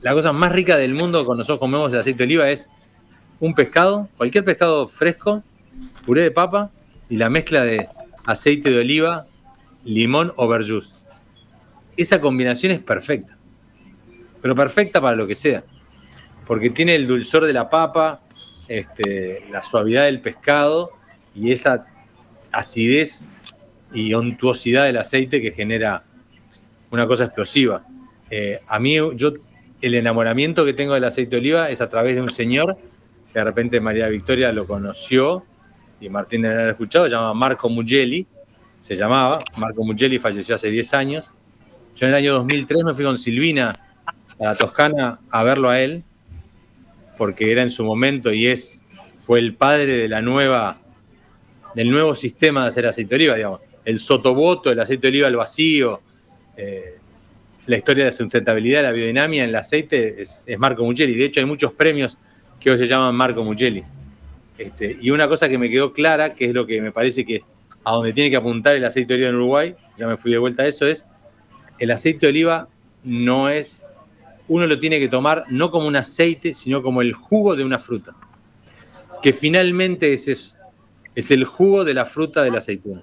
la 0.00 0.12
cosa 0.12 0.32
más 0.32 0.52
rica 0.52 0.76
del 0.76 0.94
mundo 0.94 1.24
cuando 1.24 1.40
nosotros 1.42 1.60
comemos 1.60 1.92
el 1.92 1.98
aceite 2.00 2.18
de 2.18 2.24
oliva 2.24 2.50
es 2.50 2.68
un 3.40 3.54
pescado, 3.54 4.08
cualquier 4.16 4.44
pescado 4.44 4.86
fresco, 4.88 5.42
puré 6.04 6.22
de 6.22 6.30
papa 6.30 6.70
y 7.08 7.16
la 7.16 7.28
mezcla 7.28 7.62
de 7.62 7.88
aceite 8.24 8.70
de 8.70 8.80
oliva, 8.80 9.26
limón 9.84 10.32
o 10.36 10.48
verjus. 10.48 10.94
Esa 11.96 12.20
combinación 12.20 12.72
es 12.72 12.80
perfecta. 12.80 13.36
Pero 14.42 14.54
perfecta 14.54 15.00
para 15.00 15.16
lo 15.16 15.26
que 15.26 15.34
sea. 15.34 15.64
Porque 16.46 16.70
tiene 16.70 16.94
el 16.94 17.06
dulzor 17.06 17.44
de 17.44 17.52
la 17.52 17.70
papa, 17.70 18.20
este, 18.68 19.44
la 19.50 19.62
suavidad 19.62 20.04
del 20.04 20.20
pescado 20.20 20.90
y 21.34 21.52
esa 21.52 21.86
acidez 22.52 23.30
y 23.92 24.12
untuosidad 24.14 24.84
del 24.84 24.98
aceite 24.98 25.40
que 25.40 25.52
genera 25.52 26.04
una 26.90 27.06
cosa 27.06 27.24
explosiva. 27.24 27.84
Eh, 28.30 28.60
a 28.66 28.78
mí, 28.78 28.96
yo, 29.16 29.30
el 29.80 29.94
enamoramiento 29.94 30.64
que 30.64 30.72
tengo 30.72 30.94
del 30.94 31.04
aceite 31.04 31.30
de 31.32 31.36
oliva 31.38 31.70
es 31.70 31.80
a 31.80 31.88
través 31.88 32.14
de 32.16 32.22
un 32.22 32.30
señor 32.30 32.76
que 33.32 33.38
de 33.38 33.44
repente 33.44 33.80
María 33.80 34.08
Victoria 34.08 34.52
lo 34.52 34.66
conoció 34.66 35.44
y 36.00 36.08
Martín 36.08 36.42
debe 36.42 36.54
haber 36.54 36.68
escuchado, 36.70 37.06
se 37.06 37.10
llama 37.10 37.34
Marco 37.34 37.68
Mugelli, 37.68 38.26
se 38.80 38.96
llamaba, 38.96 39.40
Marco 39.56 39.84
Mugelli 39.84 40.18
falleció 40.18 40.54
hace 40.54 40.70
10 40.70 40.94
años. 40.94 41.32
Yo 41.96 42.06
en 42.06 42.12
el 42.12 42.18
año 42.18 42.34
2003 42.34 42.84
me 42.84 42.94
fui 42.94 43.04
con 43.04 43.18
Silvina 43.18 43.74
a 44.38 44.44
la 44.44 44.54
Toscana 44.54 45.20
a 45.30 45.42
verlo 45.42 45.70
a 45.70 45.80
él, 45.80 46.04
porque 47.16 47.52
era 47.52 47.62
en 47.62 47.70
su 47.70 47.84
momento 47.84 48.32
y 48.32 48.46
es, 48.46 48.84
fue 49.20 49.38
el 49.38 49.54
padre 49.54 49.86
de 49.86 50.08
la 50.08 50.22
nueva, 50.22 50.78
del 51.74 51.90
nuevo 51.90 52.14
sistema 52.14 52.62
de 52.62 52.68
hacer 52.68 52.86
aceite 52.86 53.10
de 53.10 53.16
oliva, 53.16 53.36
digamos. 53.36 53.60
El 53.84 54.00
sotoboto, 54.00 54.70
el 54.70 54.80
aceite 54.80 55.08
de 55.08 55.08
oliva 55.08 55.26
al 55.28 55.36
vacío, 55.36 56.00
eh, 56.56 56.98
la 57.66 57.76
historia 57.76 58.04
de 58.04 58.10
la 58.10 58.16
sustentabilidad, 58.16 58.82
la 58.82 58.92
biodinamia 58.92 59.44
en 59.44 59.50
el 59.50 59.56
aceite 59.56 60.20
es, 60.20 60.44
es 60.46 60.58
Marco 60.58 60.84
Mugelli. 60.84 61.14
De 61.14 61.26
hecho, 61.26 61.40
hay 61.40 61.46
muchos 61.46 61.72
premios 61.72 62.18
que 62.60 62.70
hoy 62.70 62.78
se 62.78 62.86
llaman 62.86 63.14
Marco 63.14 63.44
Mugelli. 63.44 63.84
Este, 64.56 64.96
y 65.00 65.10
una 65.10 65.28
cosa 65.28 65.48
que 65.48 65.58
me 65.58 65.68
quedó 65.68 65.92
clara, 65.92 66.34
que 66.34 66.46
es 66.46 66.54
lo 66.54 66.66
que 66.66 66.80
me 66.80 66.92
parece 66.92 67.24
que 67.24 67.36
es 67.36 67.44
a 67.84 67.92
donde 67.92 68.12
tiene 68.12 68.30
que 68.30 68.36
apuntar 68.36 68.76
el 68.76 68.84
aceite 68.84 69.12
de 69.12 69.14
oliva 69.14 69.28
en 69.30 69.34
Uruguay, 69.36 69.74
ya 69.98 70.06
me 70.06 70.16
fui 70.16 70.30
de 70.30 70.38
vuelta 70.38 70.62
a 70.62 70.66
eso, 70.66 70.86
es 70.86 71.06
el 71.78 71.90
aceite 71.90 72.26
de 72.26 72.30
oliva 72.30 72.68
no 73.02 73.50
es, 73.50 73.84
uno 74.48 74.66
lo 74.66 74.78
tiene 74.78 74.98
que 74.98 75.08
tomar 75.08 75.44
no 75.48 75.70
como 75.70 75.86
un 75.86 75.96
aceite, 75.96 76.54
sino 76.54 76.82
como 76.82 77.02
el 77.02 77.12
jugo 77.12 77.56
de 77.56 77.64
una 77.64 77.78
fruta. 77.78 78.14
Que 79.22 79.32
finalmente 79.32 80.12
es 80.12 80.28
eso, 80.28 80.54
es 81.14 81.30
el 81.30 81.44
jugo 81.44 81.84
de 81.84 81.94
la 81.94 82.04
fruta 82.04 82.42
de 82.42 82.50
la 82.50 82.58
aceituna. 82.58 83.02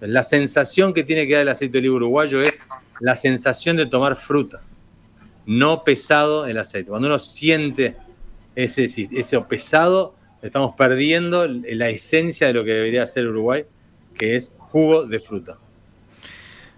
La 0.00 0.22
sensación 0.22 0.94
que 0.94 1.04
tiene 1.04 1.26
que 1.26 1.34
dar 1.34 1.42
el 1.42 1.48
aceite 1.50 1.72
de 1.72 1.78
oliva 1.80 1.96
uruguayo 1.96 2.42
es 2.42 2.60
la 3.00 3.14
sensación 3.14 3.76
de 3.76 3.86
tomar 3.86 4.16
fruta, 4.16 4.62
no 5.46 5.84
pesado 5.84 6.46
el 6.46 6.58
aceite. 6.58 6.88
Cuando 6.88 7.08
uno 7.08 7.18
siente 7.18 7.96
ese, 8.54 8.84
ese 8.84 9.40
pesado, 9.42 10.14
estamos 10.42 10.74
perdiendo 10.76 11.46
la 11.46 11.88
esencia 11.88 12.46
de 12.46 12.54
lo 12.54 12.64
que 12.64 12.72
debería 12.72 13.04
ser 13.06 13.26
Uruguay, 13.26 13.64
que 14.16 14.36
es 14.36 14.54
jugo 14.58 15.06
de 15.06 15.20
fruta. 15.20 15.58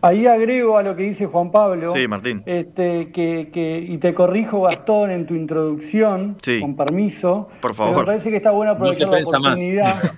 Ahí 0.04 0.26
agrego 0.26 0.76
a 0.78 0.82
lo 0.82 0.96
que 0.96 1.04
dice 1.04 1.26
Juan 1.26 1.52
Pablo. 1.52 1.88
Sí, 1.90 2.08
Martín. 2.08 2.42
Este, 2.44 3.12
que, 3.12 3.50
que- 3.52 3.78
y 3.88 3.98
te 3.98 4.12
corrijo, 4.14 4.62
Gastón, 4.62 5.12
en 5.12 5.26
tu 5.26 5.34
introducción, 5.34 6.36
Sí. 6.42 6.60
con 6.60 6.74
permiso. 6.76 7.48
Por 7.60 7.74
favor. 7.74 7.98
me 8.00 8.04
parece 8.06 8.30
que 8.30 8.36
está 8.36 8.50
bueno 8.50 8.72
No 8.72 8.76
aprovechar 8.78 9.08
la 9.08 9.16
pensa 9.16 9.38
más. 9.38 9.52
oportunidad. 9.52 10.02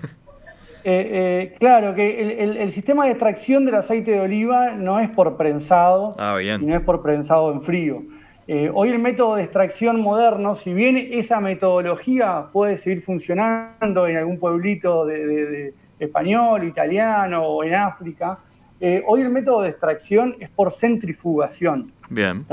Eh, 0.87 1.49
eh, 1.53 1.57
claro, 1.59 1.95
que 1.95 2.21
el, 2.21 2.31
el- 2.51 2.57
el 2.59 2.73
sistema 2.73 3.07
de 3.07 3.13
extracción 3.13 3.65
del 3.65 3.77
aceite 3.77 4.11
de 4.11 4.21
oliva 4.21 4.73
no 4.73 5.01
es 5.01 5.09
por 5.09 5.39
prensado 5.39 6.11
Ah, 6.19 6.37
y 6.39 6.45
bien. 6.45 6.67
no 6.67 6.75
es 6.77 6.83
por 6.83 7.01
prensado 7.01 7.51
en 7.53 7.63
frío. 7.63 8.03
Eh, 8.47 8.71
hoy 8.71 8.91
el 8.91 8.99
método 8.99 9.37
de 9.37 9.45
extracción 9.45 9.99
moderno, 10.03 10.55
si 10.55 10.75
bien 10.75 10.99
esa 10.99 11.41
metodología 11.41 12.49
puede 12.53 12.77
seguir 12.77 13.01
funcionando 13.01 14.07
en 14.07 14.19
algún 14.19 14.39
pueblito 14.39 15.07
de, 15.07 15.27
de- 15.27 15.47
de 15.47 15.75
español, 16.01 16.65
italiano 16.65 17.43
o 17.45 17.65
en 17.65 17.75
África, 17.77 18.41
eh, 18.81 19.03
hoy 19.07 19.23
el 19.23 19.31
método 19.31 19.63
de 19.63 19.71
extracción 19.71 20.35
es 20.41 20.49
por 20.51 20.73
centrifugación. 20.73 21.93
Bien. 22.11 22.45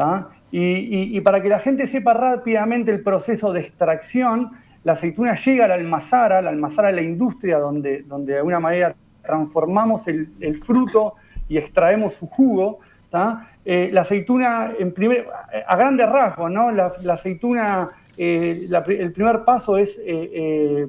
Y, 0.51 0.59
y- 0.59 1.17
y 1.17 1.21
para 1.21 1.41
que 1.41 1.49
la 1.49 1.59
gente 1.59 1.87
sepa 1.87 2.13
rápidamente 2.13 2.91
el 2.91 3.01
proceso 3.01 3.53
de 3.53 3.61
extracción, 3.61 4.51
la 4.83 4.93
aceituna 4.93 5.35
llega 5.35 5.65
a 5.65 5.67
la 5.67 5.75
almazara, 5.75 6.41
la 6.41 6.49
almazara 6.49 6.89
es 6.89 6.95
la 6.95 7.01
industria 7.01 7.57
donde, 7.59 8.03
donde 8.03 8.33
de 8.33 8.37
alguna 8.39 8.59
manera 8.59 8.95
transformamos 9.23 10.07
el, 10.07 10.29
el 10.39 10.57
fruto 10.59 11.15
y 11.47 11.57
extraemos 11.57 12.13
su 12.13 12.27
jugo. 12.27 12.79
Eh, 13.65 13.89
la 13.91 14.01
aceituna, 14.01 14.71
en 14.79 14.93
primer, 14.93 15.27
a 15.67 15.75
grandes 15.75 16.07
rasgos, 16.09 16.49
¿no? 16.49 16.71
la, 16.71 16.93
la 17.03 17.13
aceituna, 17.13 17.89
eh, 18.17 18.65
la 18.69 18.79
el 18.87 19.11
primer 19.11 19.43
paso 19.43 19.77
es 19.77 19.99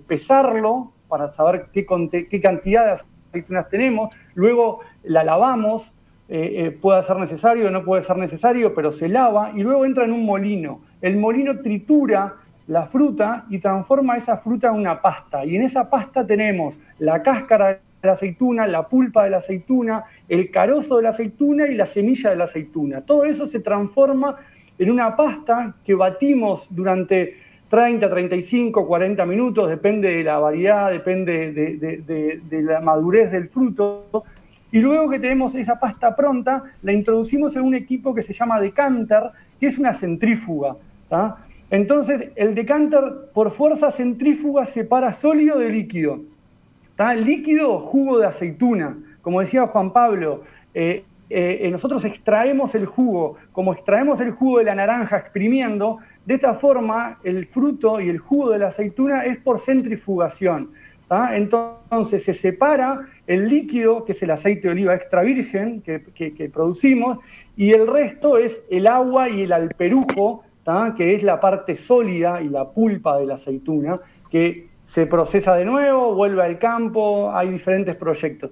pesarlo 0.06 0.92
para 1.08 1.28
saber 1.28 1.66
qué, 1.72 1.84
qué 2.30 2.40
cantidad 2.40 2.86
de 2.86 3.02
aceitunas 3.32 3.68
tenemos, 3.68 4.14
luego 4.34 4.80
la 5.02 5.24
lavamos, 5.24 5.92
pueda 6.80 7.02
ser 7.02 7.16
necesario 7.16 7.70
no 7.70 7.84
puede 7.84 8.02
ser 8.02 8.16
necesario, 8.16 8.74
pero 8.74 8.90
se 8.90 9.06
lava 9.06 9.52
y 9.54 9.62
luego 9.62 9.84
entra 9.84 10.04
en 10.04 10.12
un 10.12 10.24
molino. 10.24 10.80
El 11.02 11.18
molino 11.18 11.60
tritura 11.60 12.36
la 12.68 12.86
fruta 12.86 13.44
y 13.50 13.58
transforma 13.58 14.16
esa 14.16 14.38
fruta 14.38 14.68
en 14.68 14.74
una 14.74 15.02
pasta. 15.02 15.44
Y 15.44 15.56
en 15.56 15.62
esa 15.62 15.90
pasta 15.90 16.26
tenemos 16.26 16.78
la 16.98 17.22
cáscara 17.22 17.68
de 17.68 17.80
la 18.02 18.12
aceituna, 18.12 18.66
la 18.66 18.88
pulpa 18.88 19.24
de 19.24 19.30
la 19.30 19.38
aceituna, 19.38 20.04
el 20.28 20.50
carozo 20.50 20.96
de 20.96 21.02
la 21.02 21.10
aceituna 21.10 21.66
y 21.66 21.74
la 21.74 21.86
semilla 21.86 22.30
de 22.30 22.36
la 22.36 22.44
aceituna. 22.44 23.02
Todo 23.02 23.24
eso 23.24 23.48
se 23.48 23.60
transforma 23.60 24.36
en 24.78 24.90
una 24.90 25.14
pasta 25.16 25.74
que 25.84 25.94
batimos 25.94 26.66
durante 26.70 27.36
30, 27.72 28.10
35, 28.10 28.86
40 28.86 29.24
minutos, 29.24 29.66
depende 29.66 30.14
de 30.14 30.22
la 30.22 30.38
variedad, 30.38 30.90
depende 30.90 31.52
de, 31.54 32.62
la 32.62 32.82
madurez 32.82 33.32
del 33.32 33.48
fruto. 33.48 34.24
Y 34.70 34.80
luego 34.80 35.08
que 35.08 35.18
tenemos 35.18 35.54
esa 35.54 35.80
pasta 35.80 36.14
pronta, 36.14 36.64
la 36.82 36.92
introducimos 36.92 37.56
en 37.56 37.62
un 37.62 37.74
equipo 37.74 38.14
que 38.14 38.20
se 38.20 38.34
llama 38.34 38.60
decanter, 38.60 39.22
que 39.58 39.68
es 39.68 39.78
una 39.78 39.94
centrífuga. 39.94 40.76
Entonces, 41.70 42.28
el 42.36 42.54
decanter 42.54 43.04
por 43.32 43.50
fuerza 43.50 43.90
centrífuga 43.90 44.66
separa 44.66 45.14
sólido 45.14 45.58
de 45.58 45.70
líquido. 45.70 46.20
Líquido, 47.24 47.78
jugo 47.78 48.18
de 48.18 48.26
aceituna. 48.26 48.98
Como 49.22 49.40
decía 49.40 49.66
Juan 49.68 49.94
Pablo, 49.94 50.42
eh, 50.74 51.04
eh, 51.30 51.70
nosotros 51.72 52.04
extraemos 52.04 52.74
el 52.74 52.84
jugo, 52.84 53.36
como 53.52 53.72
extraemos 53.72 54.20
el 54.20 54.32
jugo 54.32 54.58
de 54.58 54.64
la 54.64 54.74
naranja 54.74 55.16
exprimiendo, 55.16 56.00
de 56.24 56.34
esta 56.34 56.54
forma 56.54 57.18
el 57.24 57.46
fruto 57.46 58.00
y 58.00 58.08
el 58.08 58.18
jugo 58.18 58.50
de 58.50 58.58
la 58.58 58.68
aceituna 58.68 59.24
es 59.24 59.38
por 59.38 59.58
centrifugación. 59.58 60.70
Entonces 61.32 62.24
se 62.24 62.32
separa 62.32 63.00
el 63.26 63.48
líquido, 63.48 64.04
que 64.04 64.12
es 64.12 64.22
el 64.22 64.30
aceite 64.30 64.68
de 64.68 64.70
oliva 64.70 64.94
extra 64.94 65.22
virgen 65.22 65.82
que, 65.82 66.50
producimos, 66.52 67.18
y 67.56 67.72
el 67.72 67.86
resto 67.86 68.38
es 68.38 68.62
el 68.70 68.86
agua 68.86 69.28
y 69.28 69.42
el 69.42 69.52
alperujo, 69.52 70.42
que 70.96 71.14
es 71.14 71.22
la 71.22 71.38
parte 71.38 71.76
sólida 71.76 72.40
y 72.40 72.48
la 72.48 72.70
pulpa 72.70 73.18
de 73.18 73.26
la 73.26 73.34
aceituna, 73.34 74.00
que 74.30 74.68
se 74.84 75.06
procesa 75.06 75.54
de 75.54 75.64
nuevo, 75.64 76.14
vuelve 76.14 76.42
al 76.42 76.58
campo, 76.58 77.30
hay 77.34 77.50
diferentes 77.50 77.94
proyectos. 77.96 78.50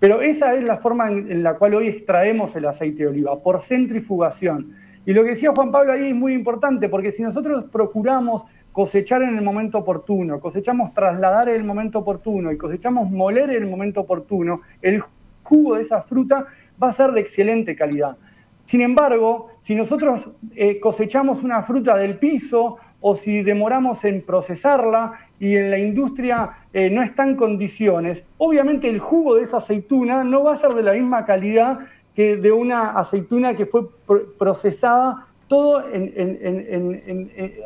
Pero 0.00 0.20
esa 0.20 0.54
es 0.54 0.64
la 0.64 0.78
forma 0.78 1.08
en, 1.10 1.44
la 1.44 1.54
cual 1.54 1.76
hoy 1.76 1.86
extraemos 1.86 2.56
el 2.56 2.66
aceite 2.66 3.04
de 3.04 3.10
oliva, 3.10 3.40
por 3.40 3.60
centrifugación. 3.60 4.74
Y 5.04 5.12
lo 5.12 5.24
que 5.24 5.30
decía 5.30 5.52
Juan 5.54 5.72
Pablo 5.72 5.92
ahí 5.92 6.08
es 6.08 6.14
muy 6.14 6.32
importante, 6.32 6.88
porque 6.88 7.12
si 7.12 7.22
nosotros 7.22 7.64
procuramos 7.64 8.44
cosechar 8.70 9.22
en 9.22 9.36
el 9.36 9.42
momento 9.42 9.78
oportuno, 9.78 10.40
cosechamos 10.40 10.94
trasladar 10.94 11.48
en 11.48 11.56
el 11.56 11.64
momento 11.64 11.98
oportuno 11.98 12.52
y 12.52 12.56
cosechamos 12.56 13.10
moler 13.10 13.50
en 13.50 13.64
el 13.64 13.68
momento 13.68 14.00
oportuno, 14.00 14.62
el 14.80 15.02
jugo 15.42 15.74
de 15.74 15.82
esa 15.82 16.02
fruta 16.02 16.46
va 16.82 16.88
a 16.88 16.92
ser 16.92 17.12
de 17.12 17.20
excelente 17.20 17.76
calidad. 17.76 18.16
Sin 18.66 18.80
embargo, 18.80 19.48
si 19.62 19.74
nosotros 19.74 20.30
eh, 20.54 20.80
cosechamos 20.80 21.42
una 21.42 21.62
fruta 21.62 21.96
del 21.96 22.16
piso 22.16 22.78
o 23.00 23.16
si 23.16 23.42
demoramos 23.42 24.04
en 24.04 24.22
procesarla 24.22 25.18
y 25.38 25.56
en 25.56 25.70
la 25.70 25.78
industria 25.78 26.52
eh, 26.72 26.88
no 26.88 27.02
está 27.02 27.24
en 27.24 27.36
condiciones, 27.36 28.24
obviamente 28.38 28.88
el 28.88 29.00
jugo 29.00 29.34
de 29.34 29.42
esa 29.42 29.58
aceituna 29.58 30.24
no 30.24 30.44
va 30.44 30.54
a 30.54 30.56
ser 30.56 30.70
de 30.70 30.82
la 30.84 30.92
misma 30.92 31.26
calidad 31.26 31.80
que 32.14 32.36
de 32.36 32.52
una 32.52 32.90
aceituna 32.90 33.56
que 33.56 33.66
fue 33.66 33.88
procesada 34.38 35.26
todo 35.48 35.82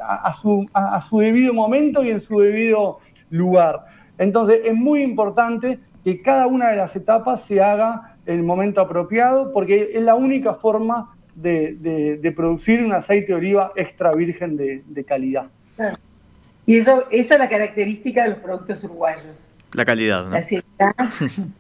a, 0.03 0.33
su, 0.33 1.19
debido 1.19 1.55
momento 1.55 2.03
y 2.03 2.11
en 2.11 2.21
su 2.21 2.41
debido 2.41 2.99
lugar. 3.31 3.87
Entonces 4.19 4.61
es 4.65 4.75
muy 4.75 5.03
importante 5.03 5.79
que 6.03 6.21
cada 6.21 6.47
una 6.47 6.71
de 6.71 6.77
las 6.77 6.97
etapas 6.97 7.45
se 7.45 7.61
haga 7.61 8.17
en 8.27 8.39
el 8.39 8.43
momento 8.43 8.81
apropiado 8.81 9.53
porque 9.53 9.91
es 9.95 10.03
la 10.03 10.15
única 10.15 10.55
forma 10.55 11.17
de, 11.35 12.33
producir 12.35 12.83
un 12.83 12.93
aceite 12.93 13.29
de 13.29 13.35
oliva 13.35 13.73
extra 13.77 14.13
virgen 14.13 14.57
de, 14.57 15.05
calidad. 15.05 15.47
Y 16.65 16.79
eso, 16.79 17.05
esa 17.11 17.35
es 17.35 17.41
la 17.41 17.49
característica 17.49 18.25
de 18.25 18.31
los 18.31 18.39
productos 18.39 18.83
uruguayos. 18.83 19.51
La 19.77 19.85
calidad, 19.85 20.27
¿no? 20.29 20.37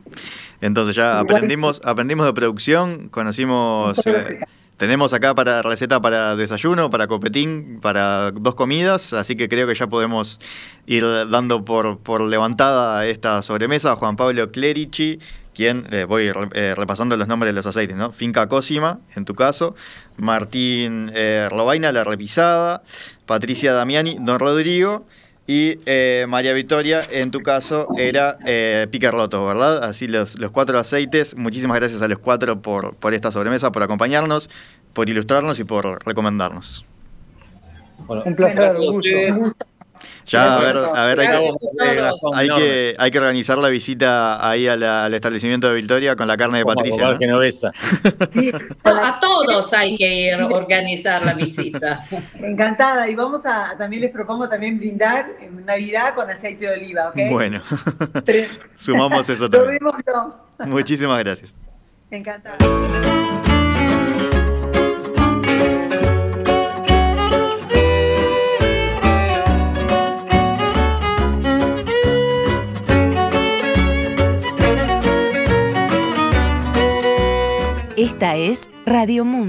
Entonces 0.62 0.96
ya 0.96 1.18
aprendimos, 1.18 1.82
aprendimos 1.84 2.26
de 2.26 2.32
producción, 2.32 3.08
conocimos... 3.10 4.04
Eh, 4.06 4.38
tenemos 4.78 5.12
acá 5.12 5.34
para 5.34 5.62
receta 5.62 6.00
para 6.00 6.34
desayuno, 6.36 6.90
para 6.90 7.06
copetín, 7.06 7.78
para 7.80 8.30
dos 8.30 8.54
comidas, 8.54 9.12
así 9.12 9.34
que 9.34 9.48
creo 9.48 9.66
que 9.66 9.74
ya 9.74 9.86
podemos 9.86 10.38
ir 10.86 11.04
dando 11.30 11.64
por, 11.64 11.98
por 11.98 12.22
levantada 12.22 13.06
esta 13.06 13.40
sobremesa. 13.42 13.96
Juan 13.96 14.16
Pablo 14.16 14.50
Clerici, 14.50 15.18
quien, 15.54 15.86
eh, 15.90 16.04
voy 16.04 16.30
eh, 16.52 16.74
repasando 16.74 17.16
los 17.16 17.28
nombres 17.28 17.50
de 17.50 17.54
los 17.54 17.66
aceites, 17.66 17.96
¿no? 17.96 18.12
Finca 18.12 18.48
Cosima, 18.48 19.00
en 19.14 19.24
tu 19.24 19.34
caso, 19.34 19.74
Martín 20.18 21.10
eh, 21.14 21.48
Robaina, 21.50 21.92
La 21.92 22.04
Repisada, 22.04 22.82
Patricia 23.24 23.72
Damiani, 23.72 24.18
Don 24.20 24.38
Rodrigo 24.38 25.06
y 25.46 25.78
María 26.26 26.52
Victoria, 26.52 27.06
en 27.10 27.30
tu 27.30 27.40
caso, 27.40 27.88
era 27.96 28.38
Picarroto, 28.90 29.46
¿verdad? 29.46 29.84
Así 29.84 30.08
los, 30.08 30.38
los, 30.38 30.50
cuatro 30.50 30.78
aceites. 30.78 31.36
Muchísimas 31.36 31.78
gracias 31.78 32.02
a 32.02 32.08
los 32.08 32.18
cuatro 32.18 32.60
por, 32.60 32.94
por 32.96 33.14
esta 33.14 33.30
sobremesa, 33.30 33.70
por 33.70 33.82
acompañarnos, 33.82 34.50
por 34.92 35.08
ilustrarnos 35.08 35.60
y 35.60 35.64
por 35.64 36.04
recomendarnos. 36.04 36.84
un 38.08 38.34
placer, 38.34 38.76
un 38.76 38.94
gusto. 38.94 39.56
Ya, 40.26 40.56
a 40.56 40.60
ver, 40.60 40.76
a 40.76 41.04
ver 41.04 41.20
hay, 41.20 42.48
que, 42.48 42.96
hay, 42.98 43.10
que, 43.12 43.18
organizar 43.18 43.58
la 43.58 43.68
visita 43.68 44.48
ahí 44.48 44.66
al 44.66 45.14
establecimiento 45.14 45.68
de 45.68 45.74
Victoria 45.74 46.16
con 46.16 46.26
la 46.26 46.36
carne 46.36 46.58
de 46.58 46.64
Patricia. 46.64 47.16
a 48.84 49.20
todos 49.20 49.72
hay 49.72 49.96
que 49.96 50.12
ir 50.26 50.34
a 50.34 50.46
organizar 50.48 51.24
la 51.24 51.34
visita. 51.34 52.04
Encantada. 52.40 53.08
Y 53.08 53.14
vamos 53.14 53.46
a, 53.46 53.76
también 53.78 54.02
les 54.02 54.10
propongo 54.10 54.48
también 54.48 54.78
brindar 54.78 55.30
en 55.40 55.64
Navidad 55.64 56.14
con 56.14 56.28
aceite 56.28 56.66
de 56.66 56.72
oliva, 56.72 57.10
¿ok? 57.10 57.16
Bueno, 57.30 57.62
sumamos 58.74 59.28
eso 59.28 59.48
también. 59.48 59.78
Muchísimas 60.66 61.22
gracias. 61.22 61.50
Encantada. 62.10 62.56
Esta 78.06 78.36
es 78.36 78.70
Radio 78.86 79.24
Mundo. 79.24 79.46